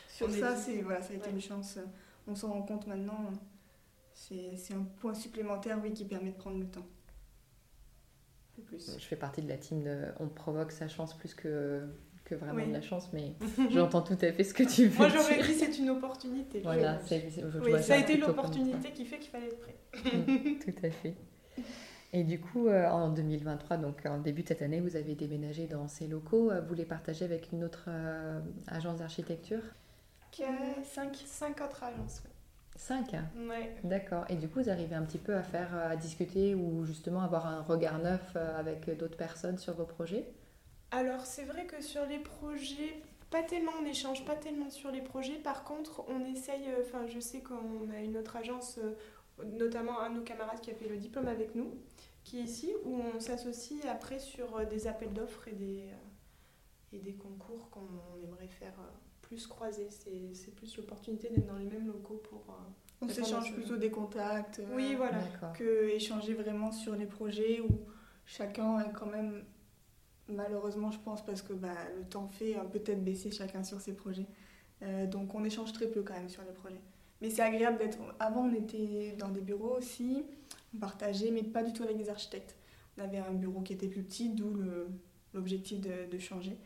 Sur 0.08 0.28
est- 0.28 0.40
ça, 0.40 0.54
c'est 0.56 0.82
voilà, 0.82 1.00
ça 1.02 1.12
a 1.12 1.16
été 1.16 1.26
Ouais. 1.28 1.32
une 1.34 1.40
chance. 1.40 1.78
On 2.26 2.34
s'en 2.34 2.52
rend 2.52 2.62
compte 2.62 2.86
maintenant. 2.86 3.30
C'est 4.14 4.56
c'est 4.56 4.74
un 4.74 4.82
point 5.00 5.14
supplémentaire, 5.14 5.78
oui, 5.82 5.92
qui 5.92 6.04
permet 6.04 6.30
de 6.32 6.36
prendre 6.36 6.58
le 6.58 6.66
temps. 6.66 6.80
Un 8.52 8.56
peu 8.56 8.62
plus. 8.62 8.96
Je 8.98 9.04
fais 9.04 9.16
partie 9.16 9.42
de 9.42 9.48
la 9.48 9.56
team 9.56 9.82
de 9.84 10.06
on 10.20 10.28
provoque 10.28 10.72
sa 10.72 10.88
chance 10.88 11.14
plus 11.16 11.34
que, 11.34 11.86
que 12.24 12.34
vraiment 12.34 12.56
Oui. 12.62 12.68
de 12.68 12.72
la 12.72 12.82
chance, 12.82 13.10
mais 13.12 13.32
j'entends 13.70 14.02
tout 14.02 14.18
à 14.20 14.32
fait 14.32 14.44
ce 14.44 14.52
que 14.52 14.64
tu 14.64 14.86
veux 14.88 14.98
Moi, 14.98 15.08
j'aurais 15.08 15.36
dire. 15.36 15.46
dit 15.46 15.54
c'est 15.54 15.78
une 15.78 15.90
opportunité. 15.90 16.60
Voilà, 16.60 16.98
Je- 17.02 17.06
c'est, 17.06 17.30
c'est- 17.30 17.40
je 17.50 17.58
Oui, 17.60 17.82
ça 17.82 17.94
a 17.94 17.98
été 17.98 18.16
l'opportunité 18.16 18.92
qui 18.92 19.04
fait 19.06 19.18
qu'il 19.18 19.30
fallait 19.30 19.46
être 19.48 19.60
prêt. 19.60 19.76
ça. 19.94 20.00
Tout 20.72 20.86
à 20.86 20.90
fait. 20.90 21.14
Et 22.12 22.24
du 22.24 22.40
coup, 22.40 22.68
euh, 22.68 22.88
en 22.88 23.10
2023, 23.10 23.76
donc 23.76 24.06
en 24.06 24.18
début 24.18 24.42
de 24.42 24.48
cette 24.48 24.62
année, 24.62 24.80
vous 24.80 24.96
avez 24.96 25.14
déménagé 25.14 25.66
dans 25.66 25.88
ces 25.88 26.06
locaux. 26.06 26.50
Euh, 26.50 26.60
Vous 26.62 26.74
les 26.74 26.86
partagez 26.86 27.24
avec 27.24 27.52
une 27.52 27.64
autre 27.64 27.84
euh, 27.88 28.40
agence 28.66 28.98
d'architecture? 28.98 29.60
A 30.40 30.82
5 30.84 31.16
cinq 31.26 31.60
autres 31.60 31.82
agences. 31.82 32.22
Cinq. 32.76 33.12
hein? 33.14 33.24
Ouais. 33.48 33.74
D'accord. 33.84 34.24
Et 34.28 34.36
du 34.36 34.48
coup, 34.48 34.62
vous 34.62 34.70
arrivez 34.70 34.94
un 34.94 35.02
petit 35.02 35.18
peu 35.18 35.34
à 35.34 35.42
faire, 35.42 35.74
à 35.74 35.96
discuter 35.96 36.54
ou 36.54 36.84
justement 36.86 37.22
avoir 37.22 37.46
un 37.46 37.62
regard 37.62 37.98
neuf 37.98 38.36
avec 38.36 38.88
d'autres 38.96 39.16
personnes 39.16 39.58
sur 39.58 39.74
vos 39.74 39.84
projets? 39.84 40.24
Alors, 40.92 41.26
c'est 41.26 41.44
vrai 41.44 41.66
que 41.66 41.82
sur 41.82 42.06
les 42.06 42.18
projets, 42.18 43.02
pas 43.30 43.42
tellement, 43.42 43.72
on 43.80 43.82
n'échange 43.82 44.24
pas 44.24 44.36
tellement 44.36 44.70
sur 44.70 44.90
les 44.92 45.02
projets. 45.02 45.34
Par 45.34 45.64
contre, 45.64 46.04
on 46.08 46.24
essaye, 46.32 46.68
enfin, 46.80 47.06
je 47.08 47.18
sais 47.20 47.40
qu'on 47.40 47.90
a 47.92 48.00
une 48.00 48.16
autre 48.16 48.36
agence, 48.36 48.78
notamment 49.58 50.00
un 50.00 50.10
de 50.10 50.16
nos 50.16 50.22
camarades 50.22 50.60
qui 50.60 50.70
a 50.70 50.74
fait 50.74 50.88
le 50.88 50.96
diplôme 50.98 51.26
avec 51.28 51.54
nous, 51.56 51.74
qui 52.28 52.38
est 52.40 52.44
ici, 52.44 52.70
où 52.84 53.00
on 53.14 53.20
s'associe 53.20 53.84
après 53.86 54.18
sur 54.18 54.56
euh, 54.56 54.64
des 54.64 54.86
appels 54.86 55.12
d'offres 55.12 55.48
et 55.48 55.52
des, 55.52 55.80
euh, 55.90 56.92
et 56.96 56.98
des 56.98 57.14
concours 57.14 57.70
qu'on 57.70 57.88
aimerait 58.22 58.48
faire 58.48 58.74
euh, 58.80 58.90
plus 59.22 59.46
croiser. 59.46 59.88
C'est 59.90 60.34
c'est 60.34 60.54
plus 60.54 60.76
l'opportunité 60.76 61.28
d'être 61.30 61.46
dans 61.46 61.56
les 61.58 61.64
mêmes 61.66 61.86
locaux 61.86 62.20
pour. 62.28 62.44
On 63.00 63.08
s'échange 63.08 63.54
plutôt 63.54 63.76
des 63.76 63.90
contacts. 63.90 64.58
euh, 64.58 64.74
Oui, 64.76 64.94
voilà. 64.96 65.18
D'accord. 65.20 65.52
que 65.52 65.88
échanger 65.90 66.34
vraiment 66.34 66.72
sur 66.72 66.94
les 66.96 67.06
projets 67.06 67.60
où 67.60 67.68
chacun 68.26 68.80
est 68.80 68.92
quand 68.92 69.06
même 69.06 69.44
malheureusement 70.28 70.90
je 70.90 70.98
pense 70.98 71.24
parce 71.24 71.40
que 71.40 71.52
bah, 71.54 71.74
le 71.96 72.04
temps 72.04 72.28
fait 72.28 72.56
un 72.56 72.64
peut-être 72.66 73.02
baisser 73.02 73.30
chacun 73.30 73.62
sur 73.64 73.80
ses 73.80 73.94
projets 73.94 74.26
Euh, 74.82 75.06
donc 75.06 75.34
on 75.34 75.42
échange 75.44 75.72
très 75.72 75.88
peu 75.88 76.02
quand 76.02 76.14
même 76.14 76.28
sur 76.28 76.42
les 76.44 76.52
projets 76.52 76.80
mais 77.20 77.30
c'est 77.30 77.42
agréable 77.42 77.78
d'être 77.78 77.98
avant 78.20 78.44
on 78.50 78.54
était 78.54 79.16
dans 79.18 79.30
des 79.36 79.40
bureaux 79.40 79.74
aussi 79.78 80.22
on 80.74 80.78
partageait 80.78 81.30
mais 81.30 81.42
pas 81.42 81.62
du 81.62 81.72
tout 81.72 81.82
avec 81.82 81.96
des 81.96 82.08
architectes 82.10 82.56
on 82.98 83.02
avait 83.02 83.18
un 83.18 83.32
bureau 83.32 83.60
qui 83.60 83.72
était 83.72 83.88
plus 83.88 84.02
petit 84.02 84.28
d'où 84.30 84.52
le- 84.54 84.88
l'objectif 85.34 85.80
de, 85.80 86.10
de 86.10 86.18
changer 86.18 86.56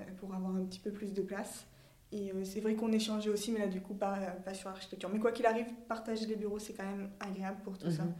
euh, 0.00 0.04
pour 0.18 0.34
avoir 0.34 0.54
un 0.54 0.64
petit 0.64 0.78
peu 0.80 0.90
plus 0.90 1.12
de 1.12 1.22
place 1.22 1.66
et 2.12 2.30
euh, 2.32 2.44
c'est 2.44 2.60
vrai 2.60 2.74
qu'on 2.74 2.92
échangeait 2.92 3.30
aussi 3.30 3.52
mais 3.52 3.60
là 3.60 3.66
du 3.68 3.80
coup 3.80 3.94
pas, 3.94 4.16
pas 4.44 4.54
sur 4.54 4.68
l'architecture 4.70 5.08
mais 5.10 5.18
quoi 5.18 5.32
qu'il 5.32 5.46
arrive 5.46 5.66
partager 5.88 6.26
les 6.26 6.36
bureaux 6.36 6.58
c'est 6.58 6.72
quand 6.74 6.84
même 6.86 7.10
agréable 7.20 7.60
pour 7.64 7.76
tout 7.78 7.90
ça 7.90 8.04
Mhm. 8.04 8.14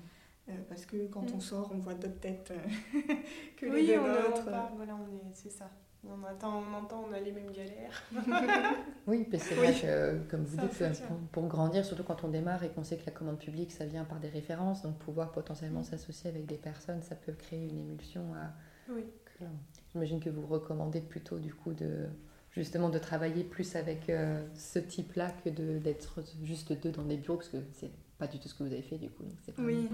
euh, 0.51 0.53
parce 0.69 0.85
que 0.87 1.07
quand 1.07 1.23
Mm. 1.23 1.35
on 1.37 1.41
sort, 1.41 1.71
on 1.73 1.79
voit 1.79 1.95
d'autres 1.95 2.19
têtes 2.21 2.53
que 3.57 3.67
oui, 3.67 3.83
les 3.87 3.95
deux 3.95 4.01
on 4.35 4.45
parle, 4.45 4.73
voilà, 4.77 4.97
on 4.97 5.07
est, 5.07 5.33
c'est 5.33 5.51
ça. 5.51 5.71
On 6.05 6.25
attend, 6.25 6.61
on 6.69 6.75
entend, 6.75 7.05
on 7.09 7.13
a 7.13 7.21
les 7.21 7.31
mêmes 7.33 7.53
galères. 7.53 8.03
Oui, 9.07 9.25
puis 9.29 9.39
c'est 9.39 9.55
Oui. 9.55 9.61
vrai 9.67 9.75
que, 9.81 10.31
comme 10.31 10.45
vous 10.45 10.57
Ça, 10.57 10.67
dites, 10.67 10.83
euh, 10.83 10.93
pour, 11.09 11.17
pour 11.33 11.47
grandir, 11.49 11.85
surtout 11.85 12.03
quand 12.05 12.23
on 12.25 12.29
démarre 12.29 12.63
et 12.65 12.71
qu'on 12.71 12.85
sait 12.85 12.97
que 12.97 13.07
la 13.07 13.13
commande 13.13 13.39
publique, 13.39 13.73
ça 13.73 13.85
vient 13.87 14.05
par 14.05 14.21
des 14.21 14.29
références, 14.29 14.83
donc 14.83 14.97
pouvoir 14.99 15.33
potentiellement 15.33 15.83
s'associer 15.83 16.31
avec 16.31 16.47
des 16.47 16.57
personnes, 16.57 17.03
ça 17.03 17.15
peut 17.17 17.33
créer 17.33 17.69
une 17.69 17.79
émulsion. 17.79 18.33
À, 18.35 18.53
Oui. 18.93 19.05
que- 19.39 19.45
J'imagine 19.93 20.21
que 20.21 20.31
vous 20.31 20.47
recommandez 20.47 21.01
plutôt, 21.01 21.39
du 21.39 21.53
coup, 21.55 21.73
de 21.73 22.07
justement 22.53 22.89
de 22.91 22.99
travailler 22.99 23.45
plus 23.45 23.77
avec 23.77 24.09
euh, 24.11 24.45
ce 24.55 24.79
type-là 24.79 25.31
que 25.45 25.51
d'être 25.51 26.21
juste 26.43 26.73
deux 26.73 26.91
dans 26.93 27.05
des 27.05 27.17
bureaux, 27.17 27.37
parce 27.39 27.49
que 27.49 27.59
c'est 27.73 27.91
pas 28.23 28.29
du 28.29 28.39
tout 28.39 28.49
ce 28.49 28.55
que 28.55 28.63
vous 28.63 28.73
avez 28.73 28.83
fait, 28.83 28.99
du 28.99 29.11
coup. 29.11 29.25
donc 29.25 29.35
C'est 29.45 29.59
Oui. 29.59 29.89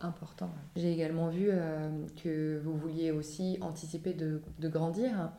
important. 0.00 0.50
J'ai 0.76 0.92
également 0.92 1.28
vu 1.28 1.48
euh, 1.50 1.90
que 2.22 2.60
vous 2.64 2.76
vouliez 2.76 3.10
aussi 3.10 3.58
anticiper 3.60 4.12
de, 4.14 4.40
de 4.58 4.68
grandir. 4.68 5.32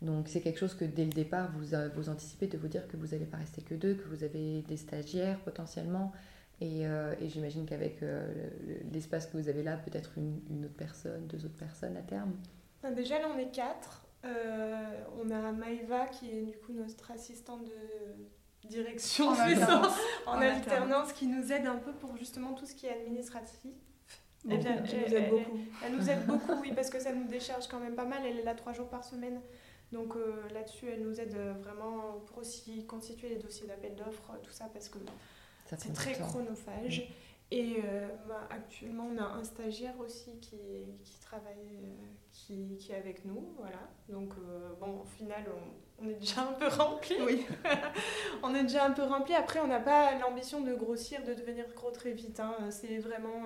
Donc 0.00 0.28
c'est 0.28 0.40
quelque 0.40 0.60
chose 0.60 0.74
que 0.74 0.84
dès 0.84 1.04
le 1.04 1.10
départ, 1.10 1.50
vous, 1.56 1.66
vous 1.96 2.08
anticipez 2.08 2.46
de 2.46 2.56
vous 2.56 2.68
dire 2.68 2.86
que 2.86 2.96
vous 2.96 3.08
n'allez 3.08 3.26
pas 3.26 3.38
rester 3.38 3.62
que 3.62 3.74
deux, 3.74 3.94
que 3.94 4.06
vous 4.08 4.22
avez 4.22 4.62
des 4.62 4.76
stagiaires 4.76 5.40
potentiellement. 5.40 6.12
Et, 6.60 6.86
euh, 6.86 7.14
et 7.20 7.28
j'imagine 7.28 7.66
qu'avec 7.66 8.02
euh, 8.02 8.32
le- 8.66 8.90
l'espace 8.92 9.26
que 9.26 9.36
vous 9.36 9.48
avez 9.48 9.62
là, 9.64 9.76
peut-être 9.76 10.12
une, 10.16 10.40
une 10.50 10.64
autre 10.66 10.76
personne, 10.76 11.26
deux 11.26 11.44
autres 11.44 11.56
personnes 11.58 11.96
à 11.96 12.02
terme. 12.02 12.32
Enfin, 12.80 12.92
déjà, 12.94 13.18
là, 13.18 13.26
on 13.34 13.38
est 13.38 13.50
quatre. 13.50 14.04
On 14.24 15.30
a 15.30 15.52
Maëva 15.52 16.06
qui 16.06 16.30
est 16.30 16.42
du 16.42 16.56
coup 16.58 16.72
notre 16.72 17.10
assistante 17.10 17.64
de 17.64 17.72
direction 18.64 19.28
En 19.28 19.34
alternance. 19.38 19.96
en, 20.26 20.32
En 20.32 20.40
alternance 20.40 21.12
qui 21.12 21.26
nous 21.26 21.52
aide 21.52 21.66
un 21.66 21.76
peu 21.76 21.92
pour 21.92 22.16
justement 22.16 22.52
tout 22.54 22.66
ce 22.66 22.74
qui 22.74 22.86
est 22.86 22.92
administratif. 22.92 23.70
Bon, 24.44 24.56
bien, 24.56 24.76
elle 24.84 24.94
elle- 24.94 25.10
nous 25.10 25.14
aide 25.16 25.30
beaucoup. 25.30 25.58
Elle 25.84 25.92
nous 25.96 26.10
aide 26.10 26.26
beaucoup, 26.26 26.52
oui, 26.60 26.72
parce 26.74 26.90
que 26.90 27.00
ça 27.00 27.12
nous 27.12 27.24
décharge 27.26 27.66
quand 27.68 27.80
même 27.80 27.94
pas 27.96 28.04
mal. 28.04 28.20
Elle 28.24 28.38
est 28.38 28.44
là 28.44 28.54
trois 28.54 28.72
jours 28.72 28.88
par 28.88 29.04
semaine. 29.04 29.40
Donc 29.92 30.14
là-dessus, 30.52 30.86
elle 30.88 31.02
nous 31.02 31.18
aide 31.18 31.34
vraiment 31.62 32.20
pour 32.26 32.38
aussi 32.38 32.84
constituer 32.86 33.30
les 33.30 33.36
dossiers 33.36 33.66
d'appel 33.66 33.94
d'offres, 33.96 34.32
tout 34.42 34.52
ça, 34.52 34.66
parce 34.72 34.88
que 34.90 34.98
c'est 35.76 35.92
très 35.94 36.12
chronophage. 36.12 37.08
Et 37.50 37.82
bah, 38.28 38.46
actuellement, 38.50 39.08
on 39.10 39.16
a 39.16 39.24
un 39.24 39.42
stagiaire 39.42 39.98
aussi 40.00 40.38
qui, 40.38 40.58
qui 41.02 41.18
travaille, 41.20 41.96
qui, 42.30 42.76
qui, 42.76 42.92
est 42.92 42.96
avec 42.96 43.24
nous. 43.24 43.54
Voilà. 43.56 43.88
Donc, 44.10 44.34
bon, 44.78 45.00
au 45.00 45.04
final, 45.04 45.44
on, 45.98 46.04
on, 46.04 46.10
est 46.10 46.14
déjà 46.20 46.42
un 46.42 46.52
peu 46.52 46.66
rempli. 46.82 47.16
Oui. 47.24 47.46
on 48.42 48.54
est 48.54 48.64
déjà 48.64 48.84
un 48.84 48.90
peu 48.90 49.02
rempli. 49.02 49.34
Après, 49.34 49.60
on 49.60 49.66
n'a 49.66 49.80
pas 49.80 50.14
l'ambition 50.18 50.60
de 50.60 50.74
grossir, 50.74 51.24
de 51.24 51.32
devenir 51.32 51.64
gros 51.74 51.90
très 51.90 52.12
vite. 52.12 52.38
Hein. 52.38 52.54
C'est 52.70 52.98
vraiment 52.98 53.44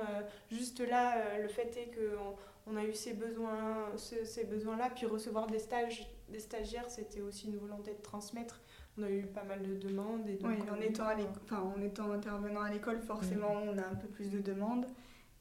juste 0.51 0.81
là, 0.81 1.39
le 1.39 1.47
fait 1.47 1.77
est 1.77 1.95
qu'on 1.95 2.37
on 2.67 2.77
a 2.77 2.85
eu 2.85 2.95
ces 2.95 3.15
besoins, 3.15 3.87
ces 3.97 4.45
besoins-là, 4.45 4.91
puis 4.95 5.07
recevoir 5.07 5.47
des 5.47 5.59
stages, 5.59 6.07
des 6.29 6.41
stagiaires, 6.41 6.89
c'était 6.89 7.21
aussi 7.21 7.47
une 7.47 7.57
volonté 7.57 7.93
de 7.93 8.03
transmettre. 8.03 8.61
On 8.99 9.03
a 9.05 9.11
eu 9.11 9.23
pas 9.23 9.45
mal 9.45 9.63
de 9.63 9.75
demandes. 9.77 10.29
Et 10.29 10.39
oui, 10.45 10.57
en 10.71 10.81
étant, 10.81 11.07
enfin, 11.45 11.61
en 11.61 11.81
étant 11.81 12.13
intervenant 12.13 12.61
à 12.61 12.71
l'école, 12.71 13.01
forcément, 13.01 13.55
on 13.67 13.79
a 13.79 13.87
un 13.87 13.95
peu 13.95 14.09
plus 14.09 14.31
de 14.31 14.41
demandes. 14.41 14.85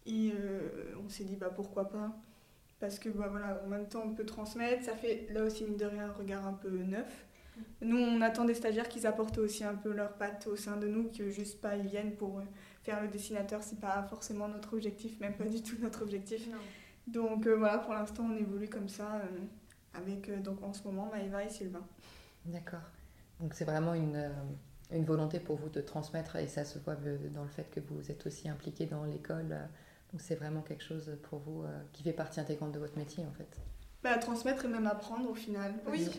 Et 0.05 0.31
euh, 0.33 0.95
on 1.03 1.09
s'est 1.09 1.25
dit, 1.25 1.35
bah, 1.35 1.51
pourquoi 1.53 1.89
pas? 1.89 2.15
Parce 2.79 2.97
que, 2.97 3.09
bah, 3.09 3.27
voilà, 3.29 3.61
en 3.65 3.67
même 3.67 3.87
temps, 3.87 4.03
on 4.05 4.13
peut 4.13 4.25
transmettre. 4.25 4.85
Ça 4.85 4.95
fait, 4.95 5.27
là 5.31 5.43
aussi, 5.43 5.65
mine 5.65 5.77
de 5.77 5.85
rien, 5.85 6.09
un 6.09 6.13
regard 6.13 6.47
un 6.47 6.53
peu 6.53 6.69
neuf. 6.69 7.25
Nous, 7.81 7.97
on 7.97 8.21
attend 8.21 8.45
des 8.45 8.53
stagiaires 8.53 8.87
qui 8.87 9.05
apportent 9.05 9.37
aussi 9.37 9.65
un 9.65 9.75
peu 9.75 9.91
leur 9.91 10.13
patte 10.13 10.47
au 10.47 10.55
sein 10.55 10.77
de 10.77 10.87
nous, 10.87 11.11
que 11.11 11.29
juste 11.29 11.59
pas 11.59 11.75
ils 11.75 11.87
viennent 11.87 12.15
pour 12.15 12.39
euh, 12.39 12.43
faire 12.83 13.01
le 13.01 13.09
dessinateur, 13.09 13.61
c'est 13.61 13.79
pas 13.79 14.01
forcément 14.03 14.47
notre 14.47 14.73
objectif, 14.73 15.19
même 15.19 15.35
pas 15.35 15.45
du 15.45 15.61
tout 15.61 15.75
notre 15.81 16.01
objectif. 16.01 16.47
Donc 17.05 17.45
euh, 17.45 17.55
voilà, 17.55 17.79
pour 17.79 17.93
l'instant, 17.93 18.27
on 18.31 18.35
évolue 18.37 18.69
comme 18.69 18.87
ça, 18.87 19.21
avec 19.93 20.31
donc 20.41 20.63
en 20.63 20.73
ce 20.73 20.83
moment 20.83 21.09
Maëva 21.11 21.43
et 21.43 21.49
Sylvain. 21.49 21.85
D'accord. 22.45 22.79
Donc 23.41 23.53
c'est 23.53 23.65
vraiment 23.65 23.93
une, 23.93 24.15
euh, 24.15 24.29
une, 24.91 25.03
volonté 25.03 25.39
pour 25.39 25.57
vous 25.57 25.69
de 25.69 25.81
transmettre 25.81 26.35
et 26.35 26.47
ça 26.47 26.63
se 26.63 26.79
voit 26.79 26.95
dans 26.95 27.43
le 27.43 27.49
fait 27.49 27.69
que 27.71 27.79
vous 27.79 28.11
êtes 28.11 28.25
aussi 28.27 28.47
impliqué 28.47 28.85
dans 28.85 29.03
l'école. 29.03 29.57
Donc 30.11 30.21
c'est 30.21 30.35
vraiment 30.35 30.61
quelque 30.61 30.83
chose 30.83 31.17
pour 31.23 31.39
vous 31.39 31.63
euh, 31.63 31.81
qui 31.91 32.03
fait 32.03 32.13
partie 32.13 32.39
intégrante 32.39 32.71
de 32.71 32.79
votre 32.79 32.97
métier 32.97 33.25
en 33.25 33.31
fait. 33.31 33.59
Bah, 34.03 34.17
transmettre 34.17 34.65
et 34.65 34.67
même 34.67 34.87
apprendre 34.87 35.29
au 35.29 35.35
final. 35.35 35.75
Oui, 35.87 36.09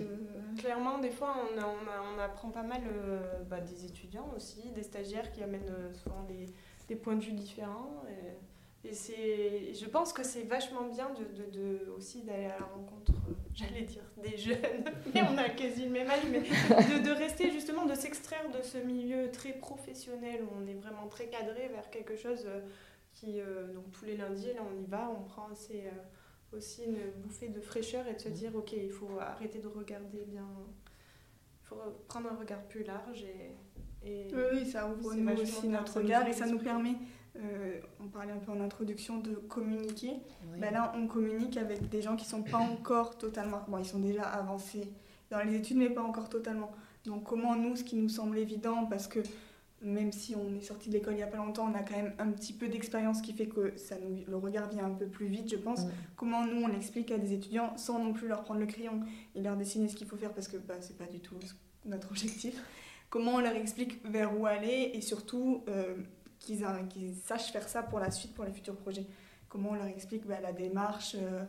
clairement, 0.56 0.98
des 1.00 1.10
fois, 1.10 1.34
on, 1.36 1.60
on, 1.60 2.20
apprend 2.20 2.50
pas 2.50 2.62
mal 2.62 2.80
euh, 2.86 3.42
bah, 3.50 3.60
des 3.60 3.84
étudiants 3.84 4.28
aussi, 4.36 4.70
des 4.70 4.84
stagiaires 4.84 5.32
qui 5.32 5.42
amènent 5.42 5.92
souvent 5.92 6.22
des, 6.28 6.46
des, 6.86 6.94
points 6.94 7.16
de 7.16 7.24
vue 7.24 7.32
différents. 7.32 8.04
Et 8.08 8.38
et 8.84 8.94
c'est, 8.94 9.74
je 9.74 9.86
pense 9.86 10.12
que 10.12 10.24
c'est 10.24 10.42
vachement 10.42 10.88
bien 10.88 11.10
de, 11.10 11.56
de, 11.56 11.90
aussi 11.96 12.22
d'aller 12.22 12.46
à 12.46 12.58
la 12.58 12.64
rencontre, 12.64 13.12
euh, 13.12 13.32
j'allais 13.54 13.82
dire 13.82 14.02
des 14.16 14.36
jeunes, 14.36 14.84
mais 15.14 15.22
on 15.22 15.38
a 15.38 15.48
quasi 15.50 15.84
le 15.84 15.90
même 15.90 16.10
âge, 16.10 16.24
mais 16.30 16.40
de, 16.40 17.04
de, 17.04 17.10
rester 17.10 17.52
justement, 17.52 17.86
de 17.86 17.94
s'extraire 17.94 18.50
de 18.50 18.60
ce 18.62 18.78
milieu 18.78 19.30
très 19.30 19.52
professionnel 19.52 20.42
où 20.42 20.48
on 20.60 20.66
est 20.66 20.74
vraiment 20.74 21.06
très 21.06 21.26
cadré 21.26 21.68
vers 21.68 21.90
quelque 21.90 22.16
chose 22.16 22.42
euh, 22.46 22.60
qui, 23.14 23.40
euh, 23.40 23.72
donc 23.72 23.92
tous 23.92 24.04
les 24.04 24.16
lundis, 24.16 24.52
là 24.52 24.62
on 24.68 24.82
y 24.82 24.86
va, 24.86 25.08
on 25.16 25.22
prend 25.22 25.48
aussi, 25.52 25.74
aussi 26.52 26.82
une 26.84 26.98
bouffée 27.22 27.50
de 27.50 27.60
fraîcheur 27.60 28.08
et 28.08 28.14
de 28.14 28.20
se 28.20 28.30
mmh. 28.30 28.32
dire, 28.32 28.56
ok, 28.56 28.72
il 28.72 28.90
faut 28.90 29.20
arrêter 29.20 29.60
de 29.60 29.68
regarder 29.68 30.24
bien, 30.26 30.48
il 31.62 31.66
faut 31.68 31.76
prendre 32.08 32.32
un 32.32 32.36
regard 32.36 32.62
plus 32.64 32.82
large 32.82 33.22
et. 33.22 34.08
et 34.10 34.28
oui, 34.52 34.66
ça 34.66 34.88
ouvre 34.88 35.14
aussi 35.40 35.68
notre 35.68 35.98
regard 35.98 36.26
et 36.26 36.32
ça 36.32 36.46
nous 36.46 36.58
permet 36.58 36.96
euh, 37.36 37.80
on 38.00 38.08
parlait 38.08 38.32
un 38.32 38.38
peu 38.38 38.52
en 38.52 38.60
introduction 38.60 39.18
de 39.18 39.34
communiquer. 39.34 40.12
Ben 40.58 40.72
là, 40.72 40.92
on 40.96 41.06
communique 41.06 41.56
avec 41.56 41.88
des 41.88 42.02
gens 42.02 42.16
qui 42.16 42.26
sont 42.26 42.42
pas 42.42 42.58
encore 42.58 43.16
totalement. 43.16 43.62
Bon, 43.68 43.78
ils 43.78 43.86
sont 43.86 44.00
déjà 44.00 44.24
avancés 44.24 44.92
dans 45.30 45.40
les 45.40 45.56
études, 45.56 45.78
mais 45.78 45.88
pas 45.88 46.02
encore 46.02 46.28
totalement. 46.28 46.72
Donc, 47.04 47.24
comment 47.24 47.56
nous, 47.56 47.76
ce 47.76 47.84
qui 47.84 47.96
nous 47.96 48.10
semble 48.10 48.38
évident, 48.38 48.84
parce 48.86 49.08
que 49.08 49.20
même 49.80 50.12
si 50.12 50.36
on 50.36 50.54
est 50.54 50.62
sorti 50.62 50.90
de 50.90 50.94
l'école 50.94 51.14
il 51.14 51.20
y 51.20 51.22
a 51.24 51.26
pas 51.26 51.38
longtemps, 51.38 51.68
on 51.68 51.74
a 51.74 51.82
quand 51.82 51.96
même 51.96 52.12
un 52.18 52.30
petit 52.30 52.52
peu 52.52 52.68
d'expérience 52.68 53.20
qui 53.20 53.32
fait 53.32 53.46
que 53.46 53.76
ça 53.76 53.96
nous, 53.98 54.22
le 54.28 54.36
regard 54.36 54.68
vient 54.68 54.84
un 54.84 54.94
peu 54.94 55.06
plus 55.06 55.26
vite, 55.26 55.50
je 55.50 55.56
pense. 55.56 55.86
Comment 56.16 56.46
nous, 56.46 56.62
on 56.62 56.68
l'explique 56.68 57.10
à 57.10 57.18
des 57.18 57.32
étudiants 57.32 57.76
sans 57.76 57.98
non 57.98 58.12
plus 58.12 58.28
leur 58.28 58.44
prendre 58.44 58.60
le 58.60 58.66
crayon 58.66 59.00
et 59.34 59.42
leur 59.42 59.56
dessiner 59.56 59.88
ce 59.88 59.96
qu'il 59.96 60.06
faut 60.06 60.16
faire 60.16 60.32
parce 60.32 60.48
que 60.48 60.58
bah, 60.58 60.74
c'est 60.80 60.96
pas 60.96 61.06
du 61.06 61.18
tout 61.18 61.34
notre 61.86 62.08
objectif. 62.10 62.62
Comment 63.10 63.36
on 63.36 63.40
leur 63.40 63.56
explique 63.56 64.04
vers 64.06 64.38
où 64.38 64.46
aller 64.46 64.92
et 64.94 65.00
surtout. 65.00 65.64
Euh, 65.68 65.96
qu'ils 66.42 67.14
sachent 67.14 67.52
faire 67.52 67.68
ça 67.68 67.82
pour 67.82 67.98
la 67.98 68.10
suite, 68.10 68.34
pour 68.34 68.44
les 68.44 68.52
futurs 68.52 68.76
projets. 68.76 69.06
Comment 69.48 69.70
on 69.70 69.74
leur 69.74 69.86
explique 69.86 70.26
bah, 70.26 70.40
la 70.40 70.52
démarche 70.52 71.16
euh, 71.18 71.44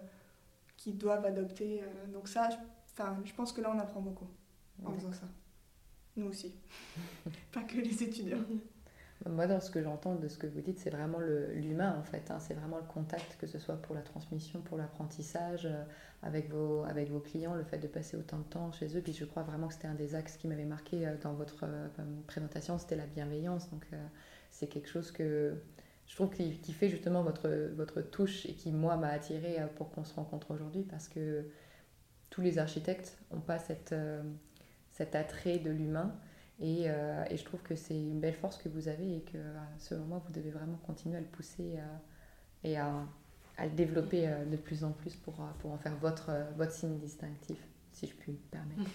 qu'ils 0.78 0.98
doivent 0.98 1.26
adopter. 1.26 1.82
Euh. 1.82 2.12
donc 2.12 2.28
ça, 2.28 2.50
je, 2.50 3.04
je 3.26 3.34
pense 3.34 3.52
que 3.54 3.62
là, 3.62 3.72
on 3.74 3.80
apprend 3.80 4.02
beaucoup 4.02 4.28
en 4.84 4.94
faisant 4.94 5.14
ça. 5.14 5.28
Nous 6.16 6.28
aussi. 6.28 6.54
Pas 7.52 7.64
que 7.64 7.78
les 7.78 8.04
étudiants. 8.04 8.44
Moi, 9.26 9.48
dans 9.48 9.62
ce 9.62 9.72
que 9.72 9.82
j'entends 9.82 10.16
de 10.16 10.28
ce 10.28 10.38
que 10.38 10.48
vous 10.48 10.60
dites, 10.60 10.80
c'est 10.80 10.90
vraiment 10.90 11.20
l'humain, 11.20 11.98
en 11.98 12.04
fait. 12.04 12.30
Hein. 12.30 12.40
C'est 12.42 12.56
vraiment 12.56 12.78
le 12.78 12.84
contact, 12.84 13.38
que 13.40 13.48
ce 13.48 13.58
soit 13.58 13.78
pour 13.78 13.96
la 13.96 14.02
transmission, 14.02 14.60
pour 14.60 14.78
l'apprentissage, 14.78 15.66
euh, 15.66 15.82
avec, 16.24 16.50
vos, 16.50 16.84
avec 16.84 17.10
vos 17.10 17.22
clients, 17.22 17.56
le 17.56 17.64
fait 17.64 17.78
de 17.78 17.88
passer 17.88 18.18
autant 18.18 18.40
de 18.40 18.44
temps 18.44 18.72
chez 18.74 18.98
eux. 18.98 19.02
Puis 19.02 19.14
je 19.14 19.24
crois 19.24 19.44
vraiment 19.44 19.70
que 19.70 19.76
c'était 19.76 19.88
un 19.88 19.96
des 19.96 20.14
axes 20.14 20.36
qui 20.36 20.50
m'avait 20.50 20.66
marqué 20.66 21.10
dans 21.22 21.34
votre 21.34 21.66
présentation, 22.28 22.78
c'était 22.78 22.98
la 22.98 23.08
bienveillance. 23.08 23.70
Donc, 23.70 23.88
c'est 24.64 24.70
quelque 24.70 24.90
chose 24.90 25.12
que 25.12 25.54
je 26.08 26.16
trouve 26.16 26.30
qui, 26.30 26.74
fait 26.74 26.90
justement 26.90 27.22
votre, 27.22 27.50
votre 27.76 28.02
touche 28.02 28.46
et 28.46 28.54
qui, 28.54 28.72
moi, 28.72 28.96
m'a 28.98 29.10
attiré 29.10 29.60
euh, 29.60 29.68
pour 29.76 29.92
qu'on 29.92 30.04
se 30.04 30.14
rencontre 30.14 30.52
aujourd'hui 30.52 30.84
parce 30.84 31.08
que 31.08 31.46
tous 32.30 32.42
les 32.42 32.60
architectes 32.60 33.18
n'ont 33.32 33.42
pas 33.42 33.60
cette, 33.60 33.92
euh, 33.92 34.22
cet 34.92 35.16
attrait 35.16 35.60
de 35.60 35.70
l'humain. 35.70 36.16
Et, 36.60 36.84
euh, 36.88 37.24
et, 37.30 37.38
je 37.38 37.44
trouve 37.44 37.62
que 37.62 37.76
c'est 37.76 37.96
une 37.96 38.20
belle 38.20 38.36
force 38.36 38.58
que 38.58 38.70
vous 38.70 38.88
avez 38.88 39.18
et 39.18 39.22
que, 39.22 39.38
selon 39.80 40.06
moi, 40.06 40.22
vous 40.26 40.32
devez 40.32 40.52
vraiment 40.52 40.78
continuer 40.86 41.18
à 41.18 41.20
le 41.20 41.26
pousser 41.26 41.78
et 42.64 42.78
à, 42.78 43.06
à, 43.58 43.66
le 43.66 43.72
développer 43.72 44.32
de 44.50 44.56
plus 44.56 44.84
en 44.84 44.92
plus 44.92 45.16
pour, 45.16 45.34
pour 45.60 45.72
en 45.72 45.78
faire 45.78 45.96
votre, 45.98 46.32
votre 46.56 46.72
signe 46.72 47.00
distinctif, 47.00 47.58
si 47.92 48.08
je 48.08 48.14
puis 48.14 48.34
me 48.34 48.38
permettre. 48.52 48.92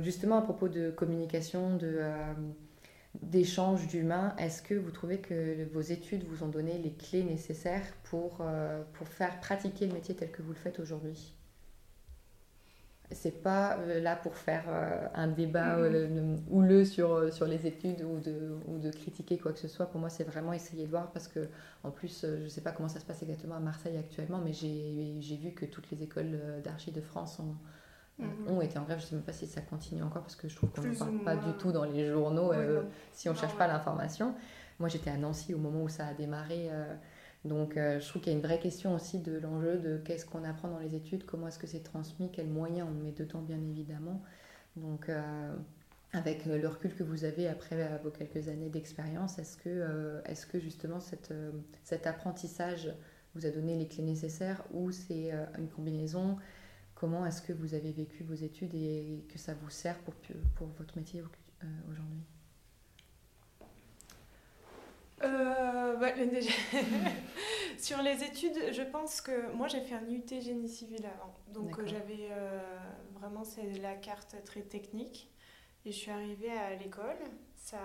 justement, 0.04 0.38
à 0.38 0.42
propos 0.42 0.68
de 0.68 0.90
communication, 0.90 1.76
de 1.76 2.00
d'échange 3.22 3.86
d'humains, 3.86 4.34
est-ce 4.38 4.62
que 4.62 4.74
vous 4.74 4.90
trouvez 4.90 5.18
que 5.18 5.64
vos 5.72 5.80
études 5.80 6.24
vous 6.24 6.44
ont 6.44 6.48
donné 6.48 6.78
les 6.78 6.92
clés 6.92 7.24
nécessaires 7.24 7.86
pour, 8.04 8.38
euh, 8.40 8.82
pour 8.94 9.08
faire 9.08 9.40
pratiquer 9.40 9.86
le 9.86 9.94
métier 9.94 10.14
tel 10.14 10.30
que 10.30 10.42
vous 10.42 10.50
le 10.52 10.58
faites 10.58 10.80
aujourd'hui? 10.80 11.32
C'est 13.12 13.42
pas 13.42 13.78
euh, 13.78 14.00
là 14.00 14.16
pour 14.16 14.36
faire 14.36 14.64
euh, 14.68 15.06
un 15.14 15.28
débat 15.28 15.78
mm-hmm. 15.78 16.38
houleux 16.50 16.84
sur, 16.84 17.32
sur 17.32 17.46
les 17.46 17.66
études 17.66 18.02
ou 18.02 18.18
de, 18.18 18.56
ou 18.66 18.78
de 18.78 18.90
critiquer 18.90 19.38
quoi 19.38 19.52
que 19.52 19.60
ce 19.60 19.68
soit. 19.68 19.86
Pour 19.86 20.00
moi, 20.00 20.10
c'est 20.10 20.24
vraiment 20.24 20.52
essayer 20.52 20.84
de 20.84 20.90
voir 20.90 21.12
parce 21.12 21.28
que, 21.28 21.48
en 21.84 21.92
plus, 21.92 22.26
je 22.28 22.42
ne 22.42 22.48
sais 22.48 22.62
pas 22.62 22.72
comment 22.72 22.88
ça 22.88 22.98
se 22.98 23.04
passe 23.04 23.22
exactement 23.22 23.54
à 23.54 23.60
Marseille 23.60 23.96
actuellement, 23.96 24.40
mais 24.44 24.52
j'ai 24.52 25.36
vu 25.36 25.52
que 25.52 25.64
toutes 25.66 25.90
les 25.90 26.02
écoles 26.02 26.40
d'archi 26.64 26.90
de 26.90 27.00
France 27.00 27.38
ont, 27.38 27.54
Mhm. 28.18 28.48
ont 28.48 28.60
été 28.62 28.78
en 28.78 28.84
grève. 28.84 28.98
Je 28.98 29.04
ne 29.04 29.08
sais 29.08 29.14
même 29.16 29.24
pas 29.24 29.32
si 29.32 29.46
ça 29.46 29.60
continue 29.60 30.02
encore 30.02 30.22
parce 30.22 30.36
que 30.36 30.48
je 30.48 30.56
trouve 30.56 30.70
qu'on 30.70 30.82
ne 30.82 30.94
parle 30.94 31.22
pas 31.22 31.36
du 31.36 31.52
tout 31.58 31.72
dans 31.72 31.84
les 31.84 32.08
journaux 32.08 32.52
euh, 32.52 32.82
si 33.12 33.28
on 33.28 33.32
ne 33.32 33.36
cherche 33.36 33.56
pas 33.56 33.66
l'information. 33.66 34.34
Moi, 34.78 34.88
j'étais 34.88 35.10
à 35.10 35.16
Nancy 35.16 35.54
au 35.54 35.58
moment 35.58 35.82
où 35.82 35.88
ça 35.88 36.06
a 36.06 36.14
démarré. 36.14 36.68
Euh, 36.70 36.94
donc, 37.44 37.76
euh, 37.76 38.00
je 38.00 38.08
trouve 38.08 38.22
qu'il 38.22 38.32
y 38.32 38.34
a 38.34 38.38
une 38.38 38.44
vraie 38.44 38.58
question 38.58 38.94
aussi 38.94 39.18
de 39.18 39.38
l'enjeu 39.38 39.78
de 39.78 39.98
qu'est-ce 39.98 40.24
qu'on 40.24 40.44
apprend 40.44 40.68
dans 40.68 40.78
les 40.78 40.94
études, 40.94 41.24
comment 41.26 41.48
est-ce 41.48 41.58
que 41.58 41.66
c'est 41.66 41.82
transmis, 41.82 42.30
quels 42.32 42.48
moyens 42.48 42.88
on 42.90 43.04
met 43.04 43.12
dedans, 43.12 43.40
bien 43.40 43.60
évidemment. 43.60 44.22
Donc, 44.76 45.10
avec 46.12 46.44
le 46.44 46.66
recul 46.66 46.94
que 46.94 47.02
vous 47.02 47.24
avez 47.24 47.48
après 47.48 47.98
vos 48.02 48.10
quelques 48.10 48.48
années 48.48 48.68
d'expérience, 48.68 49.38
est-ce 49.38 49.56
que, 49.56 50.20
est 50.26 50.46
que 50.50 50.58
justement 50.58 51.00
cette, 51.00 51.32
cet 51.82 52.06
apprentissage 52.06 52.92
vous 53.34 53.46
a 53.46 53.50
donné 53.50 53.76
les 53.78 53.86
clés 53.86 54.02
nécessaires 54.02 54.62
ou 54.72 54.90
c'est 54.90 55.30
une 55.56 55.68
combinaison 55.68 56.36
Comment 56.96 57.26
est-ce 57.26 57.42
que 57.42 57.52
vous 57.52 57.74
avez 57.74 57.92
vécu 57.92 58.24
vos 58.24 58.34
études 58.34 58.74
et 58.74 59.22
que 59.30 59.38
ça 59.38 59.52
vous 59.52 59.68
sert 59.68 59.98
pour, 59.98 60.14
pour 60.54 60.66
votre 60.78 60.96
métier 60.96 61.20
euh, 61.20 61.66
aujourd'hui? 61.92 62.22
Euh, 65.22 65.96
bah, 65.96 66.08
Sur 67.78 68.00
les 68.00 68.24
études, 68.24 68.72
je 68.72 68.82
pense 68.82 69.20
que 69.20 69.52
moi 69.52 69.68
j'ai 69.68 69.82
fait 69.82 69.94
un 69.94 70.08
UT 70.08 70.26
génie 70.40 70.70
civil 70.70 71.04
avant. 71.04 71.34
Donc 71.52 71.78
euh, 71.78 71.86
j'avais 71.86 72.30
vraiment 73.12 73.44
c'est 73.44 73.78
la 73.80 73.94
carte 73.94 74.34
très 74.46 74.62
technique. 74.62 75.30
Et 75.84 75.92
je 75.92 75.96
suis 75.96 76.10
arrivée 76.10 76.50
à 76.50 76.76
l'école. 76.76 77.18
Ça 77.56 77.78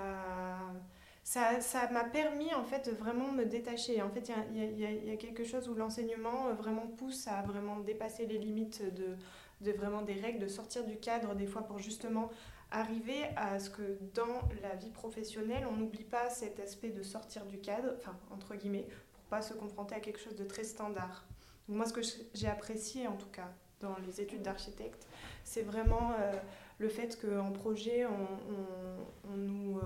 ça 1.23 1.89
m'a 1.91 2.03
permis 2.03 2.53
en 2.53 2.63
fait 2.63 2.89
de 2.89 3.35
me 3.35 3.45
détacher. 3.45 4.01
En 4.01 4.09
fait, 4.09 4.31
il 4.53 4.79
y, 4.79 5.11
a, 5.11 5.15
quelque 5.17 5.43
chose 5.43 5.69
où 5.69 5.75
l'enseignement 5.75 6.47
euh, 6.47 6.53
vraiment 6.53 6.87
pousse 6.87 7.27
à 7.27 7.41
vraiment 7.43 7.79
dépasser 7.79 8.25
les 8.25 8.37
limites 8.37 8.83
de, 8.93 9.71
vraiment 9.71 10.01
des 10.01 10.13
règles, 10.13 10.39
de 10.39 10.47
sortir 10.47 10.85
du 10.85 10.97
cadre 10.97 11.35
des 11.35 11.45
fois 11.45 11.61
pour 11.63 11.79
justement 11.79 12.29
arriver 12.71 13.23
à 13.35 13.59
ce 13.59 13.69
que 13.69 13.97
dans 14.13 14.41
la 14.61 14.75
vie 14.75 14.89
professionnelle, 14.89 15.67
on 15.69 15.75
n'oublie 15.75 16.05
pas 16.05 16.29
cet 16.29 16.59
aspect 16.59 16.89
de 16.89 17.03
sortir 17.03 17.45
du 17.45 17.59
cadre, 17.59 17.93
enfin 17.97 18.17
entre 18.31 18.55
guillemets, 18.55 18.87
pour 19.13 19.23
pas 19.23 19.41
se 19.41 19.53
confronter 19.53 19.95
à 19.95 19.99
quelque 19.99 20.19
chose 20.19 20.35
de 20.35 20.45
très 20.45 20.63
standard. 20.63 21.25
moi, 21.67 21.85
ce 21.85 21.93
que 21.93 22.01
j'ai 22.33 22.47
apprécié, 22.47 23.07
en 23.07 23.17
tout 23.17 23.29
cas, 23.29 23.51
dans 23.81 23.95
les 24.05 24.21
études 24.21 24.41
d'architecte, 24.41 25.05
c'est 25.43 25.63
vraiment 25.63 26.13
le 26.77 26.87
fait 26.87 27.19
qu'en 27.19 27.51
projet, 27.51 28.05
on, 28.05 29.35
nous 29.35 29.79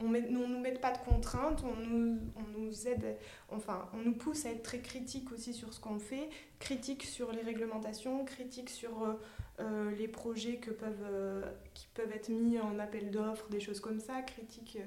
on 0.00 0.08
ne 0.08 0.20
nous 0.20 0.58
met 0.58 0.72
pas 0.72 0.92
de 0.92 0.98
contraintes, 0.98 1.62
on 1.64 1.76
nous, 1.76 2.88
aide, 2.88 3.16
enfin, 3.50 3.88
on 3.94 3.98
nous 3.98 4.14
pousse 4.14 4.46
à 4.46 4.50
être 4.50 4.62
très 4.62 4.80
critique 4.80 5.30
aussi 5.32 5.52
sur 5.52 5.72
ce 5.74 5.80
qu'on 5.80 5.98
fait, 5.98 6.28
critique 6.58 7.02
sur 7.02 7.32
les 7.32 7.42
réglementations, 7.42 8.24
critique 8.24 8.70
sur 8.70 9.02
euh, 9.02 9.12
euh, 9.60 9.90
les 9.92 10.08
projets 10.08 10.60
euh, 10.82 11.42
qui 11.74 11.88
peuvent 11.94 12.12
être 12.12 12.28
mis 12.28 12.58
en 12.58 12.78
appel 12.78 13.10
d'offres, 13.10 13.48
des 13.50 13.60
choses 13.60 13.80
comme 13.80 14.00
ça, 14.00 14.22
critique 14.22 14.78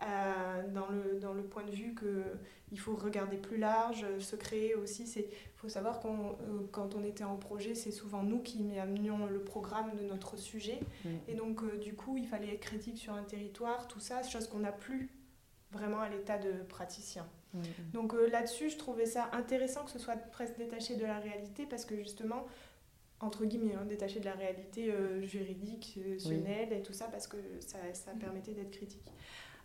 dans, 0.00 0.88
le, 0.88 1.18
dans 1.20 1.32
le 1.32 1.42
point 1.42 1.64
de 1.64 1.70
vue 1.70 1.94
qu'il 1.94 2.78
faut 2.78 2.94
regarder 2.94 3.36
plus 3.36 3.56
large, 3.56 4.04
se 4.18 4.36
créer 4.36 4.74
aussi. 4.74 5.04
Il 5.56 5.60
faut 5.60 5.68
savoir 5.68 6.00
que 6.00 6.06
euh, 6.06 6.66
quand 6.70 6.94
on 6.94 7.02
était 7.02 7.24
en 7.24 7.36
projet, 7.36 7.74
c'est 7.74 7.90
souvent 7.90 8.22
nous 8.22 8.40
qui 8.40 8.78
amenions 8.78 9.26
le 9.26 9.40
programme 9.40 9.96
de 9.96 10.02
notre 10.02 10.36
sujet. 10.36 10.78
Et 11.28 11.34
donc, 11.34 11.62
euh, 11.62 11.78
du 11.78 11.94
coup, 11.94 12.16
il 12.16 12.26
fallait 12.26 12.54
être 12.54 12.60
critique 12.60 12.98
sur 12.98 13.14
un 13.14 13.22
territoire, 13.22 13.88
tout 13.88 14.00
ça, 14.00 14.22
chose 14.22 14.48
qu'on 14.48 14.60
n'a 14.60 14.72
plus 14.72 15.08
vraiment 15.72 16.00
à 16.00 16.08
l'état 16.08 16.38
de 16.38 16.52
praticien. 16.68 17.26
Donc 17.94 18.12
euh, 18.12 18.28
là-dessus, 18.28 18.68
je 18.68 18.76
trouvais 18.76 19.06
ça 19.06 19.30
intéressant 19.32 19.82
que 19.84 19.90
ce 19.90 19.98
soit 19.98 20.16
presque 20.16 20.58
détaché 20.58 20.94
de 20.96 21.06
la 21.06 21.18
réalité 21.18 21.64
parce 21.64 21.86
que 21.86 21.96
justement, 21.96 22.46
entre 23.20 23.46
guillemets, 23.46 23.74
hein, 23.74 23.86
détaché 23.86 24.20
de 24.20 24.26
la 24.26 24.34
réalité 24.34 24.92
juridique, 25.22 25.98
oui. 26.26 26.44
et 26.70 26.82
tout 26.82 26.92
ça, 26.92 27.06
parce 27.06 27.26
que 27.26 27.38
ça, 27.60 27.78
ça 27.94 28.10
permettait 28.20 28.52
d'être 28.52 28.72
critique. 28.72 29.10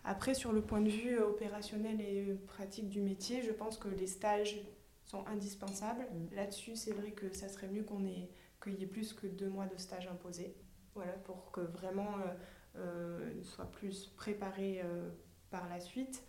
Après, 0.03 0.33
sur 0.33 0.51
le 0.51 0.61
point 0.61 0.81
de 0.81 0.89
vue 0.89 1.17
euh, 1.17 1.27
opérationnel 1.27 2.01
et 2.01 2.33
pratique 2.47 2.89
du 2.89 3.01
métier, 3.01 3.41
je 3.43 3.51
pense 3.51 3.77
que 3.77 3.87
les 3.87 4.07
stages 4.07 4.59
sont 5.05 5.25
indispensables. 5.27 6.05
Mm. 6.11 6.35
Là-dessus, 6.35 6.75
c'est 6.75 6.93
vrai 6.93 7.11
que 7.11 7.31
ça 7.35 7.47
serait 7.47 7.67
mieux 7.67 7.83
qu'on 7.83 8.05
ait 8.05 8.29
qu'il 8.63 8.79
y 8.79 8.83
ait 8.83 8.87
plus 8.87 9.13
que 9.13 9.27
deux 9.27 9.49
mois 9.49 9.65
de 9.65 9.77
stage 9.77 10.07
imposés, 10.07 10.55
voilà, 10.93 11.13
pour 11.13 11.51
que 11.51 11.61
vraiment 11.61 12.19
euh, 12.19 12.77
euh 12.77 13.43
soit 13.43 13.71
plus 13.71 14.07
préparé 14.15 14.81
euh, 14.83 15.09
par 15.49 15.67
la 15.67 15.79
suite. 15.79 16.23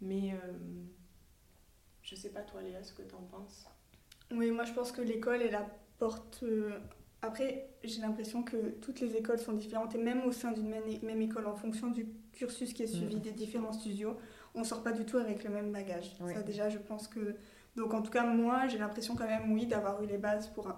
Mais 0.00 0.34
je 2.02 2.16
sais 2.16 2.30
pas 2.30 2.40
toi, 2.40 2.60
Léa, 2.60 2.82
ce 2.82 2.92
que 2.92 3.02
tu 3.02 3.14
en 3.14 3.22
penses? 3.22 3.66
Oui, 4.32 4.50
moi 4.50 4.64
je 4.64 4.72
pense 4.72 4.90
que 4.90 5.00
l'école 5.00 5.42
est 5.42 5.50
la 5.50 5.64
porte. 5.98 6.44
Après, 7.22 7.68
j'ai 7.84 8.00
l'impression 8.00 8.42
que 8.42 8.56
toutes 8.80 9.00
les 9.00 9.16
écoles 9.16 9.38
sont 9.38 9.52
différentes 9.52 9.94
et 9.94 9.98
même 9.98 10.24
au 10.26 10.32
sein 10.32 10.50
d'une 10.50 10.68
même 11.02 11.22
école, 11.22 11.46
en 11.46 11.54
fonction 11.54 11.88
du 11.88 12.08
cursus 12.32 12.72
qui 12.72 12.82
est 12.82 12.88
suivi 12.88 13.16
mm. 13.16 13.20
des 13.20 13.30
différents 13.30 13.72
studios, 13.72 14.16
on 14.54 14.64
sort 14.64 14.82
pas 14.82 14.92
du 14.92 15.04
tout 15.04 15.18
avec 15.18 15.44
le 15.44 15.50
même 15.50 15.70
bagage. 15.70 16.12
Ça 16.18 16.42
déjà, 16.42 16.68
je 16.68 16.78
pense 16.78 17.06
que... 17.06 17.36
Donc 17.76 17.94
en 17.94 18.02
tout 18.02 18.10
cas, 18.10 18.24
moi, 18.24 18.66
j'ai 18.66 18.78
l'impression 18.78 19.14
quand 19.14 19.26
même, 19.26 19.52
oui, 19.52 19.66
d'avoir 19.66 20.02
eu 20.02 20.06
les 20.06 20.18
bases 20.18 20.48
pour 20.48 20.68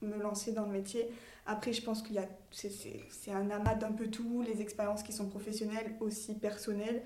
me 0.00 0.22
lancer 0.22 0.52
dans 0.52 0.64
le 0.66 0.72
métier. 0.72 1.08
Après, 1.44 1.72
je 1.72 1.82
pense 1.82 2.00
qu'il 2.02 2.14
y 2.14 2.18
a... 2.18 2.28
C'est 2.52 3.32
un 3.32 3.50
amas 3.50 3.74
d'un 3.74 3.92
peu 3.92 4.06
tout, 4.06 4.42
les 4.42 4.62
expériences 4.62 5.02
qui 5.02 5.12
sont 5.12 5.28
professionnelles, 5.28 5.96
aussi 6.00 6.34
personnelles, 6.34 7.02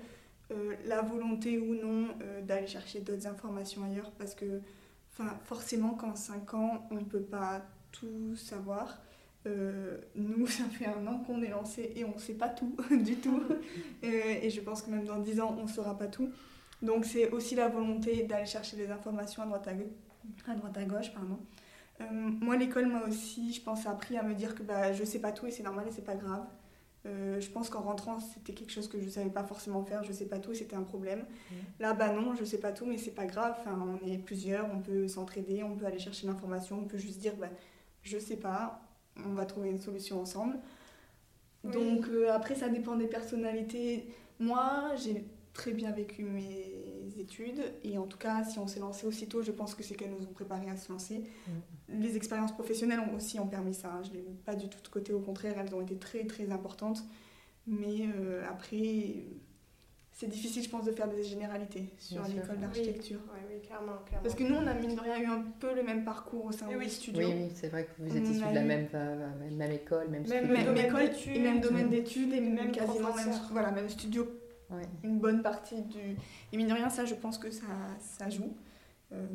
euh, 0.51 0.75
la 0.85 1.01
volonté 1.01 1.57
ou 1.57 1.73
non 1.73 2.09
euh, 2.21 2.41
d'aller 2.41 2.67
chercher 2.67 2.99
d'autres 2.99 3.25
informations 3.25 3.83
ailleurs, 3.83 4.11
parce 4.11 4.35
que 4.35 4.61
enfin, 5.11 5.35
forcément, 5.45 5.95
qu'en 5.95 6.15
5 6.15 6.53
ans, 6.53 6.87
on 6.91 6.95
ne 6.95 7.05
peut 7.05 7.21
pas 7.23 7.65
tout 7.93 8.35
savoir. 8.35 8.99
Euh, 9.45 9.97
nous, 10.15 10.47
ça 10.47 10.63
fait 10.65 10.85
un 10.85 11.05
an 11.07 11.19
qu'on 11.19 11.41
est 11.41 11.49
lancé 11.49 11.93
et 11.95 12.05
on 12.05 12.15
ne 12.15 12.19
sait 12.19 12.33
pas 12.33 12.49
tout 12.49 12.75
du 12.91 13.15
tout. 13.15 13.41
Euh, 14.03 14.35
et 14.41 14.49
je 14.49 14.61
pense 14.61 14.81
que 14.81 14.91
même 14.91 15.05
dans 15.05 15.19
10 15.19 15.39
ans, 15.39 15.55
on 15.57 15.63
ne 15.63 15.69
saura 15.69 15.97
pas 15.97 16.07
tout. 16.07 16.29
Donc 16.81 17.05
c'est 17.05 17.29
aussi 17.31 17.55
la 17.55 17.69
volonté 17.69 18.23
d'aller 18.23 18.45
chercher 18.45 18.75
des 18.75 18.91
informations 18.91 19.43
à 19.43 19.45
droite 19.45 19.67
à, 19.67 19.73
gauche. 19.73 19.87
À 20.47 20.55
droite 20.55 20.77
à 20.77 20.83
gauche 20.83 21.13
pardon. 21.13 21.39
Euh, 22.01 22.05
moi, 22.11 22.57
l'école 22.57 22.87
m'a 22.87 23.03
aussi, 23.05 23.53
je 23.53 23.61
pense, 23.61 23.85
appris 23.85 24.17
à 24.17 24.23
me 24.23 24.33
dire 24.33 24.55
que 24.55 24.63
bah, 24.63 24.91
je 24.91 25.01
ne 25.01 25.05
sais 25.05 25.19
pas 25.19 25.31
tout 25.31 25.45
et 25.45 25.51
c'est 25.51 25.63
normal 25.63 25.85
et 25.87 25.91
c'est 25.91 26.03
pas 26.03 26.15
grave. 26.15 26.45
je 27.05 27.49
pense 27.49 27.69
qu'en 27.69 27.81
rentrant, 27.81 28.19
c'était 28.19 28.53
quelque 28.53 28.71
chose 28.71 28.87
que 28.89 28.99
je 28.99 29.05
ne 29.05 29.09
savais 29.09 29.29
pas 29.29 29.43
forcément 29.43 29.83
faire, 29.83 30.03
je 30.03 30.09
ne 30.09 30.13
sais 30.13 30.25
pas 30.25 30.39
tout 30.39 30.51
et 30.51 30.55
c'était 30.55 30.75
un 30.75 30.83
problème. 30.83 31.19
Mmh. 31.19 31.55
Là, 31.79 31.93
bah 31.93 32.11
non, 32.11 32.33
je 32.33 32.41
ne 32.41 32.45
sais 32.45 32.59
pas 32.59 32.71
tout, 32.71 32.85
mais 32.85 32.97
c'est 32.97 33.11
pas 33.11 33.25
grave. 33.25 33.55
Enfin, 33.59 33.77
on 34.03 34.05
est 34.07 34.17
plusieurs, 34.17 34.67
on 34.73 34.79
peut 34.79 35.07
s'entraider, 35.07 35.63
on 35.63 35.75
peut 35.75 35.85
aller 35.85 35.99
chercher 35.99 36.27
l'information, 36.27 36.79
on 36.79 36.87
peut 36.87 36.97
juste 36.97 37.19
dire 37.19 37.35
bah, 37.39 37.49
je 38.03 38.17
sais 38.17 38.37
pas, 38.37 38.81
on 39.25 39.33
va 39.33 39.45
trouver 39.45 39.69
une 39.69 39.79
solution 39.79 40.21
ensemble. 40.21 40.57
Donc 41.63 42.07
euh, 42.09 42.31
après, 42.33 42.55
ça 42.55 42.69
dépend 42.69 42.95
des 42.95 43.07
personnalités. 43.07 44.07
Moi, 44.39 44.91
j'ai 45.01 45.25
très 45.53 45.71
bien 45.71 45.91
vécu 45.91 46.23
mes 46.23 46.65
études 47.17 47.61
et 47.83 47.97
en 47.97 48.05
tout 48.05 48.17
cas, 48.17 48.43
si 48.43 48.59
on 48.59 48.67
s'est 48.67 48.79
lancé 48.79 49.05
aussitôt, 49.05 49.41
je 49.41 49.51
pense 49.51 49.75
que 49.75 49.83
c'est 49.83 49.95
qu'elles 49.95 50.11
nous 50.11 50.25
ont 50.25 50.33
préparé 50.33 50.69
à 50.69 50.75
se 50.75 50.91
lancer. 50.91 51.23
Mm. 51.47 52.01
Les 52.01 52.17
expériences 52.17 52.53
professionnelles 52.53 52.99
ont 52.99 53.15
aussi 53.15 53.39
ont 53.39 53.47
permis 53.47 53.73
ça. 53.73 53.93
Hein. 53.93 54.01
Je 54.03 54.09
ne 54.09 54.15
l'ai 54.15 54.25
pas 54.45 54.55
du 54.55 54.67
tout 54.67 54.81
de 54.81 54.87
côté, 54.87 55.13
au 55.13 55.19
contraire, 55.19 55.55
elles 55.57 55.73
ont 55.73 55.81
été 55.81 55.95
très 55.95 56.25
très 56.25 56.51
importantes. 56.51 57.03
Mais 57.65 58.09
euh, 58.15 58.43
après, 58.49 59.23
c'est 60.13 60.27
difficile, 60.27 60.63
je 60.63 60.69
pense, 60.69 60.85
de 60.85 60.91
faire 60.91 61.07
des 61.07 61.23
généralité 61.23 61.89
sur 61.97 62.23
l'école 62.27 62.57
d'architecture. 62.57 63.19
Oui, 63.33 63.59
clairement, 63.61 63.93
Parce 64.21 64.35
que 64.35 64.43
nous, 64.43 64.55
on 64.55 64.67
a 64.67 64.73
mine 64.75 64.95
de 64.95 64.99
rien 64.99 65.19
eu 65.19 65.25
un 65.25 65.43
peu 65.59 65.73
le 65.73 65.81
même 65.83 66.05
parcours 66.05 66.45
au 66.45 66.51
sein 66.51 66.67
du 66.67 66.89
studio. 66.89 67.27
Oui, 67.27 67.33
oui 67.35 67.51
c'est 67.55 67.69
vrai 67.69 67.85
que 67.85 67.91
vous 67.97 68.15
êtes 68.15 68.23
issus 68.23 68.47
de 68.47 68.53
la 68.53 68.61
même, 68.61 68.87
euh, 68.93 69.29
même 69.51 69.71
école, 69.71 70.09
même, 70.09 70.27
même, 70.27 70.51
même 70.51 70.77
école, 70.77 71.09
et 71.27 71.39
même 71.39 71.59
domaine 71.61 71.89
d'études, 71.89 72.31
et 72.33 72.41
même 72.41 72.71
quasiment 72.71 73.13
même, 73.15 73.33
voilà, 73.51 73.71
même 73.71 73.89
studio. 73.89 74.27
Une 75.03 75.19
bonne 75.19 75.41
partie 75.43 75.81
du. 75.81 76.17
Et 76.51 76.57
mine 76.57 76.67
de 76.67 76.73
rien, 76.73 76.89
ça, 76.89 77.05
je 77.05 77.13
pense 77.13 77.37
que 77.37 77.51
ça, 77.51 77.65
ça 77.99 78.29
joue. 78.29 78.55
Euh, 79.11 79.27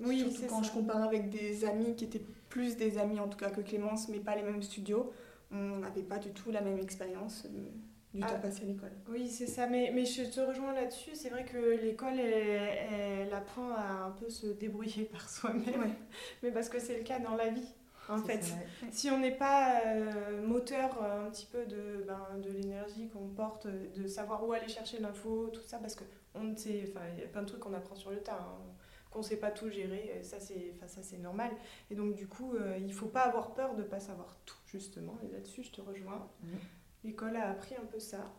oui, 0.00 0.20
surtout 0.20 0.46
quand 0.48 0.62
je 0.62 0.72
compare 0.72 1.02
avec 1.02 1.30
des 1.30 1.64
amis 1.64 1.94
qui 1.94 2.04
étaient 2.04 2.24
plus 2.48 2.76
des 2.76 2.98
amis 2.98 3.20
en 3.20 3.28
tout 3.28 3.38
cas 3.38 3.50
que 3.50 3.62
Clémence, 3.62 4.08
mais 4.08 4.18
pas 4.18 4.36
les 4.36 4.42
mêmes 4.42 4.62
studios, 4.62 5.12
on 5.50 5.78
n'avait 5.78 6.02
pas 6.02 6.18
du 6.18 6.30
tout 6.30 6.50
la 6.50 6.60
même 6.60 6.78
expérience. 6.78 7.46
Euh, 7.46 7.70
du 8.14 8.20
temps 8.20 8.28
ah. 8.34 8.38
passé 8.38 8.62
à 8.62 8.66
l'école. 8.66 8.92
Oui, 9.08 9.28
c'est 9.28 9.46
ça. 9.46 9.66
Mais, 9.66 9.90
mais 9.94 10.04
je 10.04 10.24
te 10.24 10.40
rejoins 10.40 10.72
là-dessus. 10.72 11.10
C'est 11.14 11.30
vrai 11.30 11.44
que 11.44 11.80
l'école, 11.82 12.18
elle, 12.18 13.32
apprend 13.32 13.70
à 13.72 14.06
un 14.06 14.10
peu 14.10 14.28
se 14.28 14.46
débrouiller 14.46 15.04
par 15.12 15.28
soi-même. 15.28 15.94
Mais 16.42 16.50
parce 16.50 16.68
que 16.68 16.78
c'est 16.78 16.96
le 16.96 17.04
cas 17.04 17.18
dans 17.18 17.36
la 17.36 17.48
vie. 17.48 17.68
En 18.08 18.18
fait, 18.18 18.44
si 18.90 19.10
on 19.10 19.18
n'est 19.18 19.36
pas 19.36 19.80
euh, 19.86 20.44
moteur 20.44 20.98
euh, 21.00 21.26
un 21.26 21.30
petit 21.30 21.46
peu 21.46 21.64
de, 21.66 22.04
ben, 22.06 22.26
de 22.42 22.50
l'énergie 22.50 23.08
qu'on 23.08 23.28
porte, 23.28 23.68
de 23.68 24.06
savoir 24.08 24.46
où 24.46 24.52
aller 24.52 24.68
chercher 24.68 24.98
l'info, 24.98 25.48
tout 25.52 25.62
ça, 25.62 25.78
parce 25.78 25.94
qu'on 25.94 26.56
sait, 26.56 26.84
enfin, 26.90 27.06
il 27.16 27.20
y 27.20 27.24
a 27.24 27.28
plein 27.28 27.42
de 27.42 27.46
trucs 27.46 27.60
qu'on 27.60 27.72
apprend 27.74 27.94
sur 27.94 28.10
le 28.10 28.18
tas, 28.18 28.40
hein, 28.40 28.58
qu'on 29.10 29.20
ne 29.20 29.24
sait 29.24 29.36
pas 29.36 29.52
tout 29.52 29.70
gérer, 29.70 30.20
ça 30.22 30.40
c'est, 30.40 30.74
ça 30.86 31.02
c'est 31.02 31.18
normal. 31.18 31.52
Et 31.90 31.94
donc 31.94 32.14
du 32.14 32.26
coup, 32.26 32.54
euh, 32.54 32.76
il 32.78 32.86
ne 32.86 32.92
faut 32.92 33.06
pas 33.06 33.22
avoir 33.22 33.54
peur 33.54 33.74
de 33.76 33.82
ne 33.82 33.86
pas 33.86 34.00
savoir 34.00 34.36
tout, 34.46 34.58
justement. 34.66 35.16
Et 35.24 35.32
là-dessus, 35.32 35.62
je 35.62 35.70
te 35.70 35.80
rejoins. 35.80 36.28
L'école 37.04 37.36
a 37.36 37.50
appris 37.50 37.74
un 37.74 37.84
peu 37.84 37.98
ça 37.98 38.32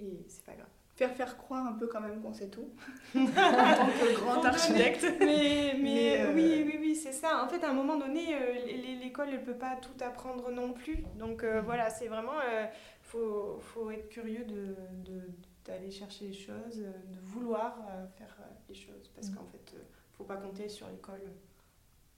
et 0.00 0.24
c'est 0.28 0.44
pas 0.44 0.54
grave. 0.54 0.68
Faire 0.96 1.12
faire 1.12 1.36
croire 1.36 1.66
un 1.66 1.72
peu 1.72 1.88
quand 1.88 2.00
même 2.00 2.22
qu'on 2.22 2.32
sait 2.32 2.48
tout 2.48 2.68
en 3.16 3.26
tant 3.26 3.86
que 3.86 4.14
grand 4.14 4.44
architecte. 4.44 5.04
Mais, 5.18 5.76
mais, 5.80 6.20
euh, 6.20 6.34
oui, 6.34 6.62
oui, 6.64 6.76
oui, 6.78 6.94
c'est 6.94 7.12
ça. 7.12 7.44
En 7.44 7.48
fait, 7.48 7.64
à 7.64 7.70
un 7.70 7.72
moment 7.72 7.96
donné, 7.96 8.34
euh, 8.34 8.54
l'école 9.00 9.30
ne 9.30 9.38
peut 9.38 9.56
pas 9.56 9.76
tout 9.76 10.04
apprendre 10.04 10.52
non 10.52 10.72
plus. 10.72 11.04
Donc 11.18 11.42
euh, 11.42 11.60
mm. 11.60 11.64
voilà, 11.64 11.90
c'est 11.90 12.06
vraiment. 12.06 12.40
Il 12.42 12.68
faut, 13.02 13.58
faut, 13.60 13.90
être 13.90 14.08
curieux 14.08 14.44
de, 14.44 14.76
d'aller 15.64 15.90
chercher 15.90 16.26
les 16.26 16.32
choses, 16.32 16.78
de 16.78 17.20
vouloir 17.22 17.76
faire 18.16 18.36
les 18.68 18.74
choses. 18.74 19.10
Parce 19.16 19.30
mm. 19.30 19.34
qu'en 19.34 19.46
fait, 19.46 19.72
il 19.72 19.78
ne 19.78 19.84
faut 20.12 20.24
pas 20.24 20.36
compter 20.36 20.68
sur 20.68 20.88
l'école 20.88 21.22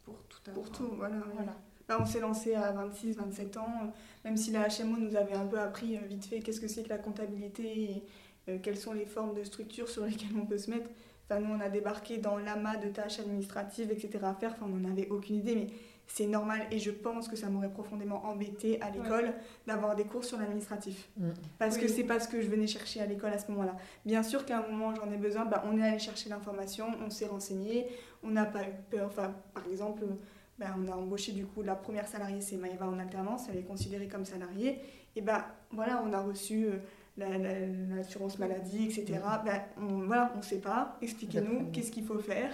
pour 0.03 0.23
tout 0.25 0.39
apprendre. 0.49 0.63
Pour 0.63 0.77
tout, 0.77 0.95
voilà. 0.97 1.17
voilà. 1.35 1.57
On 1.89 2.05
s'est 2.05 2.21
lancé 2.21 2.55
à 2.55 2.73
26, 2.73 3.17
27 3.17 3.57
ans, 3.59 3.93
même 4.25 4.37
si 4.37 4.51
la 4.51 4.67
HMO 4.67 4.99
nous 4.99 5.15
avait 5.15 5.35
un 5.35 5.47
peu 5.47 5.59
appris 5.59 5.97
euh, 5.97 6.01
vite 6.09 6.25
fait 6.25 6.41
qu'est-ce 6.41 6.61
que 6.61 6.67
c'est 6.67 6.83
que 6.83 6.89
la 6.89 6.99
comptabilité 6.99 7.63
et 7.63 8.03
euh, 8.49 8.59
quelles 8.61 8.77
sont 8.77 8.93
les 8.93 9.07
formes 9.07 9.35
de 9.35 9.45
structure 9.45 9.89
sur 9.89 10.05
lesquelles 10.05 10.37
on 10.41 10.47
peut 10.47 10.59
se 10.59 10.71
mettre. 10.71 10.89
Enfin, 11.29 11.41
nous, 11.41 11.53
on 11.53 11.61
a 11.61 11.69
débarqué 11.69 12.19
dans 12.19 12.39
l'amas 12.39 12.77
de 12.77 12.89
tâches 12.89 13.21
administratives, 13.21 13.91
etc. 13.91 14.19
à 14.23 14.35
faire. 14.35 14.53
Enfin, 14.53 14.67
on 14.69 14.77
n'en 14.77 14.91
avait 14.91 15.09
aucune 15.09 15.37
idée, 15.37 15.55
mais 15.55 15.67
c'est 16.07 16.27
normal. 16.27 16.67
Et 16.71 16.79
je 16.79 16.91
pense 16.91 17.29
que 17.29 17.35
ça 17.35 17.49
m'aurait 17.49 17.73
profondément 17.73 18.25
embêté 18.25 18.81
à 18.81 18.91
l'école 18.91 19.33
d'avoir 19.67 19.97
des 19.97 20.05
cours 20.05 20.25
sur 20.25 20.39
l'administratif. 20.39 21.09
Mm. 21.17 21.31
Parce 21.59 21.79
que 21.79 21.89
c'est 21.89 22.05
pas 22.05 22.21
ce 22.21 22.29
que 22.29 22.41
je 22.41 22.49
venais 22.49 22.69
chercher 22.69 23.01
à 23.01 23.07
l'école 23.07 23.33
à 23.33 23.39
ce 23.39 23.51
moment-là. 23.51 23.77
Bien 24.05 24.23
sûr 24.23 24.45
qu'à 24.45 24.59
un 24.59 24.69
moment, 24.69 24.95
j'en 24.95 25.11
ai 25.11 25.17
besoin. 25.17 25.45
Bah, 25.45 25.65
on 25.67 25.77
est 25.79 25.83
allé 25.83 25.99
chercher 25.99 26.29
l'information, 26.29 26.87
on 27.05 27.11
s'est 27.11 27.27
renseigné. 27.27 27.89
On 28.23 28.31
n'a 28.31 28.45
pas 28.45 28.63
eu 28.63 28.75
peur. 28.91 29.07
Enfin, 29.07 29.35
par 29.53 29.67
exemple, 29.67 30.05
ben, 30.59 30.75
on 30.79 30.91
a 30.91 30.97
embauché 30.97 31.33
du 31.33 31.47
coup 31.47 31.63
la 31.63 31.75
première 31.75 32.09
salariée, 32.09 32.41
c'est 32.41 32.57
Maëva 32.57 32.89
en 32.89 32.99
alternance, 32.99 33.47
elle 33.51 33.59
est 33.59 33.67
considérée 33.67 34.09
comme 34.09 34.25
salariée. 34.25 34.81
Et 35.15 35.21
ben 35.21 35.45
voilà, 35.71 36.03
on 36.07 36.13
a 36.13 36.21
reçu 36.21 36.67
euh, 36.67 36.79
l'assurance 37.95 38.39
maladie, 38.39 38.85
etc. 38.87 39.21
Ben, 39.45 39.63
on, 39.79 40.07
voilà, 40.07 40.33
on 40.35 40.39
ne 40.39 40.43
sait 40.43 40.61
pas, 40.61 40.97
expliquez-nous 41.03 41.71
qu'est-ce 41.73 41.91
qu'il 41.91 42.05
faut 42.05 42.19
faire? 42.19 42.53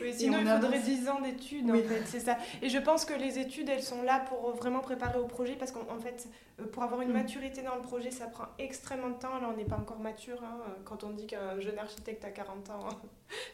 Oui, 0.00 0.12
sinon, 0.14 0.38
il 0.40 0.46
faudrait 0.46 0.78
10 0.78 1.08
ans 1.08 1.20
d'études, 1.20 1.70
en 1.70 1.74
fait, 1.74 2.02
c'est 2.06 2.20
ça. 2.20 2.36
Et 2.62 2.68
je 2.68 2.78
pense 2.78 3.04
que 3.04 3.14
les 3.14 3.38
études, 3.38 3.68
elles 3.68 3.82
sont 3.82 4.02
là 4.02 4.20
pour 4.28 4.52
vraiment 4.52 4.80
préparer 4.80 5.18
au 5.18 5.26
projet, 5.26 5.54
parce 5.54 5.72
qu'en 5.72 5.98
fait, 5.98 6.28
euh, 6.60 6.66
pour 6.66 6.82
avoir 6.82 7.00
une 7.02 7.10
mm. 7.10 7.14
maturité 7.14 7.62
dans 7.62 7.74
le 7.74 7.82
projet, 7.82 8.10
ça 8.10 8.26
prend 8.26 8.46
extrêmement 8.58 9.10
de 9.10 9.18
temps. 9.18 9.38
Là, 9.38 9.50
on 9.52 9.56
n'est 9.56 9.64
pas 9.64 9.76
encore 9.76 9.98
mature. 9.98 10.42
Hein, 10.42 10.58
quand 10.84 11.04
on 11.04 11.10
dit 11.10 11.26
qu'un 11.26 11.58
jeune 11.60 11.78
architecte 11.78 12.24
a 12.24 12.30
40 12.30 12.70
ans, 12.70 12.88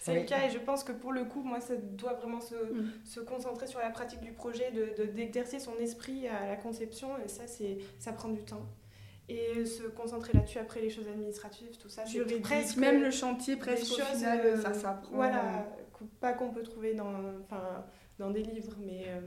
c'est 0.01 0.15
le 0.15 0.25
cas. 0.25 0.47
Et 0.47 0.51
je 0.51 0.59
pense 0.59 0.85
que 0.85 0.93
pour 0.93 1.13
le 1.13 1.25
coup, 1.25 1.43
moi, 1.43 1.61
ça 1.61 1.77
doit 1.77 2.15
vraiment 2.15 2.41
se, 2.41 2.55
mm. 2.55 2.93
se 3.05 3.21
concentrer 3.21 3.67
sur 3.67 3.81
la 3.81 3.91
pratique 3.91 4.21
du 4.21 4.33
projet, 4.33 4.73
d'exercer 5.15 5.59
de, 5.59 5.63
son 5.63 5.77
esprit 5.79 6.29
à 6.29 6.49
la 6.49 6.57
conception. 6.57 7.11
Et 7.25 7.29
ça, 7.29 7.45
ça 7.99 8.13
prend 8.13 8.29
du 8.29 8.43
temps 8.43 8.67
et 9.29 9.65
se 9.65 9.85
concentrer 9.85 10.33
là-dessus 10.35 10.59
après 10.59 10.81
les 10.81 10.91
choses 10.91 11.09
administratives, 11.09 11.77
tout 11.79 11.89
ça. 11.89 12.05
Juridique, 12.05 12.43
presque 12.43 12.77
même 12.77 13.03
le 13.03 13.11
chantier 13.11 13.57
presque 13.57 13.93
au 13.93 14.03
final, 14.03 14.41
euh, 14.45 14.61
ça 14.61 14.75
s'apprend. 14.75 15.15
Voilà, 15.15 15.67
pas 16.21 16.33
qu'on 16.33 16.51
peut 16.51 16.63
trouver 16.63 16.95
dans, 16.95 17.13
enfin, 17.43 17.85
dans 18.19 18.31
des 18.31 18.43
livres, 18.43 18.77
mais... 18.79 19.07
Euh, 19.09 19.21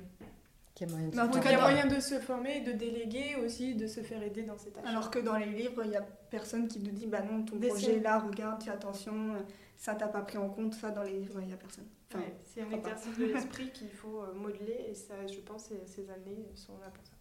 il 0.78 0.90
y 0.90 0.92
a 0.92 0.94
moyen 0.94 1.08
de, 1.08 1.34
se, 1.34 1.40
il 1.40 1.52
y 1.52 1.54
a 1.54 1.62
moyen 1.62 1.88
de 1.88 2.00
se 2.02 2.20
former, 2.20 2.60
de 2.60 2.74
déléguer 2.74 3.38
aussi, 3.38 3.76
de 3.76 3.88
se 3.88 4.02
faire 4.02 4.22
aider 4.22 4.44
dans 4.44 4.58
ces 4.58 4.72
tâches. 4.72 4.84
Alors 4.86 5.10
que 5.10 5.20
dans 5.20 5.38
les 5.38 5.46
livres, 5.46 5.84
il 5.86 5.92
n'y 5.92 5.96
a 5.96 6.06
personne 6.30 6.68
qui 6.68 6.80
nous 6.80 6.92
dit 6.92 7.08
bah 7.08 7.22
non, 7.22 7.46
ton 7.46 7.58
projet 7.58 8.02
là, 8.02 8.20
regarde, 8.20 8.62
fais 8.62 8.72
attention, 8.72 9.36
ça 9.78 9.96
t'a 9.96 10.10
pas 10.10 10.22
pris 10.22 10.38
en 10.38 10.50
compte, 10.50 10.74
ça 10.74 10.92
dans 10.92 11.04
les 11.04 11.18
livres, 11.18 11.40
il 11.40 11.48
n'y 11.48 11.54
a 11.54 11.58
personne. 11.58 11.86
Enfin, 12.14 12.26
c'est 12.46 12.62
un 12.62 12.72
exercice 12.72 13.18
de 13.18 13.26
l'esprit 13.26 13.72
qu'il 13.72 13.90
faut 13.90 14.22
euh, 14.22 14.34
modeler 14.34 14.86
et 14.90 14.94
ça, 14.96 15.16
je 15.28 15.40
pense, 15.40 15.72
ces 15.86 16.10
années 16.10 16.46
sont 16.56 16.78
là 16.82 16.90
pour 16.94 17.06
ça. 17.06 17.15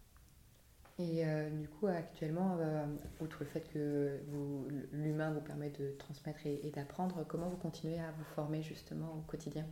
Et 0.97 1.25
euh, 1.25 1.49
du 1.49 1.67
coup, 1.67 1.87
actuellement, 1.87 2.57
euh, 2.59 2.85
outre 3.19 3.37
le 3.41 3.45
fait 3.45 3.67
que 3.73 4.17
l'humain 4.93 5.31
vous 5.31 5.41
permet 5.41 5.69
de 5.69 5.91
transmettre 5.97 6.45
et, 6.45 6.71
d'apprendre, 6.73 7.25
comment 7.27 7.49
vous 7.49 7.57
continuez 7.57 7.99
à 7.99 8.11
vous 8.17 8.23
former 8.23 8.61
justement 8.61 9.13
au 9.17 9.21
quotidien? 9.29 9.65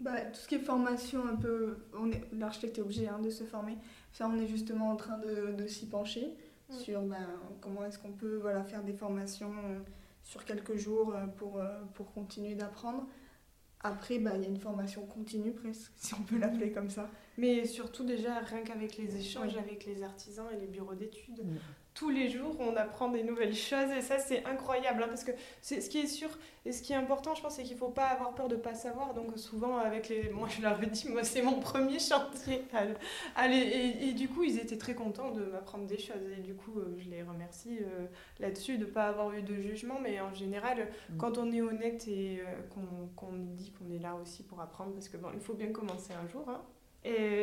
Bah, 0.00 0.20
Tout 0.26 0.38
ce 0.38 0.46
qui 0.46 0.54
est 0.54 0.60
formation, 0.60 1.26
un 1.26 1.34
peu, 1.34 1.78
l'architecte 2.32 2.78
est 2.78 2.82
obligé 2.82 3.08
hein, 3.08 3.18
de 3.18 3.30
se 3.30 3.42
former. 3.42 3.76
Ça, 4.12 4.28
on 4.28 4.38
est 4.38 4.46
justement 4.46 4.90
en 4.90 4.96
train 4.96 5.18
de, 5.18 5.52
de 5.52 5.66
s'y 5.66 5.88
pencher 5.88 6.36
sur 6.68 7.02
ben, 7.02 7.26
comment 7.60 7.84
est-ce 7.84 7.98
qu'on 7.98 8.12
peut 8.12 8.36
voilà, 8.36 8.62
faire 8.62 8.84
des 8.84 8.92
formations 8.92 9.52
euh, 9.64 9.78
sur 10.22 10.44
quelques 10.44 10.76
jours 10.76 11.14
pour, 11.36 11.60
pour 11.94 12.12
continuer 12.12 12.54
d'apprendre. 12.54 13.06
Après, 13.80 14.18
bah, 14.18 14.32
il 14.36 14.42
y 14.42 14.46
a 14.46 14.48
une 14.48 14.58
formation 14.58 15.06
continue 15.06 15.52
presque, 15.52 15.92
si 15.96 16.14
on 16.14 16.22
peut 16.22 16.38
l'appeler 16.38 16.72
comme 16.72 16.90
ça. 16.90 17.10
Mais 17.38 17.66
surtout 17.66 18.04
déjà, 18.04 18.40
rien 18.40 18.62
qu'avec 18.62 18.96
les 18.96 19.16
échanges 19.16 19.56
avec 19.56 19.84
les 19.86 20.02
artisans 20.02 20.46
et 20.52 20.58
les 20.58 20.66
bureaux 20.66 20.94
d'études. 20.94 21.44
Tous 21.96 22.10
les 22.10 22.28
jours, 22.28 22.54
on 22.60 22.76
apprend 22.76 23.08
des 23.08 23.22
nouvelles 23.22 23.54
choses 23.54 23.90
et 23.90 24.02
ça, 24.02 24.18
c'est 24.18 24.44
incroyable. 24.44 25.02
Hein, 25.02 25.08
parce 25.08 25.24
que 25.24 25.32
c'est 25.62 25.80
ce 25.80 25.88
qui 25.88 25.98
est 25.98 26.06
sûr 26.06 26.28
et 26.66 26.72
ce 26.72 26.82
qui 26.82 26.92
est 26.92 26.96
important, 26.96 27.34
je 27.34 27.40
pense, 27.42 27.54
c'est 27.54 27.62
qu'il 27.62 27.74
ne 27.74 27.78
faut 27.78 27.88
pas 27.88 28.06
avoir 28.06 28.34
peur 28.34 28.48
de 28.48 28.56
ne 28.56 28.60
pas 28.60 28.74
savoir. 28.74 29.14
Donc 29.14 29.38
souvent, 29.38 29.78
avec 29.78 30.10
les... 30.10 30.28
Moi, 30.28 30.48
je 30.48 30.60
leur 30.60 30.82
ai 30.82 30.86
dit, 30.86 31.08
moi, 31.08 31.24
c'est 31.24 31.40
mon 31.40 31.58
premier 31.58 31.98
chantier. 31.98 32.64
Allez, 33.34 33.56
et, 33.56 34.08
et, 34.08 34.12
du 34.12 34.28
coup, 34.28 34.42
ils 34.42 34.58
étaient 34.58 34.76
très 34.76 34.94
contents 34.94 35.30
de 35.30 35.44
m'apprendre 35.44 35.86
des 35.86 35.98
choses. 35.98 36.22
Et 36.36 36.42
du 36.42 36.54
coup, 36.54 36.78
euh, 36.78 36.96
je 36.98 37.08
les 37.08 37.22
remercie 37.22 37.78
euh, 37.80 38.06
là-dessus 38.40 38.76
de 38.76 38.84
ne 38.84 38.90
pas 38.90 39.06
avoir 39.06 39.32
eu 39.32 39.42
de 39.42 39.54
jugement. 39.54 39.98
Mais 40.02 40.20
en 40.20 40.34
général, 40.34 40.88
mm. 41.08 41.16
quand 41.16 41.38
on 41.38 41.50
est 41.50 41.62
honnête 41.62 42.06
et 42.08 42.40
euh, 42.40 43.08
qu'on 43.16 43.32
dit 43.32 43.72
qu'on 43.72 43.90
est 43.94 44.00
là 44.00 44.14
aussi 44.16 44.42
pour 44.42 44.60
apprendre, 44.60 44.92
parce 44.92 45.08
que 45.08 45.16
bon, 45.16 45.28
il 45.32 45.40
faut 45.40 45.54
bien 45.54 45.72
commencer 45.72 46.12
un 46.12 46.28
jour. 46.28 46.44
Hein, 46.48 46.60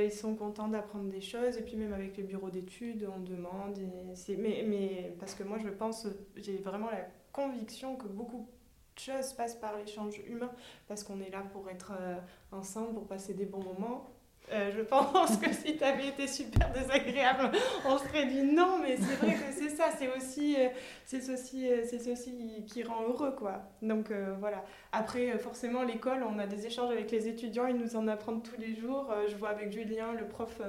ils 0.06 0.12
sont 0.12 0.36
contents 0.36 0.68
d'apprendre 0.68 1.10
des 1.10 1.22
choses. 1.22 1.58
Et 1.58 1.62
puis 1.62 1.76
même 1.76 1.94
avec 1.94 2.18
les 2.18 2.24
bureaux 2.24 2.50
d'études, 2.50 3.08
on 3.16 3.20
demande. 3.20 3.78
Et 3.78 4.38
mais, 4.38 4.66
mais 4.68 5.16
parce 5.20 5.36
que 5.36 5.44
moi, 5.44 5.58
je 5.58 5.70
pense, 5.70 6.08
j'ai 6.36 6.58
vraiment 6.58 6.90
la 6.90 7.08
conviction 7.32 7.96
que 7.96 8.08
beaucoup 8.08 8.48
de 8.96 9.00
choses 9.00 9.34
passent 9.34 9.56
par 9.56 9.78
l'échange 9.78 10.20
humain. 10.28 10.52
Parce 10.88 11.04
qu'on 11.04 11.20
est 11.22 11.30
là 11.30 11.44
pour 11.52 11.70
être 11.70 11.94
euh, 12.00 12.16
ensemble, 12.52 12.94
pour 12.94 13.08
passer 13.08 13.34
des 13.34 13.46
bons 13.46 13.64
moments. 13.64 14.13
Euh, 14.52 14.72
je 14.76 14.82
pense 14.82 15.38
que 15.38 15.52
si 15.54 15.78
tu 15.78 15.84
avais 15.84 16.10
été 16.10 16.28
super 16.28 16.72
désagréable, 16.72 17.52
on 17.86 17.98
serait 17.98 18.26
dit 18.26 18.44
non, 18.44 18.78
mais 18.82 18.98
c'est 18.98 19.16
vrai 19.16 19.36
que 19.36 19.52
c'est 19.52 19.70
ça, 19.70 19.86
c'est 19.98 20.14
aussi, 20.16 20.56
euh, 20.58 20.68
c'est 21.06 21.30
aussi, 21.30 21.72
euh, 21.72 21.84
c'est 21.90 22.12
aussi 22.12 22.64
qui 22.68 22.84
rend 22.84 23.04
heureux, 23.04 23.34
quoi. 23.36 23.64
Donc 23.82 24.12
voilà. 24.40 24.64
Après, 24.92 25.38
forcément, 25.38 25.84
l'école, 25.84 26.24
on 26.24 26.38
a 26.40 26.48
des 26.48 26.66
échanges 26.66 26.92
avec 26.92 27.10
les 27.12 27.28
étudiants, 27.28 27.68
ils 27.68 27.78
nous 27.78 27.96
en 27.96 28.08
apprennent 28.08 28.44
tous 28.44 28.60
les 28.60 28.76
jours. 28.76 29.14
je 29.30 29.36
vois 29.36 29.50
avec 29.50 29.72
Julien, 29.72 30.14
le 30.14 30.28
prof 30.28 30.62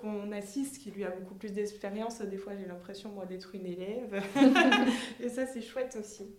qu'on 0.00 0.32
assiste, 0.32 0.78
qui 0.78 0.90
lui 0.90 1.04
a 1.04 1.10
beaucoup 1.10 1.34
plus 1.34 1.52
d'expérience, 1.52 2.20
des 2.20 2.36
fois 2.36 2.54
j'ai 2.56 2.66
l'impression, 2.66 3.10
moi, 3.10 3.24
d'être 3.24 3.54
une 3.54 3.66
élève. 3.66 4.22
Et 5.20 5.28
ça, 5.28 5.46
c'est 5.46 5.62
chouette 5.62 5.96
aussi. 5.98 6.34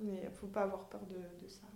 Mais 0.00 0.20
il 0.22 0.30
ne 0.30 0.34
faut 0.34 0.46
pas 0.46 0.62
avoir 0.62 0.88
peur 0.88 1.02
de, 1.06 1.44
de 1.44 1.48
ça. 1.48 1.66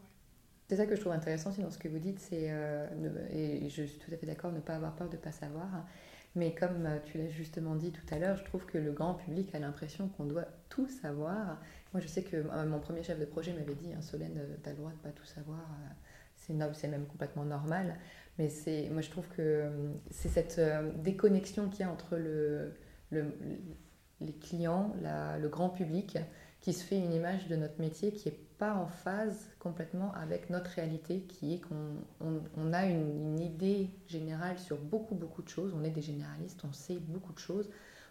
C'est 0.69 0.77
ça 0.77 0.87
que 0.87 0.97
je 0.97 1.01
trouve 1.01 1.12
intéressant 1.12 1.51
aussi 1.51 1.61
dans 1.61 1.71
ce 1.71 1.79
que 1.79 1.89
vous 1.89 1.99
dites, 1.99 2.19
c'est, 2.21 2.47
euh, 2.51 2.87
et 3.31 3.69
je 3.69 3.83
suis 3.83 3.99
tout 3.99 4.12
à 4.12 4.17
fait 4.17 4.27
d'accord, 4.27 4.51
ne 4.51 4.61
pas 4.61 4.75
avoir 4.75 4.95
peur 4.97 5.09
de 5.09 5.17
ne 5.17 5.21
pas 5.21 5.33
savoir. 5.33 5.87
Mais 6.37 6.55
comme 6.55 6.87
euh, 6.87 6.99
tu 7.05 7.19
l'as 7.19 7.29
justement 7.29 7.77
dit 7.77 7.93
tout 7.93 8.07
à 8.11 8.19
l'heure, 8.19 8.37
je 8.37 8.45
trouve 8.45 8.65
que 8.65 8.79
le 8.79 8.93
grand 8.93 9.15
public 9.15 9.55
a 9.55 9.59
l'impression 9.59 10.09
qu'on 10.09 10.25
doit 10.25 10.47
tout 10.71 10.89
savoir. 10.89 11.61
Moi, 11.93 12.01
je 12.01 12.09
sais 12.09 12.23
que 12.23 12.37
euh, 12.37 12.67
mon 12.67 12.81
premier 12.81 13.03
chef 13.03 13.21
de 13.21 13.25
projet 13.27 13.53
m'avait 13.53 13.75
dit, 13.75 13.93
hein, 13.93 14.01
Solène, 14.01 14.41
tu 14.62 14.69
as 14.69 14.73
le 14.73 14.79
droit 14.79 14.91
de 14.91 14.97
ne 14.97 15.03
pas 15.03 15.11
tout 15.11 15.27
savoir, 15.27 15.61
c'est, 16.35 16.55
c'est 16.73 16.89
même 16.89 17.07
complètement 17.07 17.45
normal. 17.45 17.97
Mais 18.39 18.49
c'est, 18.49 18.89
moi, 18.91 19.03
je 19.03 19.11
trouve 19.11 19.29
que 19.29 19.71
c'est 20.11 20.29
cette 20.29 20.61
déconnexion 21.03 21.69
qu'il 21.69 21.81
y 21.81 21.89
a 21.89 21.93
entre 21.93 22.17
le, 22.17 22.73
le 23.11 23.27
les 24.21 24.33
clients, 24.33 24.95
le 25.41 25.49
grand 25.49 25.69
public, 25.69 26.19
qui 26.61 26.73
se 26.73 26.85
fait 26.85 26.99
une 26.99 27.12
image 27.12 27.49
de 27.49 27.57
notre 27.57 27.79
métier 27.81 28.12
qui 28.12 28.29
est 28.29 28.39
pas 28.59 28.75
en 28.75 28.87
phase 28.87 29.51
complètement 29.59 30.13
avec 30.15 30.51
notre 30.51 30.71
réalité, 30.71 31.23
qui 31.23 31.55
est 31.55 31.61
qu'on 31.61 31.97
on, 32.57 32.73
a 32.73 32.87
une, 32.87 33.41
idée 33.41 33.91
générale 34.07 34.59
sur 34.59 34.79
beaucoup, 34.79 35.15
beaucoup 35.15 35.43
de 35.43 35.49
choses. 35.49 35.75
On 35.75 35.85
est 35.85 35.91
des 35.91 36.03
généralistes, 36.03 36.61
on 36.65 36.73
sait 36.73 36.99
beaucoup 36.99 37.33
de 37.33 37.39
choses. 37.39 37.69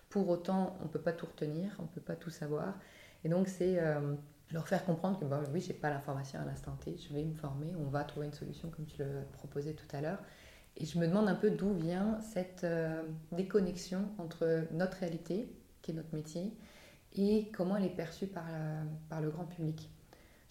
Pour 0.10 0.30
autant, 0.30 0.76
on 0.82 0.84
ne 0.84 0.90
peut 0.90 1.00
pas 1.00 1.14
tout 1.14 1.26
retenir, 1.26 1.76
on 1.80 1.84
ne 1.84 1.88
peut 1.88 2.02
pas 2.02 2.16
tout 2.16 2.30
savoir. 2.30 2.76
Et 3.24 3.30
donc, 3.30 3.48
c'est 3.48 3.80
euh, 3.80 4.16
leur 4.52 4.68
faire 4.68 4.86
comprendre 4.86 5.20
que, 5.20 5.26
bah, 5.26 5.42
oui, 5.54 5.62
je 5.62 5.70
n'ai 5.70 5.74
pas 5.74 5.90
l'information 5.90 6.40
à 6.40 6.46
l'instant 6.46 6.76
T, 6.84 6.98
je 6.98 7.14
vais 7.14 7.24
me 7.24 7.34
former, 7.34 7.74
on 7.78 7.90
va 7.90 8.04
trouver 8.04 8.28
une 8.28 8.34
solution 8.34 8.70
comme 8.70 8.86
tu 8.86 9.00
le 9.00 9.24
proposais 9.34 9.74
tout 9.74 9.96
à 9.96 10.02
l'heure. 10.02 10.20
Et 10.76 10.86
je 10.86 10.98
me 10.98 11.08
demande 11.08 11.28
un 11.28 11.36
peu 11.36 11.52
d'où 11.52 11.74
vient 11.74 12.20
cette 12.20 12.64
euh, 12.64 13.04
déconnexion 13.32 14.10
entre 14.18 14.66
notre 14.72 14.98
réalité, 14.98 15.48
qui 15.82 15.92
est 15.92 15.94
notre 15.94 16.14
métier, 16.14 16.52
et 17.16 17.50
comment 17.56 17.78
elle 17.78 17.86
est 17.86 17.96
perçue 17.96 18.28
par, 18.28 18.46
euh, 18.50 18.84
par 19.10 19.22
le 19.22 19.30
grand 19.30 19.46
public. 19.46 19.90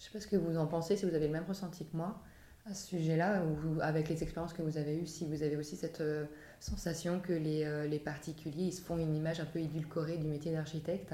Je 0.03 0.09
ne 0.09 0.11
sais 0.11 0.17
pas 0.17 0.21
ce 0.21 0.27
que 0.27 0.35
vous 0.35 0.57
en 0.57 0.67
pensez, 0.67 0.97
si 0.97 1.05
vous 1.05 1.15
avez 1.15 1.27
le 1.27 1.31
même 1.31 1.45
ressenti 1.47 1.85
que 1.85 1.95
moi 1.95 2.21
à 2.65 2.73
ce 2.73 2.87
sujet-là, 2.87 3.43
ou 3.45 3.79
avec 3.81 4.09
les 4.09 4.21
expériences 4.21 4.53
que 4.53 4.61
vous 4.61 4.77
avez 4.77 4.97
eues, 4.97 5.05
si 5.05 5.25
vous 5.25 5.43
avez 5.43 5.55
aussi 5.55 5.77
cette 5.77 6.01
euh, 6.01 6.25
sensation 6.59 7.19
que 7.19 7.31
les, 7.33 7.63
euh, 7.63 7.87
les, 7.87 7.99
particuliers 7.99 8.65
ils 8.65 8.71
se 8.73 8.81
font 8.81 8.97
une 8.97 9.15
image 9.15 9.41
un 9.41 9.45
peu 9.45 9.59
édulcorée 9.59 10.17
du 10.17 10.27
métier 10.27 10.51
d'architecte. 10.51 11.13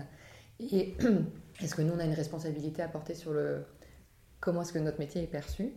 Et 0.60 0.96
est-ce 1.62 1.76
que 1.76 1.84
nous, 1.84 1.94
on 1.94 2.00
a 2.00 2.04
une 2.04 2.14
responsabilité 2.14 2.82
à 2.82 2.88
porter 2.88 3.14
sur 3.14 3.32
le 3.32 3.64
comment 4.40 4.62
est-ce 4.64 4.74
que 4.74 4.80
notre 4.80 5.00
métier 5.00 5.22
est 5.24 5.28
perçu 5.28 5.72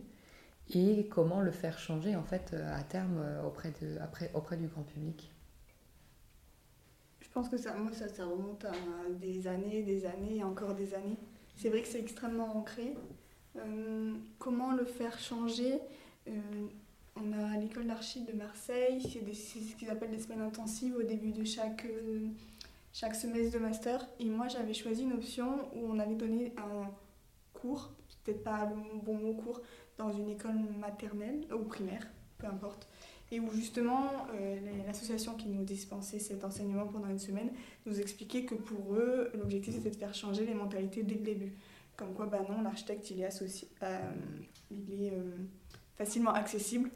et 0.73 1.07
comment 1.07 1.41
le 1.41 1.51
faire 1.51 1.77
changer 1.77 2.15
en 2.15 2.23
fait 2.23 2.53
à 2.53 2.81
terme 2.83 3.23
auprès, 3.45 3.73
de, 3.81 3.99
auprès 4.33 4.57
du 4.57 4.67
grand 4.67 4.83
public? 4.83 5.31
Je 7.19 7.29
pense 7.29 7.49
que 7.49 7.57
ça, 7.57 7.75
moi, 7.75 7.91
ça, 7.93 8.07
ça 8.07 8.25
remonte 8.25 8.65
à 8.65 8.71
des 9.19 9.47
années, 9.47 9.83
des 9.83 10.05
années 10.05 10.37
et 10.37 10.43
encore 10.43 10.73
des 10.75 10.93
années. 10.93 11.17
C'est 11.55 11.69
vrai 11.69 11.81
que 11.81 11.87
c'est 11.87 11.99
extrêmement 11.99 12.57
ancré. 12.57 12.95
Euh, 13.57 14.13
comment 14.39 14.73
le 14.73 14.85
faire 14.85 15.17
changer 15.19 15.79
euh, 16.27 16.31
On 17.15 17.31
a 17.33 17.57
l'école 17.57 17.87
d'archi 17.87 18.23
de 18.23 18.33
Marseille, 18.33 19.01
c'est 19.01 19.33
ce 19.33 19.75
qu'ils 19.75 19.89
appellent 19.89 20.11
des 20.11 20.19
semaines 20.19 20.41
intensives 20.41 20.95
au 20.95 21.03
début 21.03 21.31
de 21.31 21.43
chaque, 21.43 21.85
euh, 21.85 22.27
chaque 22.91 23.15
semestre 23.15 23.53
de 23.53 23.59
master. 23.59 24.05
Et 24.19 24.25
moi, 24.25 24.47
j'avais 24.47 24.73
choisi 24.73 25.03
une 25.03 25.13
option 25.13 25.69
où 25.75 25.87
on 25.89 25.99
avait 25.99 26.15
donné 26.15 26.53
un 26.57 26.89
cours, 27.53 27.91
peut-être 28.23 28.43
pas 28.43 28.65
le 28.65 28.99
bon 29.01 29.15
mot 29.15 29.33
cours, 29.33 29.61
dans 29.97 30.11
une 30.11 30.29
école 30.29 30.57
maternelle 30.79 31.45
ou 31.53 31.63
primaire, 31.63 32.07
peu 32.39 32.47
importe 32.47 32.87
et 33.33 33.39
où 33.39 33.51
justement 33.51 34.11
l'association 34.85 35.33
qui 35.33 35.47
nous 35.49 35.63
dispensait 35.63 36.19
cet 36.19 36.43
enseignement 36.43 36.85
pendant 36.85 37.09
une 37.09 37.19
semaine 37.19 37.49
nous 37.85 37.99
expliquait 37.99 38.45
que 38.45 38.55
pour 38.55 38.93
eux, 38.93 39.31
l'objectif 39.33 39.73
c'était 39.73 39.89
de 39.89 39.95
faire 39.95 40.13
changer 40.13 40.45
les 40.45 40.53
mentalités 40.53 41.03
dès 41.03 41.15
le 41.15 41.21
début. 41.21 41.53
Comme 41.95 42.13
quoi, 42.13 42.25
bah 42.25 42.39
non, 42.49 42.61
l'architecte 42.63 43.11
il 43.11 43.21
est, 43.21 43.25
associé, 43.25 43.67
euh, 43.83 43.99
il 44.71 45.05
est 45.05 45.11
euh, 45.11 45.37
facilement 45.95 46.31
accessible 46.33 46.89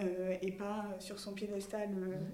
euh, 0.00 0.36
et 0.42 0.52
pas 0.52 0.84
sur 0.98 1.18
son 1.18 1.32
piédestal 1.32 1.88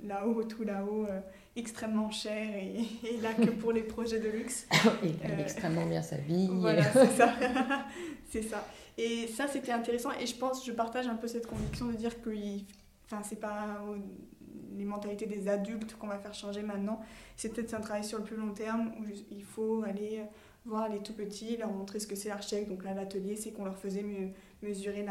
là-haut, 0.04 0.42
tout 0.42 0.64
là-haut, 0.64 1.06
extrêmement 1.54 2.11
cher 2.11 2.56
et, 2.56 3.20
là 3.20 3.34
que 3.34 3.50
pour 3.50 3.72
les 3.72 3.82
projets 3.82 4.18
de 4.18 4.28
luxe. 4.28 4.66
il 5.04 5.16
gagne 5.18 5.40
extrêmement 5.40 5.86
bien 5.86 6.02
sa 6.02 6.16
vie. 6.16 6.48
Voilà, 6.50 6.82
c'est 6.92 7.16
ça. 7.16 7.34
c'est 8.28 8.42
ça. 8.42 8.66
Et 8.96 9.28
ça, 9.28 9.46
c'était 9.46 9.70
intéressant 9.70 10.11
et 10.20 10.26
je 10.26 10.34
pense, 10.34 10.66
je 10.66 10.72
partage 10.72 11.06
un 11.06 11.14
peu 11.14 11.28
cette 11.28 11.46
conviction 11.46 11.86
de 11.86 11.92
dire 11.92 12.20
qu'il 12.20 12.64
Enfin, 13.11 13.22
c'est 13.22 13.40
pas 13.40 13.80
les 14.76 14.84
mentalités 14.84 15.26
des 15.26 15.48
adultes 15.48 15.96
qu'on 15.96 16.06
va 16.06 16.18
faire 16.18 16.34
changer 16.34 16.62
maintenant. 16.62 17.00
C'est 17.36 17.48
peut-être 17.48 17.74
un 17.74 17.80
travail 17.80 18.04
sur 18.04 18.18
le 18.18 18.24
plus 18.24 18.36
long 18.36 18.52
terme 18.52 18.92
où 19.00 19.04
il 19.30 19.42
faut 19.42 19.82
aller 19.82 20.22
voir 20.66 20.88
les 20.88 20.98
tout 20.98 21.14
petits, 21.14 21.56
leur 21.56 21.72
montrer 21.72 21.98
ce 21.98 22.06
que 22.06 22.14
c'est 22.14 22.28
l'architecte. 22.28 22.68
Donc 22.68 22.84
là, 22.84 22.94
l'atelier, 22.94 23.36
c'est 23.36 23.50
qu'on 23.52 23.64
leur 23.64 23.78
faisait 23.78 24.04
mesurer 24.62 25.06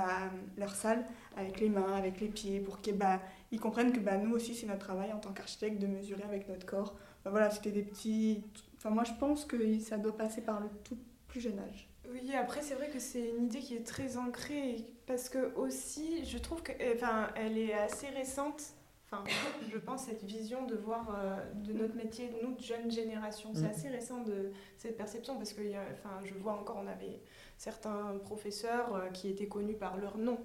leur 0.58 0.76
salle 0.76 1.06
avec 1.36 1.60
les 1.60 1.70
mains, 1.70 1.94
avec 1.96 2.22
les 2.22 2.28
pieds, 2.28 2.60
pour 2.60 2.80
qu'ils 2.82 2.98
bah, 2.98 3.20
comprennent 3.60 3.92
que 3.92 4.00
bah, 4.00 4.18
nous 4.18 4.36
aussi, 4.36 4.54
c'est 4.54 4.68
notre 4.68 4.86
travail 4.86 5.12
en 5.12 5.20
tant 5.20 5.34
qu'architecte 5.34 5.82
de 5.82 5.88
mesurer 5.88 6.24
avec 6.24 6.48
notre 6.48 6.66
corps. 6.66 6.96
Voilà, 7.26 7.50
c'était 7.50 7.72
des 7.72 7.84
petits... 7.84 8.44
Enfin, 8.78 8.92
moi, 8.92 9.04
je 9.04 9.14
pense 9.20 9.44
que 9.44 9.80
ça 9.80 9.98
doit 9.98 10.16
passer 10.16 10.42
par 10.42 10.60
le 10.60 10.70
tout 10.84 10.98
plus 11.28 11.42
jeune 11.42 11.60
âge. 11.60 11.90
Oui, 12.10 12.34
après, 12.36 12.62
c'est 12.62 12.76
vrai 12.76 12.90
que 12.90 13.00
c'est 13.00 13.30
une 13.30 13.46
idée 13.46 13.60
qui 13.60 13.76
est 13.76 13.86
très 13.86 14.18
ancrée, 14.18 14.86
parce 15.06 15.30
que 15.30 15.54
aussi, 15.56 16.26
je 16.26 16.38
trouve 16.38 16.64
qu'elle 16.64 16.96
enfin, 16.96 17.30
elle 17.36 17.58
est 17.58 17.74
assez 17.74 18.08
récente 18.10 18.74
Enfin, 19.10 19.24
je 19.72 19.78
pense 19.78 20.06
cette 20.06 20.24
vision 20.24 20.66
de 20.66 20.76
voir 20.76 21.16
euh, 21.18 21.38
de 21.56 21.74
notre 21.74 21.96
métier, 21.96 22.30
nous, 22.42 22.54
de 22.56 22.62
jeune 22.62 22.92
génération. 22.92 23.52
C'est 23.54 23.62
mm. 23.62 23.72
assez 23.72 23.90
récent 23.90 24.22
de 24.24 24.52
cette 24.78 24.98
perception 24.98 25.38
parce 25.38 25.54
que 25.54 25.62
enfin, 25.94 26.20
je 26.26 26.34
vois 26.34 26.54
encore, 26.54 26.78
on 26.84 26.88
avait 26.88 27.22
certains 27.58 28.18
professeurs 28.24 28.96
euh, 28.96 29.10
qui 29.10 29.30
étaient 29.30 29.48
connus 29.48 29.76
par 29.76 29.98
leur 29.98 30.18
nom. 30.18 30.38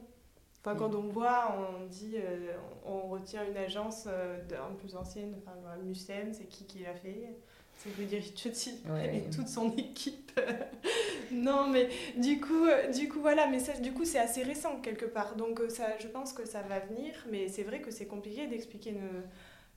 Enfin, 0.61 0.77
quand 0.77 0.91
mm. 0.91 0.97
on 0.97 1.09
voit, 1.09 1.57
on 1.59 1.87
dit, 1.87 2.15
euh, 2.17 2.53
on 2.85 3.09
retient 3.09 3.45
une 3.45 3.57
agence 3.57 4.07
un 4.07 4.75
peu 4.75 4.97
ancienne, 4.97 5.35
enfin, 5.39 5.57
Musen, 5.83 6.33
c'est 6.33 6.47
qui 6.47 6.67
qui 6.67 6.81
l'a 6.81 6.95
fait? 6.95 7.37
C'est 7.79 7.95
Rudy 7.97 8.17
et 8.17 9.31
toute 9.31 9.49
son 9.49 9.75
équipe. 9.77 10.39
non, 11.33 11.69
mais 11.69 11.89
du 12.17 12.41
coup, 12.41 12.67
du 12.95 13.09
coup, 13.09 13.21
voilà, 13.21 13.49
mais 13.49 13.59
ça, 13.59 13.73
du 13.75 13.93
coup, 13.93 14.05
c'est 14.05 14.19
assez 14.19 14.43
récent 14.43 14.81
quelque 14.81 15.07
part. 15.07 15.37
Donc, 15.37 15.61
euh, 15.61 15.69
ça, 15.69 15.99
je 15.99 16.07
pense 16.07 16.33
que 16.33 16.47
ça 16.47 16.63
va 16.63 16.79
venir, 16.79 17.13
mais 17.31 17.49
c'est 17.49 17.65
vrai 17.65 17.81
que 17.81 17.91
c'est 17.91 18.07
compliqué 18.07 18.47
d'expliquer 18.47 18.95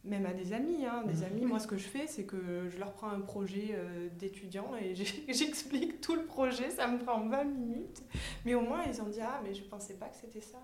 même 0.05 0.25
à 0.25 0.33
des 0.33 0.53
amis. 0.53 0.85
Hein, 0.85 1.03
des 1.05 1.21
mmh. 1.21 1.23
amis, 1.25 1.45
moi, 1.45 1.59
ce 1.59 1.67
que 1.67 1.77
je 1.77 1.87
fais, 1.87 2.07
c'est 2.07 2.25
que 2.25 2.69
je 2.69 2.77
leur 2.77 2.93
prends 2.93 3.09
un 3.09 3.21
projet 3.21 3.71
euh, 3.73 4.07
d'étudiant 4.17 4.71
et 4.75 4.95
j'explique 5.27 6.01
tout 6.01 6.15
le 6.15 6.25
projet. 6.25 6.69
Ça 6.69 6.87
me 6.87 6.99
prend 6.99 7.27
20 7.27 7.43
minutes. 7.45 8.03
Mais 8.45 8.55
au 8.55 8.61
moins, 8.61 8.83
ils 8.87 9.01
ont 9.01 9.07
dit 9.07 9.21
Ah, 9.21 9.41
mais 9.43 9.53
je 9.53 9.63
pensais 9.63 9.95
pas 9.95 10.07
que 10.07 10.15
c'était 10.15 10.41
ça. 10.41 10.59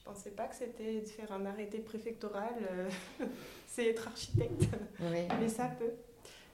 Je 0.00 0.04
pensais 0.04 0.30
pas 0.30 0.46
que 0.46 0.56
c'était 0.56 1.00
de 1.00 1.06
faire 1.06 1.30
un 1.30 1.44
arrêté 1.46 1.78
préfectoral. 1.78 2.54
Euh, 2.70 2.88
c'est 3.66 3.86
être 3.86 4.08
architecte. 4.08 4.64
Mais 5.00 5.48
ça 5.48 5.66
peut. 5.66 5.92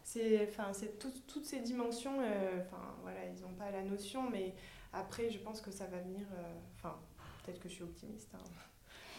C'est, 0.03 0.49
enfin, 0.49 0.73
c'est 0.73 0.99
toutes 1.01 1.45
ces 1.45 1.59
dimensions, 1.59 2.21
euh, 2.21 2.61
enfin, 2.61 2.95
voilà, 3.03 3.19
ils 3.25 3.43
n'ont 3.43 3.55
pas 3.59 3.73
la 3.73 3.83
notion, 3.83 4.31
mais 4.31 4.55
après, 4.93 5.31
je 5.31 5.39
pense 5.39 5.61
que 5.61 5.73
ça 5.73 5.87
va 5.87 5.99
venir. 5.99 6.25
Euh, 6.33 6.53
enfin, 6.77 6.97
peut-être 7.45 7.59
que 7.59 7.69
je 7.69 7.75
suis 7.75 7.83
optimiste. 7.83 8.29
Hein. 8.35 8.39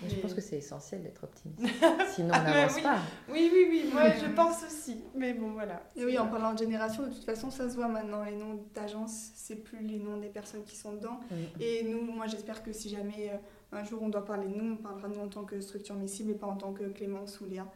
Je 0.07 0.15
pense 0.15 0.33
que 0.33 0.39
c'est 0.39 0.57
essentiel 0.57 1.03
d'être 1.03 1.25
optimiste. 1.25 1.59
Sinon, 2.15 2.33
on 2.35 2.43
n'avance 2.43 2.75
oui. 2.75 2.83
pas. 2.83 2.99
Oui, 3.27 3.51
oui, 3.51 3.67
oui, 3.69 3.89
moi 3.91 4.11
je 4.21 4.31
pense 4.33 4.63
aussi. 4.63 5.03
Mais 5.13 5.33
bon, 5.33 5.51
voilà. 5.51 5.83
Et 5.97 6.05
oui, 6.05 6.17
en 6.17 6.27
parlant 6.27 6.53
de 6.53 6.59
génération, 6.59 7.03
de 7.03 7.13
toute 7.13 7.25
façon, 7.25 7.51
ça 7.51 7.69
se 7.69 7.75
voit 7.75 7.89
maintenant. 7.89 8.23
Les 8.23 8.35
noms 8.35 8.63
d'agences, 8.73 9.31
c'est 9.35 9.55
plus 9.55 9.85
les 9.85 9.99
noms 9.99 10.17
des 10.17 10.29
personnes 10.29 10.63
qui 10.63 10.77
sont 10.77 10.93
dedans. 10.93 11.19
Et 11.59 11.83
nous, 11.83 12.01
moi 12.01 12.27
j'espère 12.27 12.63
que 12.63 12.71
si 12.71 12.89
jamais 12.89 13.31
un 13.71 13.83
jour 13.83 14.01
on 14.01 14.09
doit 14.09 14.25
parler 14.25 14.47
de 14.47 14.55
nous, 14.55 14.73
on 14.73 14.77
parlera 14.77 15.07
de 15.07 15.15
nous 15.15 15.21
en 15.21 15.27
tant 15.27 15.43
que 15.43 15.59
structure 15.59 15.95
miscible 15.95 16.31
et 16.31 16.35
pas 16.35 16.47
en 16.47 16.55
tant 16.55 16.73
que 16.73 16.83
Clémence 16.85 17.41
ou 17.41 17.45
Léa. 17.45 17.67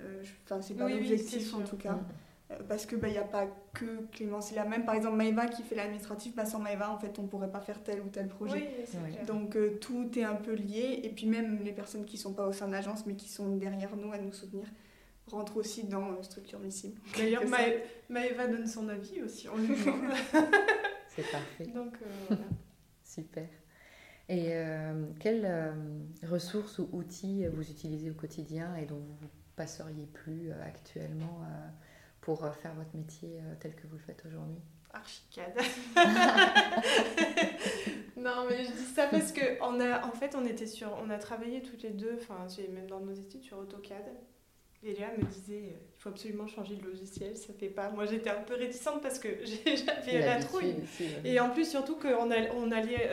Euh, 0.00 0.22
enfin, 0.44 0.60
c'est 0.62 0.74
pas 0.74 0.88
l'objectif 0.88 1.54
en 1.54 1.60
tout 1.60 1.76
cas. 1.76 1.92
Mm. 1.92 2.06
Euh, 2.50 2.56
parce 2.68 2.84
qu'il 2.84 2.98
n'y 2.98 3.14
bah, 3.14 3.20
a 3.20 3.24
pas 3.24 3.46
que 3.72 4.06
Clémence 4.12 4.52
et 4.52 4.54
Léa. 4.54 4.64
Même 4.64 4.84
par 4.84 4.94
exemple 4.94 5.16
Maëva 5.16 5.46
qui 5.46 5.62
fait 5.62 5.74
l'administratif, 5.74 6.34
bah, 6.34 6.46
sans 6.46 6.58
Maëva 6.58 6.90
en 6.90 6.98
fait 6.98 7.18
on 7.18 7.26
pourrait 7.26 7.50
pas 7.50 7.60
faire 7.60 7.82
tel 7.82 8.00
ou 8.00 8.08
tel 8.08 8.28
projet. 8.28 8.86
Donc 9.26 9.56
euh, 9.56 9.78
tout 9.80 10.10
est 10.18 10.24
un 10.24 10.34
peu 10.34 10.54
lié. 10.54 11.00
Et 11.02 11.10
puis 11.10 11.26
même 11.26 11.62
les 11.62 11.72
personnes 11.72 12.04
qui 12.04 12.16
sont 12.16 12.32
pas 12.32 12.46
au 12.46 12.52
sein 12.52 12.66
de 12.66 12.72
l'agence 12.72 13.06
mais 13.06 13.14
qui 13.14 13.28
sont 13.28 13.56
derrière 13.56 13.94
nous 13.96 14.12
à 14.12 14.18
nous 14.18 14.32
soutenir 14.32 14.66
rentrent 15.26 15.56
aussi 15.56 15.84
dans 15.84 16.22
structure 16.22 16.58
miscible. 16.58 17.00
D'ailleurs 17.16 17.44
Maëva 18.08 18.46
donne 18.46 18.66
son 18.66 18.88
avis 18.88 19.22
aussi 19.22 19.48
en 19.48 19.54
C'est 21.08 21.30
parfait. 21.30 21.66
Donc 21.74 21.96
voilà. 22.28 22.44
Super. 23.04 23.48
Et 24.28 24.48
euh, 24.52 25.04
quelles 25.20 25.44
euh, 25.44 25.72
ressources 26.30 26.78
ou 26.78 26.88
outils 26.92 27.46
vous 27.46 27.70
utilisez 27.70 28.10
au 28.10 28.14
quotidien 28.14 28.74
et 28.76 28.86
dont 28.86 28.96
vous 28.96 29.24
ne 29.26 29.28
passeriez 29.54 30.06
plus 30.06 30.50
euh, 30.50 30.64
actuellement 30.64 31.46
pour 32.20 32.40
faire 32.54 32.74
votre 32.74 32.94
métier 32.94 33.38
tel 33.60 33.74
que 33.74 33.86
vous 33.86 33.96
le 33.96 34.02
faites 34.02 34.24
aujourd'hui? 34.26 34.56
Archicad. 34.94 35.52
non, 38.16 38.46
mais 38.48 38.64
je 38.64 38.70
dis 38.70 38.94
ça 38.94 39.08
parce 39.08 39.30
que 39.32 39.60
on 39.60 39.78
a, 39.78 40.06
en 40.06 40.12
fait, 40.12 40.34
on 40.34 40.46
était 40.46 40.66
sur, 40.66 40.96
on 41.04 41.10
a 41.10 41.18
travaillé 41.18 41.60
toutes 41.60 41.82
les 41.82 41.90
deux, 41.90 42.16
enfin, 42.18 42.46
même 42.72 42.86
dans 42.86 43.00
nos 43.00 43.12
études 43.12 43.42
sur 43.42 43.58
AutoCAD. 43.58 44.06
Et 44.84 44.94
Léa 44.94 45.10
me 45.18 45.24
disait, 45.24 45.74
il 45.76 45.98
faut 45.98 46.10
absolument 46.10 46.46
changer 46.46 46.76
de 46.76 46.84
logiciel, 46.84 47.36
ça 47.36 47.52
fait 47.52 47.68
pas. 47.68 47.90
Moi, 47.90 48.06
j'étais 48.06 48.30
un 48.30 48.42
peu 48.42 48.54
réticente 48.54 49.02
parce 49.02 49.18
que 49.18 49.28
j'avais 49.44 50.20
la 50.20 50.40
trouille. 50.40 50.76
Et 51.24 51.40
en 51.40 51.50
plus, 51.50 51.68
surtout 51.68 51.96
qu'on 51.96 52.30
on 52.30 52.70
allait 52.70 53.10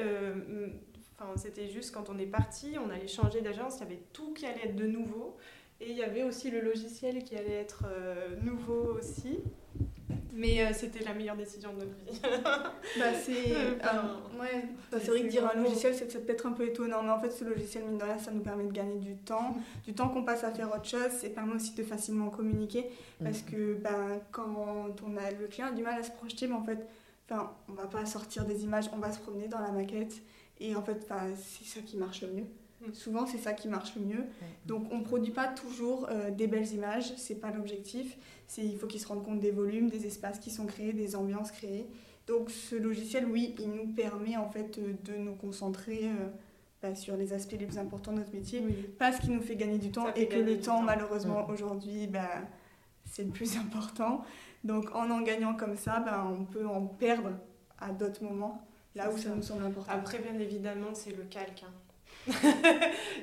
c'était 1.36 1.68
juste 1.70 1.94
quand 1.94 2.10
on 2.10 2.18
est 2.18 2.26
parti, 2.26 2.76
on 2.84 2.90
allait 2.90 3.08
changer 3.08 3.42
d'agence, 3.42 3.78
il 3.78 3.80
y 3.82 3.84
avait 3.84 4.02
tout 4.14 4.34
qui 4.34 4.46
allait 4.46 4.66
être 4.66 4.76
de 4.76 4.88
nouveau. 4.88 5.38
Et 5.80 5.90
il 5.90 5.98
y 5.98 6.04
avait 6.04 6.24
aussi 6.24 6.52
le 6.52 6.62
logiciel 6.62 7.24
qui 7.24 7.36
allait 7.36 7.56
être 7.56 7.86
euh, 7.88 8.36
nouveau 8.42 8.98
aussi. 9.00 9.40
Mais 10.34 10.62
euh, 10.62 10.74
c'était 10.74 11.04
la 11.04 11.14
meilleure 11.14 11.36
décision 11.36 11.74
de 11.74 11.80
notre 11.80 11.96
vie. 12.06 12.22
bah, 13.00 13.14
c'est 13.20 13.52
euh, 13.52 14.40
ouais, 14.40 14.66
bah, 14.92 15.00
vrai 15.00 15.24
que 15.24 15.28
dire 15.28 15.50
un 15.50 15.60
logiciel, 15.60 15.96
c'est 15.96 16.26
peut-être 16.26 16.46
un 16.46 16.52
peu 16.52 16.68
étonnant. 16.68 17.02
Mais 17.02 17.10
en 17.10 17.20
fait, 17.20 17.32
ce 17.32 17.44
logiciel, 17.44 17.86
mine 17.86 17.98
de 17.98 18.04
rien, 18.04 18.20
ça 18.20 18.32
nous 18.32 18.42
permet 18.42 18.66
de 18.66 18.72
gagner 18.72 19.00
du 19.00 19.16
temps. 19.16 19.56
Du 19.84 19.94
temps 19.94 20.10
qu'on 20.10 20.24
passe 20.24 20.44
à 20.44 20.52
faire 20.52 20.68
autre 20.68 20.86
chose. 20.86 21.10
Ça 21.10 21.30
permet 21.30 21.56
aussi 21.56 21.74
de 21.74 21.84
facilement 21.84 22.30
communiquer. 22.30 22.86
Parce 23.24 23.42
que 23.42 23.74
ben, 23.74 24.22
quand 24.32 24.46
on 25.04 25.18
a, 25.18 25.32
le 25.32 25.48
client 25.48 25.70
a 25.70 25.72
du 25.72 25.82
mal 25.82 26.00
à 26.00 26.04
se 26.04 26.12
projeter, 26.12 26.48
mais 26.48 26.56
en 26.56 26.64
fait, 26.64 26.88
on 27.68 27.74
va 27.74 27.88
pas 27.88 28.06
sortir 28.06 28.46
des 28.46 28.64
images, 28.64 28.86
on 28.94 28.98
va 28.98 29.12
se 29.12 29.20
promener 29.20 29.48
dans 29.48 29.60
la 29.60 29.72
maquette. 29.72 30.22
Et 30.62 30.76
en 30.76 30.84
fait, 30.84 31.06
c'est 31.36 31.66
ça 31.66 31.82
qui 31.82 31.98
marche 31.98 32.22
le 32.22 32.30
mieux. 32.30 32.46
Mm. 32.82 32.94
Souvent, 32.94 33.26
c'est 33.26 33.38
ça 33.38 33.54
qui 33.54 33.68
marche 33.68 33.96
le 33.96 34.04
mieux. 34.04 34.26
Donc, 34.66 34.88
on 34.92 35.00
ne 35.00 35.04
produit 35.04 35.32
pas 35.32 35.48
toujours 35.48 36.08
euh, 36.10 36.32
des 36.32 36.48
belles 36.48 36.72
images, 36.72 37.14
c'est 37.18 37.40
pas 37.40 37.52
l'objectif. 37.52 38.18
Il 38.58 38.78
faut 38.78 38.88
qu'ils 38.88 39.02
se 39.02 39.08
rendent 39.08 39.24
compte 39.24 39.40
des 39.40 39.52
volumes, 39.52 39.90
des 39.90 40.06
espaces 40.06 40.40
qui 40.40 40.52
sont 40.52 40.66
créés, 40.66 40.94
des 40.94 41.16
ambiances 41.16 41.52
créées. 41.52 41.88
Donc, 42.28 42.52
ce 42.52 42.76
logiciel, 42.76 43.26
oui, 43.26 43.56
il 43.60 43.72
nous 43.72 43.88
permet 43.88 44.38
en 44.38 44.50
fait 44.50 44.78
euh, 44.78 44.94
de 45.04 45.18
nous 45.18 45.36
concentrer 45.36 46.02
euh, 46.04 46.28
bah, 46.82 46.96
sur 46.96 47.18
les 47.18 47.34
aspects 47.34 47.56
les 47.60 47.66
plus 47.66 47.80
importants 47.80 48.14
de 48.14 48.20
notre 48.20 48.34
métier, 48.34 48.64
parce 49.00 49.20
qu'il 49.20 49.32
nous 49.32 49.42
fait 49.42 49.56
gagner 49.56 49.78
du 49.80 49.92
temps 49.92 50.14
et 50.16 50.28
que 50.28 50.38
le 50.38 50.60
temps, 50.60 50.82
malheureusement, 50.82 51.48
mm. 51.48 51.52
aujourd'hui, 51.52 52.08
bah, 52.08 52.42
c'est 53.06 53.24
le 53.24 53.32
plus 53.32 53.58
important. 53.66 54.24
Donc, 54.64 54.94
en 54.94 55.10
en 55.10 55.22
gagnant 55.22 55.56
comme 55.56 55.76
ça, 55.76 56.00
bah, 56.00 56.28
on 56.30 56.46
peut 56.46 56.68
en 56.68 56.86
perdre 56.86 57.32
à 57.80 57.92
d'autres 57.92 58.24
moments. 58.24 58.68
Là 58.96 59.10
où 59.10 59.18
ça. 59.18 59.30
nous 59.30 59.42
semble 59.42 59.64
important. 59.64 59.92
Après, 59.92 60.20
bien 60.20 60.38
évidemment, 60.40 60.94
c'est 60.94 61.16
le 61.16 61.24
calque. 61.24 61.64
Hein. 61.64 61.74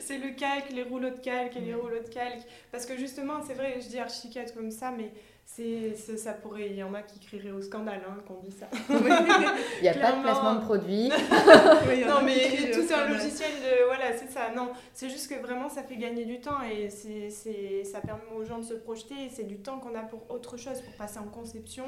c'est 0.01 0.19
le 0.19 0.31
calque, 0.31 0.71
les 0.71 0.83
rouleaux 0.83 1.11
de 1.11 1.21
calque 1.21 1.57
et 1.57 1.61
les 1.61 1.75
rouleaux 1.75 2.03
de 2.03 2.09
calque. 2.09 2.43
Parce 2.73 2.87
que 2.87 2.97
justement, 2.97 3.43
c'est 3.47 3.55
vrai, 3.55 3.79
je 3.81 3.89
dis 3.89 3.99
archicad 3.99 4.53
comme 4.55 4.71
ça, 4.71 4.91
mais 4.91 5.12
c'est, 5.45 5.95
ça 5.95 6.35
pourrait, 6.35 6.69
il 6.71 6.77
y 6.77 6.83
en 6.83 6.93
a 6.95 7.03
qui 7.03 7.19
crieraient 7.19 7.51
au 7.51 7.62
scandale 7.62 8.03
hein, 8.07 8.19
qu'on 8.27 8.41
dit 8.43 8.53
ça. 8.53 8.69
il 8.91 9.83
n'y 9.83 9.89
a 9.89 9.95
pas 9.95 10.12
de 10.12 10.23
placement 10.23 10.57
de 10.57 10.61
produit. 10.61 11.09
non, 12.07 12.23
mais 12.25 12.71
tout 12.71 12.95
un 12.95 13.09
logiciel, 13.09 13.51
de, 13.53 13.87
voilà, 13.87 14.16
c'est 14.16 14.31
ça. 14.31 14.51
Non, 14.55 14.71
c'est 14.93 15.09
juste 15.09 15.31
que 15.31 15.41
vraiment, 15.41 15.69
ça 15.69 15.83
fait 15.83 15.97
gagner 15.97 16.27
du 16.27 16.41
temps 16.41 16.62
et 16.62 16.91
c'est, 16.91 17.31
c'est, 17.31 17.83
ça 17.85 18.01
permet 18.01 18.23
aux 18.37 18.45
gens 18.45 18.59
de 18.59 18.64
se 18.64 18.75
projeter. 18.75 19.14
Et 19.27 19.31
c'est 19.31 19.45
du 19.45 19.59
temps 19.59 19.79
qu'on 19.79 19.95
a 19.95 20.03
pour 20.03 20.31
autre 20.31 20.57
chose, 20.57 20.81
pour 20.83 20.95
passer 20.95 21.19
en 21.19 21.29
conception, 21.29 21.87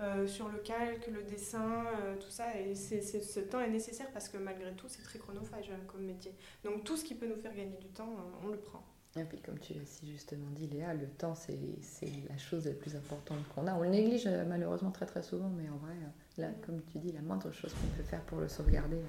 euh, 0.00 0.28
sur 0.28 0.48
le 0.48 0.58
calque, 0.58 1.08
le 1.08 1.24
dessin, 1.24 1.84
euh, 1.86 2.14
tout 2.16 2.30
ça. 2.30 2.56
Et 2.56 2.74
c'est, 2.76 3.00
ce 3.02 3.40
temps 3.40 3.60
est 3.60 3.70
nécessaire 3.70 4.06
parce 4.12 4.28
que 4.28 4.38
malgré 4.38 4.72
tout, 4.74 4.86
c'est 4.88 5.02
très 5.02 5.18
chronophage 5.18 5.70
hein, 5.70 5.80
comme 5.88 6.02
métier. 6.02 6.32
Donc 6.62 6.84
tout 6.84 6.96
ce 6.96 7.04
qui 7.04 7.16
peut 7.16 7.26
nous 7.26 7.40
faire 7.40 7.52
gagner 7.52 7.76
du 7.78 7.88
temps, 7.88 8.12
euh, 8.12 8.46
on 8.46 8.48
le 8.48 8.58
prend. 8.58 8.84
Et 9.16 9.24
puis 9.24 9.40
comme 9.40 9.58
tu 9.58 9.74
l'as 9.74 9.86
si 9.86 10.12
justement 10.12 10.46
dit, 10.52 10.68
Léa, 10.68 10.94
le 10.94 11.08
temps, 11.08 11.34
c'est, 11.34 11.58
la 12.28 12.38
chose 12.38 12.66
la 12.66 12.74
plus 12.74 12.94
importante 12.94 13.38
qu'on 13.54 13.66
a. 13.66 13.74
On 13.74 13.82
le 13.82 13.88
néglige 13.88 14.28
malheureusement 14.46 14.92
très 14.92 15.06
très 15.06 15.22
souvent, 15.24 15.48
mais 15.48 15.68
en 15.68 15.78
vrai, 15.78 15.94
là, 16.36 16.48
comme 16.64 16.80
tu 16.92 16.98
dis, 16.98 17.10
la 17.10 17.22
moindre 17.22 17.50
chose 17.50 17.74
qu'on 17.74 17.96
peut 17.96 18.04
faire 18.04 18.22
pour 18.22 18.38
le 18.38 18.48
sauvegarder, 18.48 19.00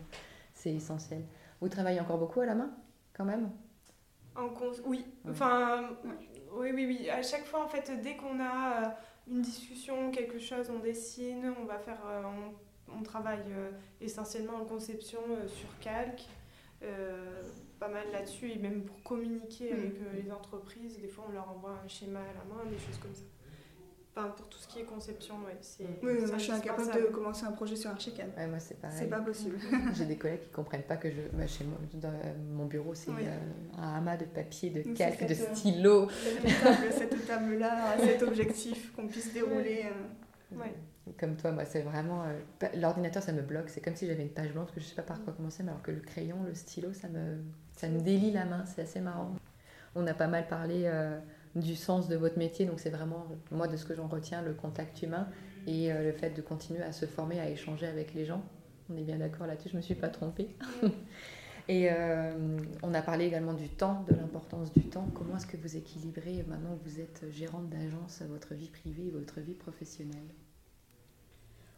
c'est 0.56 0.74
essentiel. 0.74 1.24
Vous 1.62 1.70
travaillez 1.70 2.00
encore 2.00 2.18
beaucoup 2.18 2.40
à 2.42 2.48
la 2.48 2.56
main, 2.56 2.72
quand 3.14 3.26
même? 3.26 3.52
En 4.36 4.50
Oui, 4.86 5.06
enfin, 5.28 5.98
oui, 6.54 6.72
oui, 6.74 6.86
oui. 6.88 7.10
À 7.10 7.22
chaque 7.22 7.46
fois, 7.46 7.64
en 7.64 7.68
fait, 7.68 7.92
dès 8.02 8.16
qu'on 8.16 8.40
a 8.40 8.98
une 9.30 9.42
discussion, 9.42 10.12
quelque 10.12 10.40
chose, 10.40 10.70
on 10.70 10.80
dessine, 10.80 11.54
on 11.62 11.66
va 11.66 11.78
faire, 11.78 12.02
euh, 12.08 12.24
on, 12.92 13.04
travaille 13.04 13.52
euh, 13.52 13.72
essentiellement 14.02 14.56
en 14.56 14.66
conception 14.66 15.20
euh, 15.30 15.48
sur 15.48 15.70
calque, 15.80 16.26
pas 17.80 17.88
mal 17.88 18.12
là-dessus, 18.12 18.52
et 18.52 18.58
même 18.58 18.84
pour 18.84 19.02
communiquer 19.04 19.72
avec 19.72 20.00
mm. 20.00 20.16
les 20.16 20.32
entreprises, 20.32 21.00
des 21.00 21.08
fois 21.08 21.26
on 21.30 21.32
leur 21.32 21.50
envoie 21.50 21.78
un 21.84 21.88
schéma 21.88 22.20
à 22.20 22.34
la 22.34 22.44
main, 22.46 22.70
des 22.70 22.78
choses 22.78 22.98
comme 22.98 23.14
ça 23.14 23.24
pour 24.16 24.50
tout 24.50 24.58
ce 24.58 24.68
qui 24.68 24.80
est 24.80 24.84
conception, 24.84 25.36
ouais, 25.46 25.58
c'est. 25.62 25.86
Oui, 26.04 26.20
moi 26.28 26.38
je 26.38 26.44
suis 26.44 26.52
incapable 26.52 26.92
de 26.94 27.08
commencer 27.08 27.46
un 27.46 27.52
projet 27.52 27.76
sur 27.76 27.90
Archicad. 27.90 28.30
Ouais, 28.38 28.48
moi 28.48 28.60
c'est 28.60 28.80
pareil. 28.80 28.98
C'est 29.00 29.08
pas 29.08 29.22
possible. 29.22 29.58
J'ai 29.94 30.06
des 30.06 30.18
collègues 30.18 30.42
qui 30.42 30.50
comprennent 30.50 30.84
pas 30.84 30.98
que 30.98 31.10
je. 31.10 31.22
Bah, 31.34 31.48
chez 31.48 31.64
moi, 31.64 31.78
dans 31.94 32.12
mon 32.52 32.66
bureau, 32.66 32.94
c'est 32.94 33.12
euh, 33.12 33.38
un 33.78 33.96
amas 33.96 34.18
de 34.18 34.26
papier, 34.26 34.72
de 34.72 34.82
calque, 34.94 35.26
de 35.26 35.34
euh, 35.34 35.56
stylo. 35.56 36.10
Cette 36.92 37.28
table-là, 37.28 37.98
cet 38.00 38.24
objectif 38.24 38.94
qu'on 38.94 39.08
puisse 39.08 39.34
dérouler. 39.34 39.86
Euh. 39.86 40.56
Comme 41.18 41.36
toi, 41.36 41.52
moi, 41.52 41.66
c'est 41.66 41.82
vraiment. 41.82 42.24
Euh, 42.24 42.68
l'ordinateur, 42.76 43.24
ça 43.24 43.32
me 43.32 43.42
bloque. 43.42 43.70
C'est 43.70 43.82
comme 43.82 43.96
si 43.96 44.08
j'avais 44.08 44.24
une 44.24 44.30
page 44.30 44.52
blanche 44.52 44.72
que 44.74 44.80
je 44.80 44.86
sais 44.86 44.96
pas 44.96 45.02
par 45.02 45.24
quoi 45.24 45.34
commencer, 45.34 45.64
mais 45.64 45.70
alors 45.70 45.82
que 45.82 45.92
le 45.92 46.02
crayon, 46.02 46.38
le 46.46 46.54
stylo, 46.54 46.94
ça 46.94 47.08
me, 47.08 47.38
ça 47.76 47.88
me 47.88 48.00
délie 48.00 48.32
la 48.32 48.46
main. 48.46 48.66
C'est 48.66 48.82
assez 48.82 49.00
marrant. 49.00 49.36
On 49.96 50.06
a 50.08 50.14
pas 50.14 50.28
mal 50.28 50.48
parlé 50.48 50.84
euh, 50.86 51.20
du 51.56 51.76
sens 51.76 52.08
de 52.08 52.16
votre 52.16 52.38
métier, 52.38 52.66
donc 52.66 52.80
c'est 52.80 52.90
vraiment, 52.90 53.28
moi, 53.52 53.68
de 53.68 53.76
ce 53.78 53.86
que 53.86 53.96
j'en 53.96 54.08
retiens, 54.08 54.42
le 54.42 54.54
contact 54.54 55.02
humain 55.02 55.28
et 55.68 55.92
euh, 55.92 56.04
le 56.04 56.12
fait 56.12 56.30
de 56.32 56.42
continuer 56.42 56.82
à 56.82 56.92
se 56.92 57.06
former, 57.06 57.40
à 57.40 57.50
échanger 57.50 57.88
avec 57.88 58.14
les 58.14 58.26
gens. 58.26 58.44
On 58.90 58.98
est 58.98 59.04
bien 59.04 59.18
d'accord 59.18 59.48
là-dessus, 59.48 59.70
je 59.70 59.78
me 59.78 59.82
suis 59.82 59.96
pas 59.96 60.10
trompée. 60.10 60.50
Et 61.68 61.88
euh, 61.92 62.32
on 62.82 62.96
a 62.96 63.02
parlé 63.04 63.26
également 63.26 63.54
du 63.54 63.70
temps, 63.70 64.04
de 64.10 64.16
l'importance 64.16 64.74
du 64.74 64.90
temps. 64.90 65.08
Comment 65.14 65.38
est-ce 65.38 65.46
que 65.46 65.56
vous 65.56 65.78
équilibrez, 65.78 66.44
maintenant 66.48 66.76
que 66.76 66.90
vous 66.90 67.00
êtes 67.00 67.26
gérante 67.30 67.70
d'agence, 67.70 68.24
votre 68.28 68.56
vie 68.56 68.70
privée 68.70 69.06
et 69.06 69.12
votre 69.12 69.40
vie 69.40 69.54
professionnelle? 69.54 70.34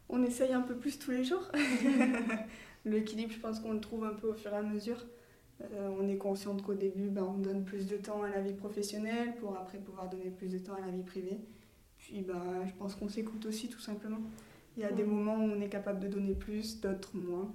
On 0.07 0.23
essaye 0.23 0.53
un 0.53 0.61
peu 0.61 0.77
plus 0.77 0.97
tous 0.97 1.11
les 1.11 1.25
jours. 1.25 1.51
L'équilibre, 2.85 3.33
je 3.33 3.39
pense 3.39 3.59
qu'on 3.59 3.73
le 3.73 3.81
trouve 3.81 4.05
un 4.05 4.13
peu 4.13 4.29
au 4.29 4.33
fur 4.33 4.53
et 4.53 4.57
à 4.57 4.61
mesure. 4.61 5.05
Euh, 5.73 5.89
on 5.99 6.07
est 6.07 6.17
consciente 6.17 6.61
qu'au 6.63 6.73
début, 6.73 7.09
ben, 7.09 7.23
on 7.23 7.37
donne 7.37 7.63
plus 7.63 7.87
de 7.87 7.97
temps 7.97 8.23
à 8.23 8.29
la 8.29 8.41
vie 8.41 8.53
professionnelle 8.53 9.35
pour 9.35 9.55
après 9.57 9.77
pouvoir 9.77 10.09
donner 10.09 10.29
plus 10.29 10.51
de 10.51 10.59
temps 10.59 10.73
à 10.73 10.81
la 10.81 10.91
vie 10.91 11.03
privée. 11.03 11.39
Puis 11.97 12.21
ben, 12.21 12.65
je 12.65 12.73
pense 12.73 12.95
qu'on 12.95 13.09
s'écoute 13.09 13.45
aussi 13.45 13.69
tout 13.69 13.79
simplement. 13.79 14.19
Il 14.77 14.83
y 14.83 14.85
a 14.85 14.91
des 14.91 15.03
moments 15.03 15.35
où 15.35 15.43
on 15.43 15.61
est 15.61 15.69
capable 15.69 15.99
de 15.99 16.07
donner 16.07 16.33
plus, 16.33 16.79
d'autres 16.79 17.15
moins. 17.15 17.53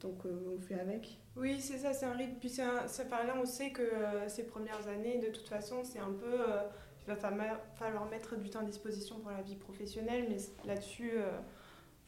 Donc 0.00 0.24
euh, 0.26 0.56
on 0.56 0.60
fait 0.60 0.80
avec. 0.80 1.18
Oui, 1.36 1.60
c'est 1.60 1.78
ça, 1.78 1.92
c'est 1.92 2.06
un 2.06 2.12
rythme. 2.14 2.36
Puis 2.40 2.48
ça, 2.48 2.84
là, 3.10 3.34
on 3.40 3.46
sait 3.46 3.70
que 3.70 3.82
euh, 3.82 4.28
ces 4.28 4.44
premières 4.44 4.86
années, 4.88 5.18
de 5.18 5.28
toute 5.28 5.48
façon, 5.48 5.84
c'est 5.84 6.00
un 6.00 6.12
peu. 6.12 6.38
Il 7.04 7.12
va 7.12 7.16
falloir 7.16 8.08
mettre 8.08 8.36
du 8.36 8.48
temps 8.48 8.60
à 8.60 8.64
disposition 8.64 9.18
pour 9.18 9.32
la 9.32 9.42
vie 9.42 9.56
professionnelle, 9.56 10.26
mais 10.28 10.36
là-dessus, 10.64 11.10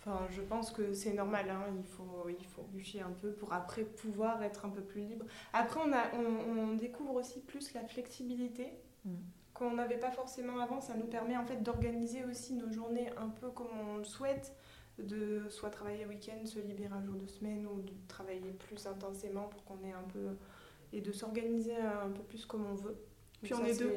enfin, 0.07 0.27
je 0.31 0.41
pense 0.43 0.71
que 0.71 0.93
c'est 0.93 1.13
normal. 1.13 1.49
Hein, 1.51 1.65
il, 1.77 1.85
faut, 1.85 2.29
il 2.29 2.47
faut 2.47 2.63
bûcher 2.63 3.01
un 3.01 3.13
peu 3.23 3.33
pour 3.33 3.53
après 3.53 3.85
pouvoir 3.85 4.43
être 4.43 4.65
un 4.65 4.71
peu 4.71 4.83
plus 4.83 5.03
libre. 5.03 5.27
Après, 5.53 5.81
on, 5.85 5.93
a, 5.93 6.15
on, 6.15 6.75
découvre 6.75 7.15
aussi 7.15 7.41
plus 7.41 7.73
la 7.75 7.85
flexibilité. 7.85 8.73
Mm. 9.05 9.17
qu'on 9.53 9.73
n'avait 9.73 9.99
pas 9.99 10.11
forcément 10.11 10.59
avant, 10.61 10.81
ça 10.81 10.95
nous 10.95 11.07
permet 11.07 11.37
en 11.37 11.45
fait 11.45 11.63
d'organiser 11.63 12.25
aussi 12.25 12.55
nos 12.55 12.73
journées 12.73 13.11
un 13.19 13.29
peu 13.29 13.51
comme 13.51 13.69
on 13.89 13.99
le 13.99 14.05
souhaite 14.05 14.57
de 14.99 15.47
soit 15.51 15.71
travailler 15.71 16.05
le 16.05 16.09
week-end, 16.09 16.47
se 16.47 16.59
libérer 16.59 16.95
un 16.95 17.05
jour 17.05 17.17
de 17.17 17.27
semaine 17.27 17.67
ou 17.67 17.83
de 17.83 17.93
travailler 18.09 18.53
plus 18.53 18.87
intensément 18.87 19.49
pour 19.49 19.65
qu'on 19.65 19.83
ait 19.85 19.93
un 19.93 20.09
peu. 20.13 20.37
et 20.93 21.01
de 21.01 21.13
s'organiser 21.13 21.77
un 21.77 22.11
peu 22.11 22.23
plus 22.23 22.47
comme 22.47 22.65
on 22.67 22.75
veut. 22.75 22.97
Puis 23.43 23.55
on 23.55 23.65
est 23.65 23.79
deux. 23.79 23.93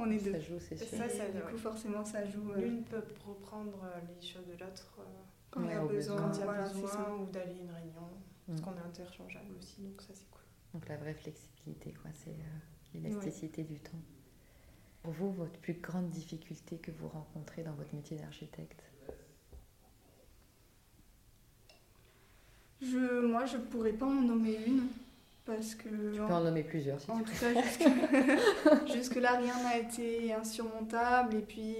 On 0.00 0.10
est 0.10 0.24
deux. 0.24 0.32
Ça 0.32 0.40
joue, 0.40 0.60
c'est 0.60 0.76
sûr. 0.76 0.96
Ça, 0.96 1.08
ça, 1.08 1.28
du 1.28 1.40
coup, 1.40 1.56
forcément, 1.56 2.04
ça 2.04 2.24
joue. 2.24 2.52
Euh, 2.52 2.60
L'une 2.60 2.84
peut 2.84 3.02
reprendre 3.26 3.80
euh, 3.82 3.98
les 4.14 4.26
choses 4.26 4.46
de 4.46 4.52
l'autre 4.52 4.96
euh, 5.00 5.02
quand, 5.50 5.62
il 5.64 5.70
y 5.70 5.72
a 5.72 5.84
besoin, 5.84 6.16
quand 6.16 6.32
il 6.34 6.40
y 6.40 6.42
a 6.44 6.68
besoin 6.68 7.16
ou 7.16 7.26
d'aller 7.26 7.50
à 7.50 7.62
une 7.62 7.70
réunion. 7.70 8.08
Parce 8.46 8.60
mm. 8.60 8.64
qu'on 8.64 8.76
est 8.76 8.86
interchangeable 8.86 9.56
aussi, 9.58 9.82
donc 9.82 10.00
ça, 10.00 10.14
c'est 10.14 10.30
cool. 10.30 10.42
Donc 10.72 10.88
la 10.88 10.96
vraie 10.96 11.14
flexibilité, 11.14 11.92
quoi, 12.00 12.12
c'est 12.14 12.36
l'élasticité 12.94 13.64
du 13.64 13.80
temps. 13.80 13.98
Pour 15.02 15.12
vous, 15.12 15.32
votre 15.32 15.58
plus 15.58 15.74
grande 15.74 16.10
difficulté 16.10 16.76
que 16.76 16.92
vous 16.92 17.08
rencontrez 17.08 17.62
dans 17.62 17.72
votre 17.72 17.94
métier 17.94 18.16
d'architecte? 18.18 18.82
Je, 22.80 23.26
moi, 23.26 23.44
je 23.46 23.56
pourrais 23.56 23.92
pas 23.92 24.06
en 24.06 24.22
nommer 24.22 24.58
une. 24.64 24.86
Parce 25.48 25.74
que. 25.74 25.88
Tu 25.88 26.20
peux 26.20 26.34
en 26.34 26.44
nommer 26.44 26.62
plusieurs, 26.62 27.00
si 27.00 27.10
En 27.10 27.20
tout 27.20 27.32
cas, 27.40 28.86
jusque-là, 28.94 29.38
rien 29.38 29.54
n'a 29.62 29.78
été 29.78 30.34
insurmontable. 30.34 31.36
Et 31.36 31.40
puis, 31.40 31.74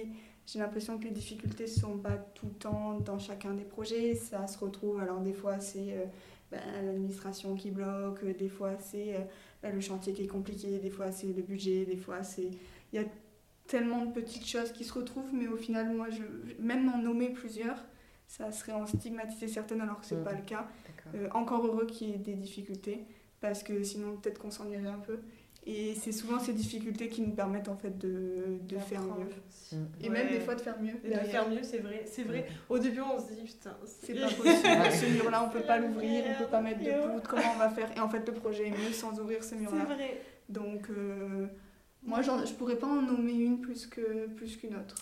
j'ai 0.47 0.59
l'impression 0.59 0.99
que 0.99 1.05
les 1.05 1.11
difficultés 1.11 1.65
ne 1.65 1.69
sont 1.69 1.99
pas 1.99 2.17
tout 2.35 2.47
le 2.47 2.55
temps 2.55 2.99
dans 3.01 3.19
chacun 3.19 3.53
des 3.53 3.65
projets. 3.65 4.15
Ça 4.15 4.47
se 4.47 4.59
retrouve. 4.59 5.01
Alors, 5.01 5.21
des 5.21 5.35
fois, 5.35 5.61
c'est 5.61 5.93
euh, 5.93 6.07
ben, 6.51 6.61
l'administration 6.83 7.55
qui 7.57 7.71
bloque. 7.71 8.25
Des 8.39 8.49
fois, 8.49 8.79
c'est 8.79 9.17
euh, 9.17 9.21
ben, 9.63 9.75
le 9.75 9.83
chantier 9.83 10.15
qui 10.15 10.23
est 10.23 10.29
compliqué. 10.29 10.79
Des 10.79 10.91
fois, 10.91 11.13
c'est 11.13 11.27
le 11.27 11.43
budget. 11.43 11.85
Des 11.85 11.99
fois, 11.99 12.23
c'est. 12.23 12.49
Il 12.95 12.99
y 12.99 13.05
a 13.05 13.07
tellement 13.67 14.07
de 14.07 14.13
petites 14.13 14.47
choses 14.47 14.73
qui 14.73 14.85
se 14.85 14.95
retrouvent. 14.95 15.35
Mais 15.35 15.47
au 15.47 15.59
final, 15.59 15.95
moi, 15.95 16.09
je, 16.09 16.23
même 16.59 16.89
en 16.89 16.97
nommer 16.97 17.29
plusieurs, 17.29 17.85
ça 18.27 18.51
serait 18.51 18.73
en 18.73 18.87
stigmatiser 18.87 19.47
certaines 19.47 19.83
alors 19.83 20.01
que 20.01 20.07
ce 20.07 20.15
n'est 20.15 20.25
pas 20.25 20.33
le 20.33 20.43
cas. 20.43 20.67
Euh, 21.15 21.29
encore 21.35 21.67
heureux 21.67 21.87
qu'il 21.87 22.09
y 22.09 22.15
ait 22.15 22.19
des 22.19 22.35
difficultés, 22.35 23.05
parce 23.41 23.63
que 23.63 23.83
sinon 23.83 24.17
peut-être 24.17 24.39
qu'on 24.39 24.51
s'ennuierait 24.51 24.89
un 24.89 24.99
peu. 24.99 25.19
Et 25.67 25.95
c'est 25.95 26.13
souvent 26.13 26.39
ces 26.39 26.55
difficultés 26.55 27.09
qui 27.09 27.21
nous 27.21 27.33
permettent 27.33 27.69
en 27.69 27.77
fait 27.77 27.99
de, 27.99 28.59
de 28.67 28.79
faire 28.79 29.03
mieux. 29.03 29.29
Et 30.01 30.09
même 30.09 30.29
des 30.29 30.41
fois 30.41 30.55
de 30.55 30.63
faire 30.63 30.81
mieux. 30.81 30.95
de 31.05 31.15
faire 31.27 31.47
mieux, 31.49 31.63
c'est 31.63 31.81
vrai. 31.81 32.05
C'est 32.07 32.23
vrai. 32.23 32.47
Au 32.71 32.79
début, 32.79 33.01
on 33.01 33.19
se 33.19 33.35
dit, 33.35 33.43
putain, 33.45 33.77
c'est 33.85 34.15
pas 34.21 34.29
possible. 34.29 34.93
ce 34.93 35.13
mur-là, 35.13 35.45
on 35.45 35.51
peut 35.51 35.67
pas 35.67 35.79
l'ouvrir, 35.79 36.25
on 36.27 36.43
peut 36.43 36.51
pas 36.51 36.63
mettre 36.63 36.81
de 36.81 37.13
poutre. 37.13 37.29
Comment 37.29 37.53
on 37.55 37.59
va 37.59 37.69
faire? 37.69 37.91
Et 37.95 38.01
en 38.01 38.09
fait, 38.09 38.27
le 38.27 38.33
projet 38.33 38.69
est 38.69 38.71
mieux 38.71 38.93
sans 38.93 39.19
ouvrir 39.21 39.45
ce 39.45 39.57
mur-là. 39.57 39.85
C'est 39.87 39.95
vrai. 39.95 40.23
Donc, 40.49 40.89
euh, 40.89 41.47
moi, 42.03 42.23
je 42.23 42.53
pourrais 42.55 42.79
pas 42.79 42.87
en 42.87 43.03
nommer 43.03 43.35
une 43.35 43.61
plus 43.61 43.87
qu'une 43.87 44.35
plus 44.37 44.57
qu'une 44.57 44.75
autre. 44.75 44.95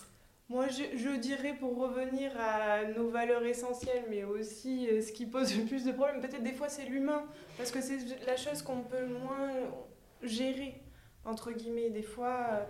Moi, 0.49 0.67
je, 0.69 1.15
dirais 1.17 1.55
pour 1.59 1.77
revenir 1.77 2.31
à 2.39 2.85
nos 2.95 3.09
valeurs 3.09 3.43
essentielles, 3.43 4.05
mais 4.09 4.23
aussi 4.23 4.87
euh, 4.87 5.01
ce 5.01 5.11
qui 5.11 5.25
pose 5.25 5.53
le 5.57 5.65
plus 5.65 5.83
de 5.83 5.91
problèmes, 5.91 6.21
peut-être 6.21 6.43
des 6.43 6.53
fois 6.53 6.69
c'est 6.69 6.85
l'humain, 6.85 7.25
parce 7.57 7.69
que 7.69 7.81
c'est 7.81 7.97
la 8.25 8.37
chose 8.37 8.61
qu'on 8.61 8.81
peut 8.81 9.01
le 9.01 9.19
moins 9.19 9.51
gérer, 10.23 10.81
entre 11.25 11.51
guillemets. 11.51 11.89
Des 11.89 12.01
fois, 12.01 12.47
euh, 12.51 12.63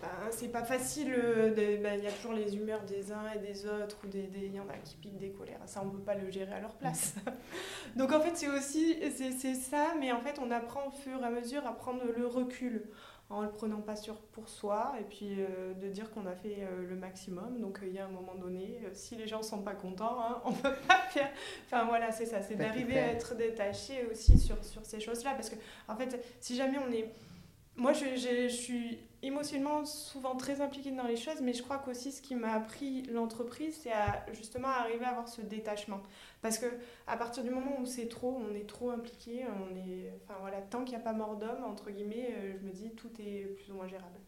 ben, 0.00 0.08
c'est 0.30 0.52
pas 0.52 0.62
facile, 0.62 1.12
euh, 1.12 1.50
ben, 1.82 1.98
il 1.98 2.04
y 2.04 2.06
a 2.06 2.12
toujours 2.12 2.34
les 2.34 2.54
humeurs 2.54 2.84
des 2.84 3.10
uns 3.10 3.28
et 3.34 3.40
des 3.40 3.66
autres, 3.66 3.96
ou 4.04 4.06
il 4.14 4.30
des, 4.30 4.46
y 4.46 4.60
en 4.60 4.68
a 4.68 4.76
qui 4.84 4.94
piquent 4.94 5.18
des 5.18 5.30
colères, 5.30 5.58
ça 5.66 5.82
on 5.84 5.90
peut 5.90 6.04
pas 6.04 6.14
le 6.14 6.30
gérer 6.30 6.54
à 6.54 6.60
leur 6.60 6.76
place. 6.76 7.16
Donc 7.96 8.12
en 8.12 8.20
fait, 8.20 8.36
c'est 8.36 8.48
aussi 8.48 8.96
c'est 9.10 9.54
ça, 9.54 9.94
mais 9.98 10.12
en 10.12 10.20
fait, 10.20 10.38
on 10.40 10.52
apprend 10.52 10.86
au 10.86 10.92
fur 10.92 11.20
et 11.20 11.24
à 11.24 11.30
mesure 11.30 11.66
à 11.66 11.72
prendre 11.72 12.04
le 12.16 12.28
recul 12.28 12.84
en 13.30 13.40
le 13.40 13.50
prenant 13.50 13.80
pas 13.80 13.96
sur 13.96 14.16
pour 14.16 14.48
soi 14.48 14.94
et 15.00 15.04
puis 15.04 15.36
euh, 15.38 15.72
de 15.74 15.88
dire 15.88 16.10
qu'on 16.10 16.26
a 16.26 16.34
fait 16.34 16.58
euh, 16.60 16.88
le 16.88 16.96
maximum. 16.96 17.60
Donc 17.60 17.80
euh, 17.80 17.86
il 17.86 17.94
y 17.94 17.98
a 17.98 18.04
un 18.04 18.10
moment 18.10 18.34
donné, 18.34 18.80
si 18.92 19.16
les 19.16 19.26
gens 19.26 19.42
sont 19.42 19.62
pas 19.62 19.74
contents, 19.74 20.20
hein, 20.20 20.42
on 20.44 20.52
peut 20.52 20.74
pas 20.86 21.00
faire. 21.10 21.30
Enfin 21.66 21.84
voilà, 21.84 22.12
c'est 22.12 22.26
ça, 22.26 22.42
c'est 22.42 22.56
d'arriver 22.56 22.98
à 22.98 23.08
être 23.12 23.34
détaché 23.34 24.06
aussi 24.10 24.38
sur, 24.38 24.62
sur 24.64 24.84
ces 24.84 25.00
choses-là. 25.00 25.32
Parce 25.34 25.50
que 25.50 25.56
en 25.88 25.96
fait, 25.96 26.22
si 26.40 26.56
jamais 26.56 26.78
on 26.78 26.92
est 26.92 27.08
moi, 27.76 27.92
je, 27.92 28.04
je, 28.16 28.48
suis 28.48 29.00
émotionnellement 29.26 29.84
souvent 29.84 30.36
très 30.36 30.60
impliquée 30.60 30.90
dans 30.90 31.06
les 31.06 31.16
choses, 31.16 31.40
mais 31.42 31.52
je 31.52 31.62
crois 31.62 31.78
qu'aussi 31.78 32.12
ce 32.12 32.20
qui 32.20 32.34
m'a 32.34 32.52
appris 32.52 33.02
l'entreprise, 33.04 33.78
c'est 33.82 33.92
à 33.92 34.24
justement 34.32 34.68
arriver 34.68 35.04
à 35.04 35.10
avoir 35.10 35.28
ce 35.28 35.40
détachement. 35.40 36.02
Parce 36.42 36.58
que 36.58 36.66
à 37.06 37.16
partir 37.16 37.42
du 37.42 37.50
moment 37.50 37.80
où 37.80 37.86
c'est 37.86 38.08
trop, 38.08 38.38
on 38.38 38.54
est 38.54 38.68
trop 38.68 38.90
impliqué, 38.90 39.44
on 39.46 39.74
est, 39.76 40.12
enfin 40.22 40.38
voilà, 40.40 40.60
tant 40.60 40.84
qu'il 40.84 40.96
n'y 40.96 41.02
a 41.02 41.04
pas 41.04 41.12
mort 41.12 41.36
d'homme 41.36 41.64
entre 41.64 41.90
guillemets, 41.90 42.28
euh, 42.30 42.54
je 42.60 42.66
me 42.66 42.72
dis 42.72 42.90
tout 42.90 43.10
est 43.18 43.46
plus 43.56 43.70
ou 43.72 43.74
moins 43.74 43.88
gérable. 43.88 44.18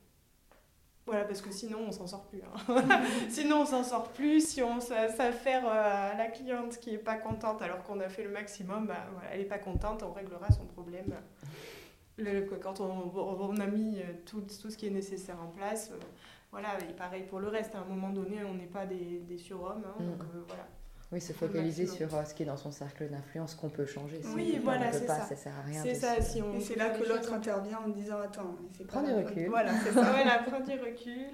Voilà, 1.04 1.24
parce 1.24 1.40
que 1.40 1.52
sinon 1.52 1.78
on 1.86 1.92
s'en 1.92 2.06
sort 2.06 2.24
plus. 2.24 2.42
Hein. 2.42 2.82
sinon 3.28 3.60
on 3.60 3.66
s'en 3.66 3.84
sort 3.84 4.08
plus. 4.08 4.44
Si 4.44 4.62
on 4.62 4.80
s'affaire 4.80 5.64
euh, 5.64 6.12
à 6.12 6.16
la 6.16 6.26
cliente 6.26 6.78
qui 6.78 6.94
est 6.94 6.98
pas 6.98 7.14
contente 7.14 7.62
alors 7.62 7.84
qu'on 7.84 8.00
a 8.00 8.08
fait 8.08 8.24
le 8.24 8.30
maximum, 8.30 8.86
bah, 8.86 9.06
voilà, 9.12 9.28
elle 9.32 9.40
est 9.40 9.44
pas 9.44 9.58
contente, 9.58 10.02
on 10.02 10.12
réglera 10.12 10.50
son 10.50 10.66
problème 10.66 11.14
quand 12.62 12.80
on, 12.80 13.60
a 13.60 13.66
mis 13.66 13.98
euh, 13.98 14.04
tout, 14.24 14.40
tout, 14.40 14.70
ce 14.70 14.76
qui 14.76 14.86
est 14.86 14.90
nécessaire 14.90 15.36
en 15.42 15.48
place, 15.48 15.90
euh, 15.92 15.98
voilà, 16.50 16.78
et 16.88 16.92
pareil 16.94 17.24
pour 17.24 17.40
le 17.40 17.48
reste, 17.48 17.74
à 17.74 17.80
un 17.80 17.84
moment 17.84 18.10
donné, 18.10 18.42
on 18.44 18.54
n'est 18.54 18.66
pas 18.66 18.86
des, 18.86 19.20
des 19.28 19.38
surhommes, 19.38 19.84
hein, 19.84 20.02
mm. 20.02 20.06
donc 20.06 20.22
euh, 20.22 20.42
voilà. 20.48 20.66
Oui, 21.12 21.20
se 21.20 21.32
focaliser 21.32 21.86
sur 21.86 22.10
ce 22.26 22.34
qui 22.34 22.42
est 22.42 22.46
dans 22.46 22.56
son 22.56 22.72
cercle 22.72 23.08
d'influence 23.08 23.54
qu'on 23.54 23.68
peut 23.68 23.86
changer. 23.86 24.20
oui, 24.34 24.58
voilà, 24.60 24.90
c'est 24.90 25.06
ça. 25.06 25.20
Ça 25.20 25.36
sert 25.36 25.56
à 25.56 25.62
rien. 25.62 25.80
C'est 25.80 25.94
ça, 25.94 26.20
si 26.20 26.42
on 26.42 26.54
Et 26.54 26.60
c'est 26.60 26.74
là 26.74 26.90
que 26.90 27.08
l'autre 27.08 27.32
intervient 27.32 27.78
en 27.78 27.90
disant 27.90 28.18
Attends, 28.18 28.56
c'est 28.76 28.84
Prends 28.88 29.02
du 29.02 29.12
recul. 29.12 29.48
Voilà, 29.48 29.70
c'est 29.84 29.92
ça. 29.92 30.02
voilà, 30.02 30.42
prends 30.44 30.58
du 30.58 30.72
recul 30.72 31.30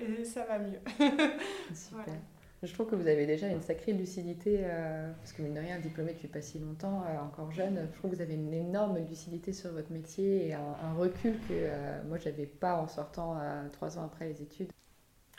et 0.00 0.24
ça 0.24 0.44
va 0.44 0.60
mieux. 0.60 0.78
Super. 1.74 2.14
Je 2.62 2.72
trouve 2.72 2.88
que 2.88 2.94
vous 2.94 3.06
avez 3.06 3.26
déjà 3.26 3.48
une 3.48 3.60
sacrée 3.60 3.92
lucidité, 3.92 4.60
euh, 4.62 5.12
parce 5.18 5.32
que 5.32 5.42
mine 5.42 5.54
de 5.54 5.60
rien, 5.60 5.78
diplômé 5.78 6.12
depuis 6.14 6.28
pas 6.28 6.40
si 6.40 6.58
longtemps, 6.58 7.04
euh, 7.04 7.20
encore 7.20 7.52
jeune, 7.52 7.86
je 7.92 7.98
trouve 7.98 8.10
que 8.10 8.16
vous 8.16 8.22
avez 8.22 8.34
une 8.34 8.52
énorme 8.52 8.98
lucidité 8.98 9.52
sur 9.52 9.72
votre 9.72 9.92
métier 9.92 10.48
et 10.48 10.54
un, 10.54 10.94
recul 10.96 11.34
que 11.48 11.52
euh, 11.52 12.02
moi, 12.08 12.16
je 12.18 12.30
n'avais 12.30 12.46
pas 12.46 12.76
en 12.76 12.88
sortant 12.88 13.38
trois 13.72 13.98
ans 13.98 14.04
après 14.04 14.28
les 14.28 14.42
études. 14.42 14.70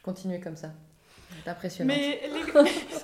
Continuez 0.03 0.39
comme 0.39 0.55
ça. 0.55 0.73
C'est 1.43 1.49
impressionnant. 1.49 1.93
Mais 1.93 2.21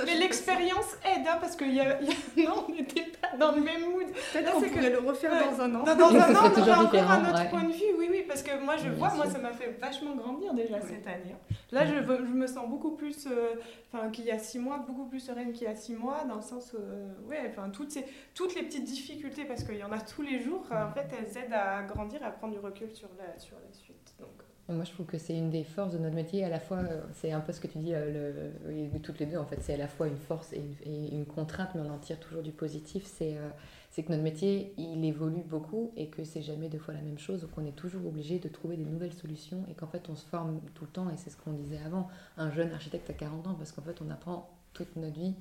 l'expérience 0.19 0.97
aide, 1.03 1.26
hein, 1.28 1.38
parce 1.39 1.55
que 1.55 1.65
y 1.65 1.80
a, 1.80 1.99
non, 2.38 2.65
on 2.67 2.71
n'était 2.71 3.11
pas 3.21 3.36
dans 3.38 3.51
le 3.51 3.61
même 3.61 3.82
mood. 3.91 4.07
Peut-être 4.32 4.53
qu'on 4.53 4.61
pourrait 4.61 4.89
le 4.89 4.99
refaire 4.99 5.32
dans 5.32 5.61
un 5.61 5.76
an. 5.76 5.84
Dans, 5.84 5.95
dans 5.95 6.15
un 6.15 6.36
an, 6.36 6.51
on 6.55 6.61
aura 6.61 6.84
encore 6.84 7.11
un 7.11 7.30
autre 7.30 7.49
point 7.49 7.63
de 7.63 7.74
vue, 7.74 7.93
oui, 7.97 8.07
oui, 8.09 8.26
parce 8.28 8.43
que 8.43 8.63
moi, 8.63 8.78
je 8.78 8.89
vois, 8.89 9.13
moi, 9.13 9.28
ça 9.30 9.39
m'a 9.39 9.51
fait 9.51 9.78
vachement 9.80 10.15
grandir 10.15 10.53
déjà 10.53 10.80
cette 10.82 11.05
année. 11.07 11.34
Hein. 11.34 11.55
Là, 11.71 11.86
je, 11.86 11.93
je, 11.93 12.34
me 12.34 12.47
sens 12.47 12.69
beaucoup 12.69 12.91
plus, 12.91 13.28
euh, 13.28 13.55
enfin, 13.91 14.09
qu'il 14.09 14.26
y 14.26 14.32
a 14.32 14.39
six 14.39 14.59
mois, 14.59 14.78
beaucoup 14.78 15.05
plus 15.05 15.19
sereine 15.19 15.51
qu'il 15.51 15.63
y 15.63 15.71
a 15.71 15.76
six 15.76 15.95
mois, 15.95 16.24
dans 16.28 16.36
le 16.36 16.41
sens, 16.41 16.76
euh, 16.76 17.13
ouais, 17.28 17.41
enfin, 17.49 17.69
toutes, 17.69 17.91
ces, 17.91 18.05
toutes 18.34 18.55
les 18.55 18.63
petites 18.63 18.86
difficultés, 18.86 19.45
parce 19.45 19.63
qu'il 19.63 19.78
y 19.78 19.84
en 19.84 19.91
a 19.91 19.99
tous 19.99 20.21
les 20.21 20.39
jours, 20.39 20.65
en 20.71 20.91
fait, 20.91 21.07
elles 21.17 21.38
aident 21.38 21.53
à 21.53 21.82
grandir 21.84 22.24
à 22.24 22.32
prendre 22.32 22.53
du 22.53 22.59
recul 22.59 22.91
sur 22.91 23.09
la, 23.17 23.39
sur 23.39 23.55
la 23.55 23.74
suite. 23.74 24.13
Donc, 24.19 24.30
moi, 24.70 24.86
je 24.86 24.91
trouve 24.91 25.05
que 25.05 25.18
c'est 25.18 25.38
une 25.38 25.49
des 25.49 25.66
forces 25.66 25.93
de 25.93 25.97
notre 25.97 26.16
métier. 26.16 26.45
À 26.45 26.49
la 26.49 26.59
fois, 26.59 26.78
euh, 26.78 27.01
c'est 27.14 27.34
un 27.34 27.41
peu 27.41 27.51
ce 27.51 27.59
que 27.59 27.68
tu 27.68 27.80
dis, 27.80 27.93
euh, 27.93 28.51
le, 28.66 28.99
toutes 28.99 29.20
les 29.20 29.26
deux, 29.26 29.38
en 29.38 29.45
fait, 29.45 29.61
c'est 29.61 29.74
à 29.74 29.78
la 29.78 29.89
fois 29.89 30.07
une 30.07 30.18
force 30.18 30.53
et 30.53 30.64
une, 30.86 31.26
contrainte, 31.26 31.72
mais 31.76 31.82
on 31.82 31.93
en 31.93 31.97
tire 31.97 32.18
toujours 32.20 32.41
du 32.41 32.51
positif. 32.51 33.05
C'est 33.05 33.38
euh, 33.38 33.49
c'est 33.91 34.03
que 34.03 34.11
notre 34.11 34.24
métier, 34.24 34.74
il 34.78 35.03
évolue 35.03 35.43
beaucoup 35.43 35.91
et 35.97 36.07
que 36.07 36.24
c'est 36.24 36.41
jamais 36.41 36.70
deux 36.70 36.80
fois 36.80 36.93
la 36.93 37.01
même 37.01 37.20
chose. 37.20 37.41
Donc, 37.41 37.51
on 37.57 37.66
est 37.66 37.76
toujours 37.76 38.05
obligé 38.07 38.39
de 38.39 38.47
trouver 38.47 38.78
des 38.78 38.86
nouvelles 38.86 39.14
solutions 39.14 39.66
et 39.70 39.74
qu'en 39.74 39.88
fait, 39.88 40.09
on 40.09 40.16
se 40.16 40.26
forme 40.26 40.61
tout 40.74 40.86
le 40.86 40.91
temps. 40.91 41.09
Et 41.09 41.18
c'est 41.18 41.30
ce 41.30 41.38
qu'on 41.38 41.51
disait 41.53 41.80
avant. 41.86 42.07
Un 42.38 42.49
jeune 42.49 42.72
architecte 42.72 43.09
à 43.09 43.14
40 43.14 43.47
ans, 43.47 43.53
parce 43.55 43.72
qu'en 43.72 43.84
fait, 43.84 44.01
on 44.01 44.09
apprend 44.09 44.49
toute 44.72 44.95
notre 44.95 45.20
vie. 45.20 45.36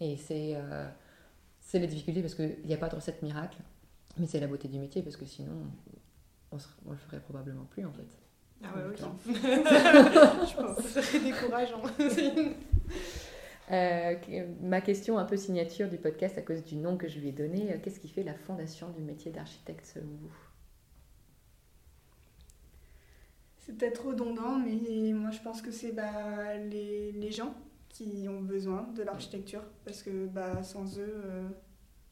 Et 0.00 0.16
c'est 0.16 0.56
c'est 1.60 1.78
la 1.78 1.86
difficulté 1.86 2.22
parce 2.22 2.34
qu'il 2.34 2.58
n'y 2.64 2.74
a 2.74 2.76
pas 2.76 2.88
de 2.88 2.96
recette 2.96 3.22
miracle. 3.22 3.58
Mais 4.18 4.26
c'est 4.26 4.40
la 4.40 4.46
beauté 4.46 4.66
du 4.68 4.78
métier 4.78 5.02
parce 5.02 5.16
que 5.16 5.24
sinon, 5.24 5.52
on, 6.50 6.56
ne 6.56 6.90
le 6.90 6.96
ferait 6.96 7.20
probablement 7.20 7.64
plus 7.64 7.84
en 7.84 7.92
fait. 7.92 8.21
Ah 8.64 8.68
ouais, 8.76 8.82
ok. 8.90 9.08
je 9.26 10.56
pense 10.56 10.76
que 10.76 10.82
ça 10.82 11.02
serait 11.02 11.20
décourageant. 11.20 11.82
Euh, 13.70 14.16
ma 14.60 14.80
question 14.82 15.18
un 15.18 15.24
peu 15.24 15.36
signature 15.36 15.88
du 15.88 15.96
podcast 15.96 16.36
à 16.36 16.42
cause 16.42 16.62
du 16.62 16.76
nom 16.76 16.98
que 16.98 17.08
je 17.08 17.18
lui 17.18 17.28
ai 17.28 17.32
donné, 17.32 17.72
euh, 17.72 17.78
qu'est-ce 17.82 18.00
qui 18.00 18.08
fait 18.08 18.22
la 18.22 18.34
fondation 18.34 18.90
du 18.90 19.00
métier 19.00 19.30
d'architecte 19.30 19.86
selon 19.86 20.10
vous? 20.20 20.32
C'est 23.58 23.78
peut-être 23.78 24.06
redondant, 24.08 24.58
mais 24.58 25.12
moi 25.12 25.30
je 25.30 25.40
pense 25.40 25.62
que 25.62 25.70
c'est 25.70 25.92
bah, 25.92 26.56
les, 26.58 27.12
les, 27.12 27.30
gens 27.30 27.54
qui 27.88 28.26
ont 28.28 28.42
besoin 28.42 28.88
de 28.94 29.04
l'architecture, 29.04 29.62
parce 29.84 30.02
que 30.02 30.26
bah, 30.26 30.62
sans 30.62 30.98
eux, 30.98 31.22
euh, 31.24 31.48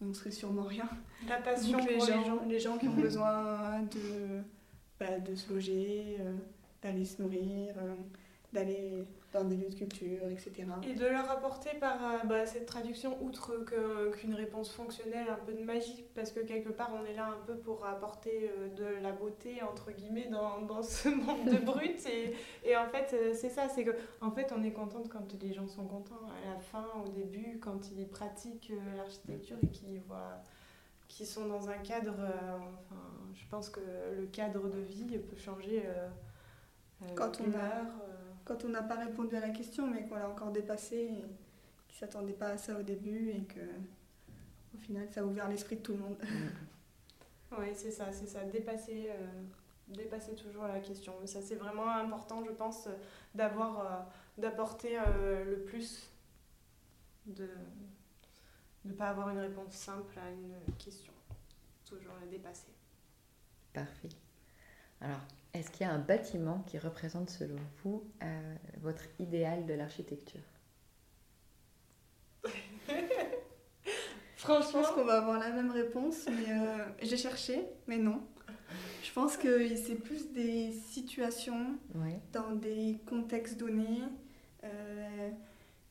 on 0.01 0.07
ne 0.07 0.15
serait 0.15 0.31
sûrement 0.31 0.63
rien. 0.63 0.89
La 1.29 1.39
passion 1.39 1.79
les, 1.79 1.99
gens, 1.99 2.07
les 2.07 2.25
gens, 2.25 2.45
les 2.47 2.61
gens 2.61 2.79
qui 2.79 2.89
ont 2.89 2.95
besoin 2.97 3.83
de 3.83 4.43
de 5.09 5.35
se 5.35 5.53
loger, 5.53 6.17
euh, 6.21 6.35
d'aller 6.83 7.05
se 7.05 7.23
nourrir, 7.23 7.75
euh, 7.79 7.95
d'aller 8.53 9.05
dans 9.33 9.45
des 9.45 9.57
lieux 9.57 9.69
de 9.69 9.75
culture, 9.75 10.29
etc. 10.29 10.67
Et 10.83 10.95
de 10.95 11.07
leur 11.07 11.31
apporter 11.31 11.71
par 11.79 12.03
euh, 12.03 12.19
bah, 12.27 12.45
cette 12.47 12.67
traduction, 12.67 13.17
outre 13.23 13.65
qu'une 14.13 14.35
réponse 14.35 14.73
fonctionnelle, 14.73 15.29
un 15.31 15.45
peu 15.47 15.53
de 15.53 15.63
magie, 15.63 16.05
parce 16.15 16.33
que 16.33 16.41
quelque 16.41 16.71
part 16.71 16.91
on 17.01 17.07
est 17.07 17.15
là 17.15 17.29
un 17.29 17.47
peu 17.47 17.55
pour 17.57 17.87
apporter 17.87 18.51
de 18.77 19.01
la 19.01 19.13
beauté, 19.13 19.63
entre 19.63 19.93
guillemets, 19.93 20.29
dans, 20.29 20.63
dans 20.63 20.83
ce 20.83 21.09
monde 21.09 21.45
de 21.45 21.59
brut. 21.59 22.05
Et, 22.07 22.35
et 22.69 22.77
en 22.77 22.89
fait, 22.89 23.35
c'est 23.35 23.51
ça, 23.51 23.69
c'est 23.69 23.85
que 23.85 23.93
en 24.21 24.33
fait 24.33 24.53
on 24.55 24.63
est 24.65 24.73
contente 24.73 25.09
quand 25.09 25.33
les 25.41 25.53
gens 25.53 25.69
sont 25.69 25.87
contents, 25.87 26.27
à 26.45 26.55
la 26.55 26.59
fin, 26.59 26.87
au 27.07 27.09
début, 27.11 27.59
quand 27.61 27.91
ils 27.97 28.07
pratiquent 28.09 28.73
l'architecture 28.97 29.57
et 29.63 29.69
qu'ils 29.69 30.01
voient 30.01 30.43
qui 31.11 31.27
sont 31.27 31.47
dans 31.47 31.69
un 31.69 31.79
cadre. 31.79 32.15
Euh, 32.21 32.59
enfin, 32.59 33.03
je 33.35 33.45
pense 33.49 33.69
que 33.69 33.81
le 34.17 34.27
cadre 34.27 34.71
de 34.71 34.79
vie 34.79 35.19
peut 35.19 35.37
changer. 35.37 35.83
Euh, 35.85 36.09
euh, 37.03 37.07
quand, 37.17 37.41
on 37.41 37.53
a, 37.59 37.85
quand 38.45 38.65
on 38.65 38.69
n'a 38.69 38.83
pas 38.83 38.95
répondu 38.95 39.35
à 39.37 39.41
la 39.41 39.51
question, 39.51 39.87
mais 39.89 40.07
qu'on 40.07 40.15
l'a 40.15 40.29
encore 40.29 40.53
dépassé, 40.53 40.97
et 40.97 41.11
ne 41.11 41.93
s'attendait 41.93 42.33
pas 42.33 42.49
à 42.49 42.59
ça 42.59 42.79
au 42.79 42.83
début, 42.83 43.31
et 43.31 43.43
que 43.43 43.61
au 44.75 44.79
final, 44.79 45.09
ça 45.11 45.21
a 45.21 45.25
ouvert 45.25 45.49
l'esprit 45.49 45.77
de 45.77 45.83
tout 45.83 45.93
le 45.93 45.99
monde. 45.99 46.17
oui, 47.59 47.67
c'est 47.75 47.91
ça, 47.91 48.13
c'est 48.13 48.29
ça. 48.29 48.45
Dépasser, 48.45 49.11
dépasser 49.89 50.37
toujours 50.37 50.65
la 50.65 50.79
question. 50.79 51.15
Ça, 51.25 51.43
c'est 51.43 51.57
vraiment 51.57 51.89
important, 51.89 52.45
je 52.45 52.53
pense, 52.53 52.89
d'avoir, 53.35 54.07
d'apporter 54.39 54.97
le 55.49 55.65
plus 55.65 56.09
de 57.27 57.49
ne 58.85 58.93
pas 58.93 59.09
avoir 59.09 59.29
une 59.31 59.39
réponse 59.39 59.73
simple 59.73 60.19
à 60.19 60.31
une 60.31 60.55
question. 60.79 61.13
Toujours 61.85 62.15
la 62.21 62.27
dépasser. 62.27 62.73
Parfait. 63.73 64.09
Alors, 65.01 65.21
est-ce 65.55 65.71
qu'il 65.71 65.87
y 65.87 65.91
a 65.91 65.93
un 65.93 65.99
bâtiment 65.99 66.63
qui 66.67 66.79
représente 66.79 67.31
selon 67.31 67.59
vous 67.83 68.05
euh, 68.23 68.55
votre 68.81 69.05
idéal 69.19 69.67
de 69.67 69.75
l'architecture? 69.75 70.41
Franchement, 74.37 74.83
je 74.83 74.87
pense 74.87 74.95
qu'on 74.95 75.05
va 75.05 75.19
avoir 75.19 75.39
la 75.39 75.51
même 75.51 75.71
réponse, 75.71 76.27
mais 76.27 76.51
euh, 76.51 76.87
j'ai 77.03 77.17
cherché, 77.17 77.67
mais 77.87 77.99
non. 77.99 78.23
Je 79.03 79.13
pense 79.13 79.37
que 79.37 79.77
c'est 79.77 79.97
plus 79.97 80.33
des 80.33 80.73
situations 80.73 81.79
dans 82.33 82.53
des 82.53 82.99
contextes 83.07 83.59
donnés 83.59 84.03
euh, 84.65 85.31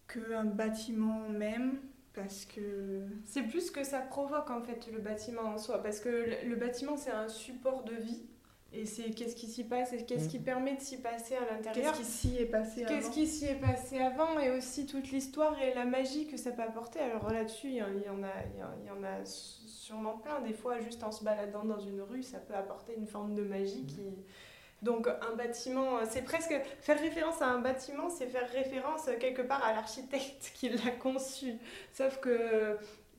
qu'un 0.08 0.46
bâtiment 0.46 1.28
même 1.30 1.80
parce 2.14 2.46
que 2.46 3.06
c'est 3.26 3.44
plus 3.44 3.72
que 3.72 3.84
ça 3.84 4.00
provoque 4.00 4.50
en 4.50 4.62
fait 4.62 4.90
le 4.92 5.00
bâtiment 5.00 5.44
en 5.44 5.58
soi. 5.58 5.82
Parce 5.82 6.00
que 6.00 6.26
le, 6.46 6.56
bâtiment 6.56 6.98
c'est 6.98 7.12
un 7.12 7.28
support 7.28 7.84
de 7.84 7.96
vie. 7.96 8.24
Et 8.72 8.86
c'est 8.86 9.10
qu'est-ce 9.10 9.36
qui 9.36 9.48
s'y 9.48 9.64
passe 9.64 9.94
et 9.94 10.06
qu'est-ce 10.06 10.30
qui 10.30 10.38
mm. 10.38 10.44
permet 10.44 10.76
de 10.76 10.82
s'y 10.82 10.98
passer 10.98 11.36
à 11.36 11.52
l'intérieur. 11.52 11.92
qu'est-ce 11.92 12.00
qui 12.00 12.06
s'y 12.06 12.38
est 12.38 12.46
passé 12.46 12.84
avant 12.84 12.94
qu'est-ce 12.94 13.10
qui 13.10 13.26
s'y 13.26 13.46
est 13.46 13.60
passé 13.60 13.98
avant 13.98 14.40
et 14.40 14.52
aussi 14.52 14.86
toute 14.86 15.10
l'histoire 15.10 15.60
et 15.60 15.74
la 15.74 15.86
magie 15.86 16.28
que 16.28 16.38
ça 16.38 16.52
peut 16.52 16.62
apporter. 16.62 17.00
Alors 17.00 17.32
là-dessus 17.32 17.70
il 17.70 17.78
y, 17.78 17.82
en 17.82 17.88
a 17.88 18.34
il 18.82 18.88
y 18.88 18.92
en 18.92 19.04
a 19.04 19.26
sûrement 19.26 20.18
plein. 20.18 20.40
Des 20.42 20.54
fois 20.54 20.80
juste 20.82 21.04
en 21.04 21.12
se 21.12 21.24
baladant 21.24 21.66
dans 21.66 21.80
une 21.80 22.02
rue 22.02 22.22
ça 22.22 22.38
peut 22.38 22.54
apporter 22.54 22.94
une 22.96 23.08
forme 23.08 23.34
de 23.34 23.42
magie 23.42 23.84
mm. 23.84 23.88
qui 23.88 24.02
donc 24.82 25.08
un 25.08 25.36
bâtiment, 25.36 26.00
c'est 26.10 26.22
presque 26.22 26.54
faire 26.80 27.00
référence 27.00 27.42
à 27.42 27.48
un 27.48 27.60
bâtiment, 27.60 28.10
c'est 28.10 28.28
faire 28.28 28.50
référence 28.50 29.10
quelque 29.20 29.42
part 29.42 29.64
à 29.64 29.74
l'architecte 29.74 30.52
qui 30.56 30.70
l'a 30.70 30.92
conçu. 30.92 31.56
Sauf 31.94 32.20
que 32.20 32.78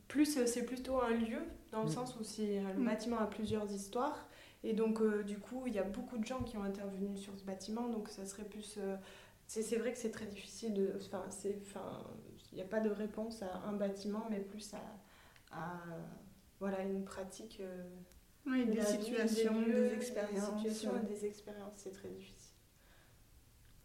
plus 0.08 0.44
c'est 0.46 0.64
plutôt 0.64 1.00
un 1.00 1.10
lieu 1.10 1.40
dans 1.72 1.82
le 1.82 1.88
mm. 1.88 1.92
sens 1.92 2.16
où 2.16 2.24
c'est 2.24 2.60
le 2.60 2.80
mm. 2.80 2.84
bâtiment 2.84 3.18
a 3.18 3.26
plusieurs 3.26 3.70
histoires 3.72 4.26
et 4.62 4.72
donc 4.72 5.00
euh, 5.00 5.22
du 5.22 5.38
coup 5.38 5.66
il 5.66 5.72
y 5.72 5.78
a 5.78 5.84
beaucoup 5.84 6.18
de 6.18 6.24
gens 6.24 6.42
qui 6.42 6.56
ont 6.56 6.64
intervenu 6.64 7.16
sur 7.16 7.36
ce 7.38 7.44
bâtiment 7.44 7.88
donc 7.88 8.08
ça 8.08 8.26
serait 8.26 8.44
plus 8.44 8.76
euh, 8.78 8.96
c'est 9.46 9.76
vrai 9.76 9.92
que 9.92 9.98
c'est 9.98 10.10
très 10.10 10.26
difficile 10.26 10.74
de 10.74 10.92
enfin 10.98 11.24
il 12.52 12.56
n'y 12.56 12.62
a 12.62 12.66
pas 12.66 12.80
de 12.80 12.90
réponse 12.90 13.42
à 13.42 13.62
un 13.68 13.72
bâtiment 13.72 14.26
mais 14.30 14.40
plus 14.40 14.74
à, 15.52 15.80
voilà 16.58 16.82
une 16.82 17.04
pratique 17.04 17.58
euh, 17.60 17.82
oui, 18.46 18.66
des 18.66 18.82
situations, 18.82 19.62
des, 19.62 19.94
expériences. 19.94 20.62
Des 20.62 20.70
situations 20.70 21.02
des 21.08 21.26
expériences, 21.26 21.72
c'est 21.76 21.92
très 21.92 22.08
difficile. 22.08 22.54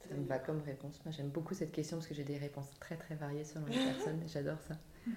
Ça 0.07 0.15
me 0.15 0.25
va 0.25 0.39
comme 0.39 0.61
réponse. 0.61 0.99
Moi, 1.03 1.13
j'aime 1.15 1.29
beaucoup 1.29 1.53
cette 1.53 1.71
question 1.71 1.97
parce 1.97 2.07
que 2.07 2.13
j'ai 2.13 2.23
des 2.23 2.37
réponses 2.37 2.69
très 2.79 2.95
très 2.95 3.15
variées 3.15 3.43
selon 3.43 3.65
les 3.65 3.77
personnes 3.93 4.21
et 4.23 4.27
j'adore 4.27 4.61
ça. 4.67 4.75
Mhm. 5.07 5.13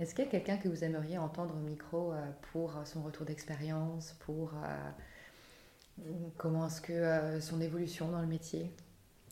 Est-ce 0.00 0.14
qu'il 0.14 0.24
y 0.24 0.28
a 0.28 0.30
quelqu'un 0.30 0.58
que 0.58 0.68
vous 0.68 0.84
aimeriez 0.84 1.18
entendre 1.18 1.54
au 1.56 1.60
micro 1.60 2.12
euh, 2.12 2.24
pour 2.52 2.76
euh, 2.76 2.84
son 2.84 3.02
retour 3.02 3.26
d'expérience, 3.26 4.14
pour 4.20 4.52
euh, 4.54 6.10
comment 6.36 6.68
est-ce 6.68 6.80
que 6.80 7.40
son 7.40 7.60
évolution 7.60 8.08
dans 8.08 8.20
le 8.20 8.28
métier? 8.28 8.70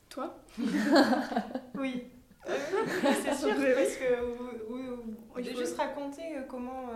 Toi? 0.09 0.37
Oui. 1.79 2.09
c'est 2.47 3.35
sûr, 3.35 3.55
parce 3.55 3.97
que 3.97 5.39
il 5.39 5.45
faut 5.51 5.59
juste 5.59 5.77
raconter 5.77 6.23
comment 6.49 6.91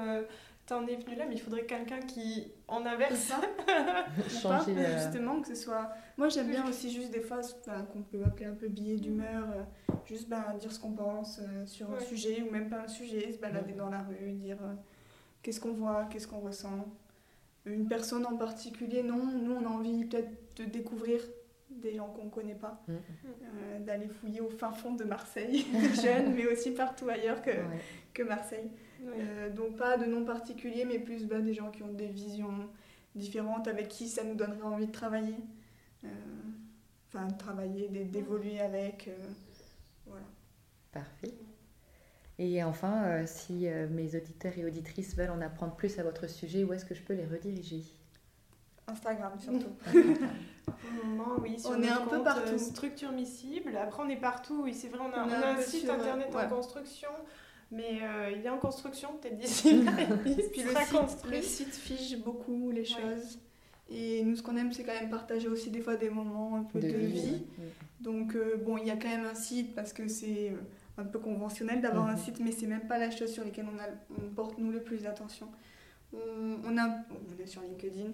t'en 0.70 0.86
es 0.86 0.94
venu 0.94 1.16
là, 1.16 1.24
mais 1.28 1.34
il 1.34 1.40
faudrait 1.40 1.64
quelqu'un 1.64 1.98
qui 1.98 2.52
en 2.68 2.86
inverse. 2.86 3.18
ça. 3.18 3.40
Changer. 4.28 4.72
Euh, 4.78 5.02
justement, 5.02 5.40
que 5.40 5.48
ce 5.48 5.56
soit. 5.56 5.90
Moi, 6.16 6.28
j'aime 6.28 6.48
bien 6.48 6.66
aussi 6.68 6.92
juste 6.92 7.10
des 7.10 7.20
fois 7.20 7.40
qu'on 7.92 8.02
peut 8.02 8.22
appeler 8.24 8.46
un 8.46 8.54
peu 8.54 8.68
billet 8.68 8.96
d'humeur, 8.96 9.48
euh, 9.50 9.94
juste 10.06 10.28
ben, 10.28 10.44
dire 10.60 10.70
ce 10.70 10.78
qu'on 10.78 10.92
pense 10.92 11.40
euh, 11.40 11.66
sur 11.66 11.92
un 11.92 11.98
sujet 11.98 12.42
ou 12.42 12.52
même 12.52 12.70
pas 12.70 12.82
un 12.82 12.88
sujet, 12.88 13.32
se 13.32 13.38
balader 13.38 13.72
dans 13.72 13.90
la 13.90 14.02
rue, 14.02 14.30
dire 14.32 14.58
qu'est-ce 15.42 15.60
qu'on 15.60 15.72
voit, 15.72 16.04
qu'est-ce 16.08 16.28
qu'on 16.28 16.40
ressent. 16.40 16.86
Une 17.66 17.88
personne 17.88 18.24
en 18.24 18.36
particulier, 18.36 19.02
non. 19.02 19.26
Nous, 19.26 19.52
on 19.52 19.66
a 19.66 19.68
envie 19.68 20.04
peut-être 20.04 20.30
de 20.56 20.64
découvrir 20.64 21.20
des 21.68 21.96
gens 21.96 22.08
qu'on 22.08 22.26
ne 22.26 22.30
connaît 22.30 22.54
pas, 22.54 22.80
mm. 22.86 23.84
d'aller 23.84 24.08
fouiller 24.08 24.40
au 24.40 24.50
fin 24.50 24.70
fond 24.70 24.94
de 24.94 25.04
Marseille, 25.04 25.66
jeunes, 26.00 26.32
mais 26.34 26.46
aussi 26.46 26.70
partout 26.70 27.08
ailleurs 27.08 27.42
que, 27.42 27.50
que 28.14 28.22
Marseille. 28.22 28.70
Euh, 29.06 29.50
donc 29.50 29.76
pas 29.76 29.96
de 29.96 30.06
nom 30.06 30.24
particulier, 30.24 30.84
mais 30.84 30.98
plus 30.98 31.26
bah, 31.26 31.40
des 31.40 31.54
gens 31.54 31.70
qui 31.70 31.82
ont 31.82 31.92
des 31.92 32.06
visions 32.06 32.68
différentes, 33.14 33.68
avec 33.68 33.88
qui 33.88 34.08
ça 34.08 34.24
nous 34.24 34.34
donnerait 34.34 34.62
envie 34.62 34.86
de 34.86 34.92
travailler. 34.92 35.36
Euh, 36.04 36.08
enfin, 37.08 37.26
de 37.26 37.36
travailler, 37.36 37.88
d'évoluer 37.88 38.60
avec. 38.60 39.08
Euh, 39.08 39.16
voilà. 40.06 40.26
Parfait. 40.92 41.34
Et 42.38 42.64
enfin, 42.64 43.26
si 43.26 43.68
mes 43.90 44.16
auditeurs 44.16 44.56
et 44.56 44.64
auditrices 44.64 45.14
veulent 45.14 45.30
en 45.30 45.42
apprendre 45.42 45.74
plus 45.74 45.98
à 45.98 46.02
votre 46.02 46.26
sujet, 46.26 46.64
où 46.64 46.72
est-ce 46.72 46.86
que 46.86 46.94
je 46.94 47.02
peux 47.02 47.12
les 47.12 47.26
rediriger? 47.26 47.84
Instagram 48.86 49.32
surtout. 49.38 49.76
oui, 51.42 51.58
on 51.66 51.82
est 51.82 51.88
un 51.88 52.06
peu 52.06 52.22
partout. 52.22 52.58
Structure 52.58 53.12
miscible. 53.12 53.76
Après, 53.76 54.02
on 54.02 54.08
est 54.08 54.16
partout. 54.16 54.62
Oui, 54.64 54.72
c'est 54.72 54.88
vrai, 54.88 55.00
on 55.00 55.12
a, 55.12 55.26
on 55.26 55.30
a 55.30 55.58
un, 55.58 55.60
site 55.60 55.90
internet 55.90 56.34
en 56.34 56.48
construction. 56.48 57.10
Mais 57.72 58.00
euh, 58.02 58.32
il 58.36 58.44
est 58.44 58.48
en 58.48 58.58
construction, 58.58 59.10
peut-être 59.20 59.38
d'ici 59.38 59.82
là. 59.82 59.92
Puis 60.24 60.62
le 60.62 61.42
site, 61.42 61.72
site, 61.72 61.74
fiche 61.74 62.18
beaucoup 62.18 62.70
les 62.70 62.84
choses. 62.84 63.38
Et 63.88 64.22
nous, 64.22 64.36
ce 64.36 64.42
qu'on 64.42 64.56
aime, 64.56 64.72
c'est 64.72 64.82
quand 64.82 64.94
même 64.94 65.10
partager 65.10 65.48
aussi 65.48 65.70
des 65.70 65.80
fois 65.80 65.96
des 65.96 66.10
moments 66.10 66.56
un 66.56 66.64
peu 66.64 66.80
de, 66.80 66.88
vie. 66.88 67.42
Donc, 68.00 68.34
euh, 68.34 68.56
bon, 68.56 68.76
il 68.78 68.86
y 68.86 68.90
a 68.90 68.96
quand 68.96 69.08
même 69.08 69.24
un 69.24 69.34
site 69.34 69.74
parce 69.74 69.92
que 69.92 70.08
c'est 70.08 70.50
euh, 70.50 70.56
un 70.98 71.04
peu 71.04 71.18
conventionnel 71.18 71.80
d'avoir 71.80 72.06
un 72.06 72.12
mhm. 72.12 72.18
site, 72.18 72.40
mais 72.40 72.52
c'est 72.52 72.66
même 72.66 72.86
pas 72.88 72.98
la 72.98 73.10
chose 73.10 73.32
sur 73.32 73.44
laquelle 73.44 73.66
on, 73.72 73.78
a, 73.78 73.86
on 74.20 74.34
porte 74.34 74.58
nous 74.58 74.72
le 74.72 74.80
plus 74.80 75.02
d'attention. 75.02 75.48
On, 76.12 76.76
a, 76.76 76.88
on 76.88 77.42
est 77.42 77.46
sur 77.46 77.62
LinkedIn 77.62 78.10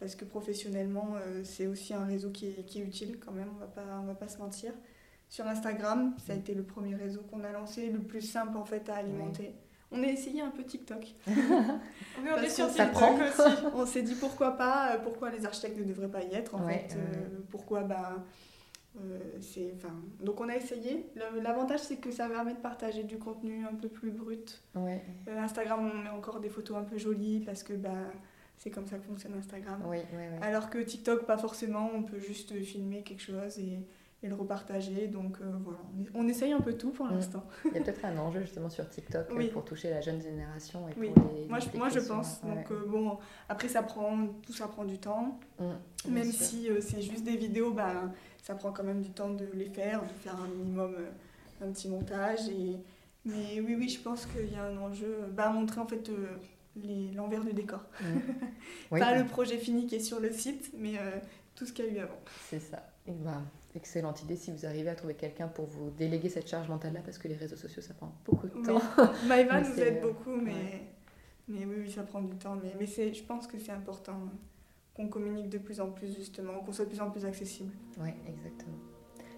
parce 0.00 0.14
que 0.14 0.24
professionnellement, 0.24 1.16
c'est 1.42 1.66
aussi 1.66 1.92
un 1.92 2.06
réseau 2.06 2.30
qui 2.30 2.46
est, 2.46 2.64
qui 2.64 2.80
est, 2.80 2.84
utile 2.84 3.18
quand 3.18 3.32
même, 3.32 3.48
on 3.54 3.58
va 3.58 3.66
pas, 3.66 3.84
on 4.02 4.06
va 4.06 4.14
pas 4.14 4.28
se 4.28 4.38
mentir. 4.38 4.72
Sur 5.34 5.48
Instagram, 5.48 6.14
ça 6.24 6.32
a 6.32 6.36
été 6.36 6.54
le 6.54 6.62
premier 6.62 6.94
réseau 6.94 7.22
qu'on 7.22 7.42
a 7.42 7.50
lancé, 7.50 7.90
le 7.90 7.98
plus 7.98 8.20
simple 8.20 8.56
en 8.56 8.64
fait 8.64 8.88
à 8.88 8.94
alimenter. 8.94 9.52
On 9.90 10.00
a 10.04 10.06
essayé 10.06 10.40
un 10.40 10.50
peu 10.50 10.62
TikTok. 10.62 11.12
oui, 11.26 11.34
on 12.32 12.40
est 12.40 12.48
sur 12.48 12.68
TikTok 12.68 13.20
aussi. 13.20 13.56
On 13.74 13.84
s'est 13.84 14.02
dit 14.02 14.14
pourquoi 14.14 14.52
pas, 14.56 14.96
pourquoi 15.02 15.30
les 15.30 15.44
architectes 15.44 15.76
ne 15.76 15.82
devraient 15.82 16.10
pas 16.10 16.22
y 16.22 16.32
être 16.34 16.54
en 16.54 16.64
fait, 16.68 16.96
pourquoi 17.50 17.82
bah, 17.82 18.22
euh, 18.96 19.18
c'est, 19.40 19.74
donc 20.20 20.40
on 20.40 20.48
a 20.48 20.54
essayé. 20.54 21.10
L'avantage 21.42 21.80
c'est 21.80 21.96
que 21.96 22.12
ça 22.12 22.28
permet 22.28 22.54
de 22.54 22.60
partager 22.60 23.02
du 23.02 23.18
contenu 23.18 23.66
un 23.66 23.74
peu 23.74 23.88
plus 23.88 24.12
brut. 24.12 24.62
Euh, 24.76 24.98
Instagram 25.36 25.90
on 25.92 26.02
met 26.04 26.10
encore 26.10 26.38
des 26.38 26.48
photos 26.48 26.76
un 26.76 26.84
peu 26.84 26.96
jolies 26.96 27.40
parce 27.40 27.64
que 27.64 27.72
bah, 27.72 27.90
c'est 28.56 28.70
comme 28.70 28.86
ça 28.86 28.98
que 28.98 29.04
fonctionne 29.04 29.34
Instagram. 29.36 29.82
Alors 30.42 30.70
que 30.70 30.78
TikTok 30.78 31.26
pas 31.26 31.38
forcément, 31.38 31.90
on 31.92 32.04
peut 32.04 32.20
juste 32.20 32.54
filmer 32.62 33.02
quelque 33.02 33.22
chose 33.22 33.58
et, 33.58 33.80
et 34.24 34.28
le 34.28 34.34
repartager. 34.34 35.06
Donc 35.06 35.36
euh, 35.40 35.44
voilà, 35.62 35.78
on, 36.14 36.26
essaye 36.26 36.52
un 36.52 36.60
peu 36.60 36.72
tout 36.72 36.90
pour 36.90 37.06
mm. 37.06 37.12
l'instant. 37.12 37.44
Il 37.66 37.74
y 37.74 37.78
a 37.78 37.80
peut-être 37.82 38.04
un 38.04 38.18
enjeu 38.18 38.40
justement 38.40 38.70
sur 38.70 38.88
TikTok 38.88 39.28
pour 39.52 39.64
toucher 39.64 39.90
la 39.90 40.00
jeune 40.00 40.20
génération. 40.20 40.88
Et 40.88 40.92
oui. 40.98 41.10
moi, 41.48 41.60
je, 41.60 41.78
moi 41.78 41.88
je 41.90 42.00
pense. 42.00 42.40
Donc 42.42 42.72
bon, 42.88 43.18
après 43.48 43.68
ça 43.68 43.82
prend, 43.82 44.26
tout 44.44 44.52
ça 44.52 44.66
prend 44.66 44.84
du 44.84 44.98
temps. 44.98 45.38
Mm, 45.60 46.10
Même 46.10 46.32
si 46.32 46.68
c'est 46.80 47.02
juste 47.02 47.22
des 47.22 47.36
vidéos, 47.36 47.72
bah, 47.72 48.10
ça 48.44 48.54
prend 48.54 48.72
quand 48.72 48.84
même 48.84 49.00
du 49.00 49.10
temps 49.10 49.30
de 49.30 49.46
les 49.54 49.70
faire, 49.70 50.02
de 50.02 50.12
faire 50.22 50.36
un 50.36 50.48
minimum, 50.48 50.94
euh, 50.98 51.66
un 51.66 51.72
petit 51.72 51.88
montage. 51.88 52.46
Et... 52.50 52.76
Mais 53.24 53.58
oui, 53.60 53.74
oui, 53.74 53.88
je 53.88 53.98
pense 54.00 54.26
qu'il 54.26 54.52
y 54.52 54.56
a 54.56 54.64
un 54.64 54.76
enjeu, 54.76 55.16
bah, 55.32 55.48
montrer 55.48 55.80
en 55.80 55.86
fait 55.86 56.10
euh, 56.10 56.36
l'envers 57.14 57.42
du 57.42 57.52
décor. 57.52 57.80
Mmh. 58.90 58.98
Pas 58.98 59.16
le 59.16 59.26
projet 59.26 59.58
fini 59.58 59.86
qui 59.86 59.96
est 59.96 60.00
sur 60.00 60.20
le 60.20 60.30
site, 60.30 60.70
mais 60.78 60.98
euh, 60.98 61.18
tout 61.54 61.66
ce 61.66 61.72
qu'il 61.72 61.86
y 61.86 61.88
a 61.88 61.92
eu 61.92 61.98
avant. 61.98 62.20
C'est 62.48 62.60
ça. 62.60 62.86
Et 63.06 63.12
bah, 63.12 63.42
excellente 63.74 64.22
idée 64.22 64.36
si 64.36 64.52
vous 64.52 64.66
arrivez 64.66 64.88
à 64.88 64.94
trouver 64.94 65.14
quelqu'un 65.14 65.48
pour 65.48 65.66
vous 65.66 65.90
déléguer 65.90 66.28
cette 66.28 66.48
charge 66.48 66.68
mentale-là, 66.68 67.00
parce 67.04 67.18
que 67.18 67.28
les 67.28 67.36
réseaux 67.36 67.56
sociaux, 67.56 67.82
ça 67.82 67.94
prend 67.94 68.12
beaucoup 68.24 68.46
de 68.46 68.64
temps. 68.64 68.80
Maëva 69.26 69.60
nous 69.60 69.80
aide 69.80 70.00
beaucoup, 70.00 70.36
mais, 70.36 70.82
mais 71.48 71.64
oui, 71.64 71.76
oui, 71.80 71.90
ça 71.90 72.02
prend 72.02 72.22
du 72.22 72.36
temps. 72.36 72.56
Mais, 72.62 72.74
mais 72.78 72.86
je 72.86 73.22
pense 73.24 73.46
que 73.46 73.58
c'est 73.58 73.72
important 73.72 74.18
qu'on 74.94 75.08
communique 75.08 75.48
de 75.48 75.58
plus 75.58 75.80
en 75.80 75.90
plus 75.90 76.14
justement, 76.14 76.60
qu'on 76.60 76.72
soit 76.72 76.84
de 76.84 76.90
plus 76.90 77.00
en 77.00 77.10
plus 77.10 77.24
accessible. 77.24 77.72
Oui, 78.00 78.10
exactement. 78.28 78.76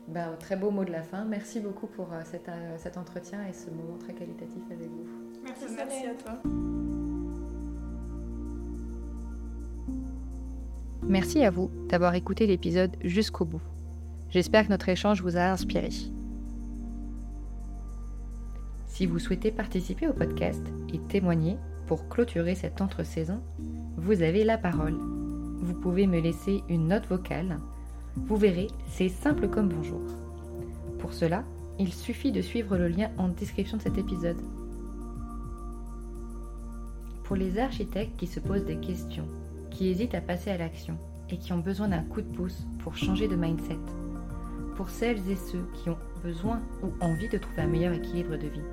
Ben, 0.08 0.36
très 0.38 0.56
beau 0.56 0.70
mot 0.70 0.84
de 0.84 0.92
la 0.92 1.02
fin. 1.02 1.24
Merci 1.24 1.60
beaucoup 1.60 1.88
pour 1.88 2.12
euh, 2.12 2.20
cet, 2.24 2.48
euh, 2.48 2.76
cet, 2.78 2.96
entretien 2.96 3.44
et 3.48 3.52
ce 3.52 3.70
moment 3.70 3.98
très 3.98 4.12
qualitatif 4.12 4.62
avec 4.70 4.88
vous. 4.88 5.06
Merci, 5.42 5.64
merci 5.74 6.06
à 6.06 6.14
toi. 6.14 6.42
Merci 11.02 11.44
à 11.44 11.50
vous 11.50 11.70
d'avoir 11.88 12.14
écouté 12.14 12.46
l'épisode 12.46 12.96
jusqu'au 13.02 13.44
bout. 13.44 13.62
J'espère 14.36 14.66
que 14.66 14.70
notre 14.70 14.90
échange 14.90 15.22
vous 15.22 15.38
a 15.38 15.44
inspiré. 15.50 15.88
Si 18.86 19.06
vous 19.06 19.18
souhaitez 19.18 19.50
participer 19.50 20.08
au 20.08 20.12
podcast 20.12 20.60
et 20.92 20.98
témoigner 20.98 21.56
pour 21.86 22.10
clôturer 22.10 22.54
cette 22.54 22.82
entre-saison, 22.82 23.40
vous 23.96 24.20
avez 24.20 24.44
la 24.44 24.58
parole 24.58 24.98
vous 25.62 25.72
pouvez 25.72 26.06
me 26.06 26.20
laisser 26.20 26.62
une 26.68 26.88
note 26.88 27.06
vocale. 27.06 27.56
Vous 28.14 28.36
verrez, 28.36 28.66
c'est 28.88 29.08
simple 29.08 29.48
comme 29.48 29.70
bonjour. 29.70 30.02
Pour 30.98 31.14
cela, 31.14 31.42
il 31.78 31.94
suffit 31.94 32.30
de 32.30 32.42
suivre 32.42 32.76
le 32.76 32.88
lien 32.88 33.08
en 33.16 33.28
description 33.28 33.78
de 33.78 33.82
cet 33.84 33.96
épisode. 33.96 34.42
Pour 37.24 37.36
les 37.36 37.58
architectes 37.58 38.18
qui 38.18 38.26
se 38.26 38.38
posent 38.38 38.66
des 38.66 38.80
questions, 38.80 39.28
qui 39.70 39.88
hésitent 39.88 40.14
à 40.14 40.20
passer 40.20 40.50
à 40.50 40.58
l'action 40.58 40.98
et 41.30 41.38
qui 41.38 41.54
ont 41.54 41.60
besoin 41.60 41.88
d'un 41.88 42.02
coup 42.02 42.20
de 42.20 42.34
pouce 42.34 42.66
pour 42.80 42.98
changer 42.98 43.28
de 43.28 43.34
mindset, 43.34 43.78
pour 44.76 44.90
celles 44.90 45.30
et 45.30 45.36
ceux 45.36 45.64
qui 45.74 45.90
ont 45.90 45.98
besoin 46.22 46.60
ou 46.82 46.92
envie 47.00 47.28
de 47.28 47.38
trouver 47.38 47.62
un 47.62 47.66
meilleur 47.66 47.94
équilibre 47.94 48.36
de 48.36 48.46
vie, 48.46 48.64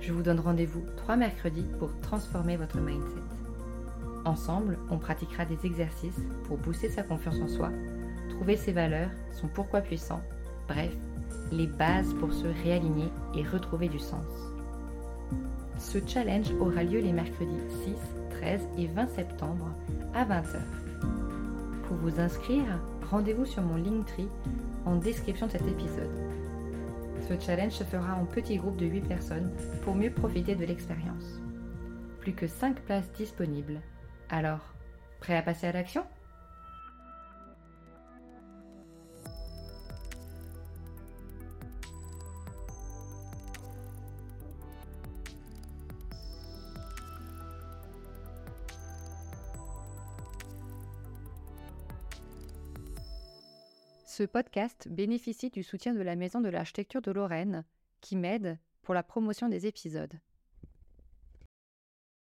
je 0.00 0.12
vous 0.12 0.22
donne 0.22 0.40
rendez-vous 0.40 0.82
trois 0.96 1.16
mercredis 1.16 1.66
pour 1.78 1.90
transformer 2.00 2.56
votre 2.56 2.78
mindset. 2.78 3.22
Ensemble, 4.24 4.78
on 4.90 4.98
pratiquera 4.98 5.44
des 5.44 5.66
exercices 5.66 6.20
pour 6.46 6.58
booster 6.58 6.88
sa 6.88 7.02
confiance 7.02 7.40
en 7.40 7.48
soi, 7.48 7.70
trouver 8.30 8.56
ses 8.56 8.72
valeurs, 8.72 9.10
son 9.32 9.48
pourquoi 9.48 9.80
puissant, 9.80 10.22
bref, 10.68 10.92
les 11.52 11.66
bases 11.66 12.14
pour 12.14 12.32
se 12.32 12.46
réaligner 12.62 13.08
et 13.36 13.42
retrouver 13.42 13.88
du 13.88 13.98
sens. 13.98 14.24
Ce 15.78 15.98
challenge 16.06 16.50
aura 16.60 16.84
lieu 16.84 17.00
les 17.00 17.12
mercredis 17.12 17.50
6, 17.84 17.94
13 18.40 18.60
et 18.78 18.86
20 18.86 19.08
septembre 19.08 19.68
à 20.14 20.24
20h. 20.24 20.60
Pour 21.86 21.96
vous 21.98 22.20
inscrire, 22.20 22.80
rendez-vous 23.10 23.46
sur 23.46 23.62
mon 23.62 23.76
Linktree 23.76 24.28
en 24.84 24.96
description 24.96 25.46
de 25.46 25.52
cet 25.52 25.66
épisode. 25.66 26.10
Ce 27.28 27.38
challenge 27.40 27.72
se 27.72 27.84
fera 27.84 28.14
en 28.14 28.26
petit 28.26 28.56
groupe 28.56 28.76
de 28.76 28.86
8 28.86 29.00
personnes 29.02 29.52
pour 29.82 29.94
mieux 29.94 30.10
profiter 30.10 30.54
de 30.54 30.64
l'expérience. 30.64 31.40
Plus 32.20 32.34
que 32.34 32.46
5 32.46 32.80
places 32.80 33.10
disponibles 33.12 33.80
alors, 34.30 34.74
prêt 35.20 35.36
à 35.36 35.42
passer 35.42 35.66
à 35.66 35.72
l'action? 35.72 36.04
Ce 54.16 54.22
podcast 54.22 54.86
bénéficie 54.88 55.50
du 55.50 55.64
soutien 55.64 55.92
de 55.92 56.00
la 56.00 56.14
Maison 56.14 56.40
de 56.40 56.48
l'Architecture 56.48 57.02
de 57.02 57.10
Lorraine, 57.10 57.64
qui 58.00 58.14
m'aide 58.14 58.60
pour 58.82 58.94
la 58.94 59.02
promotion 59.02 59.48
des 59.48 59.66
épisodes. 59.66 60.20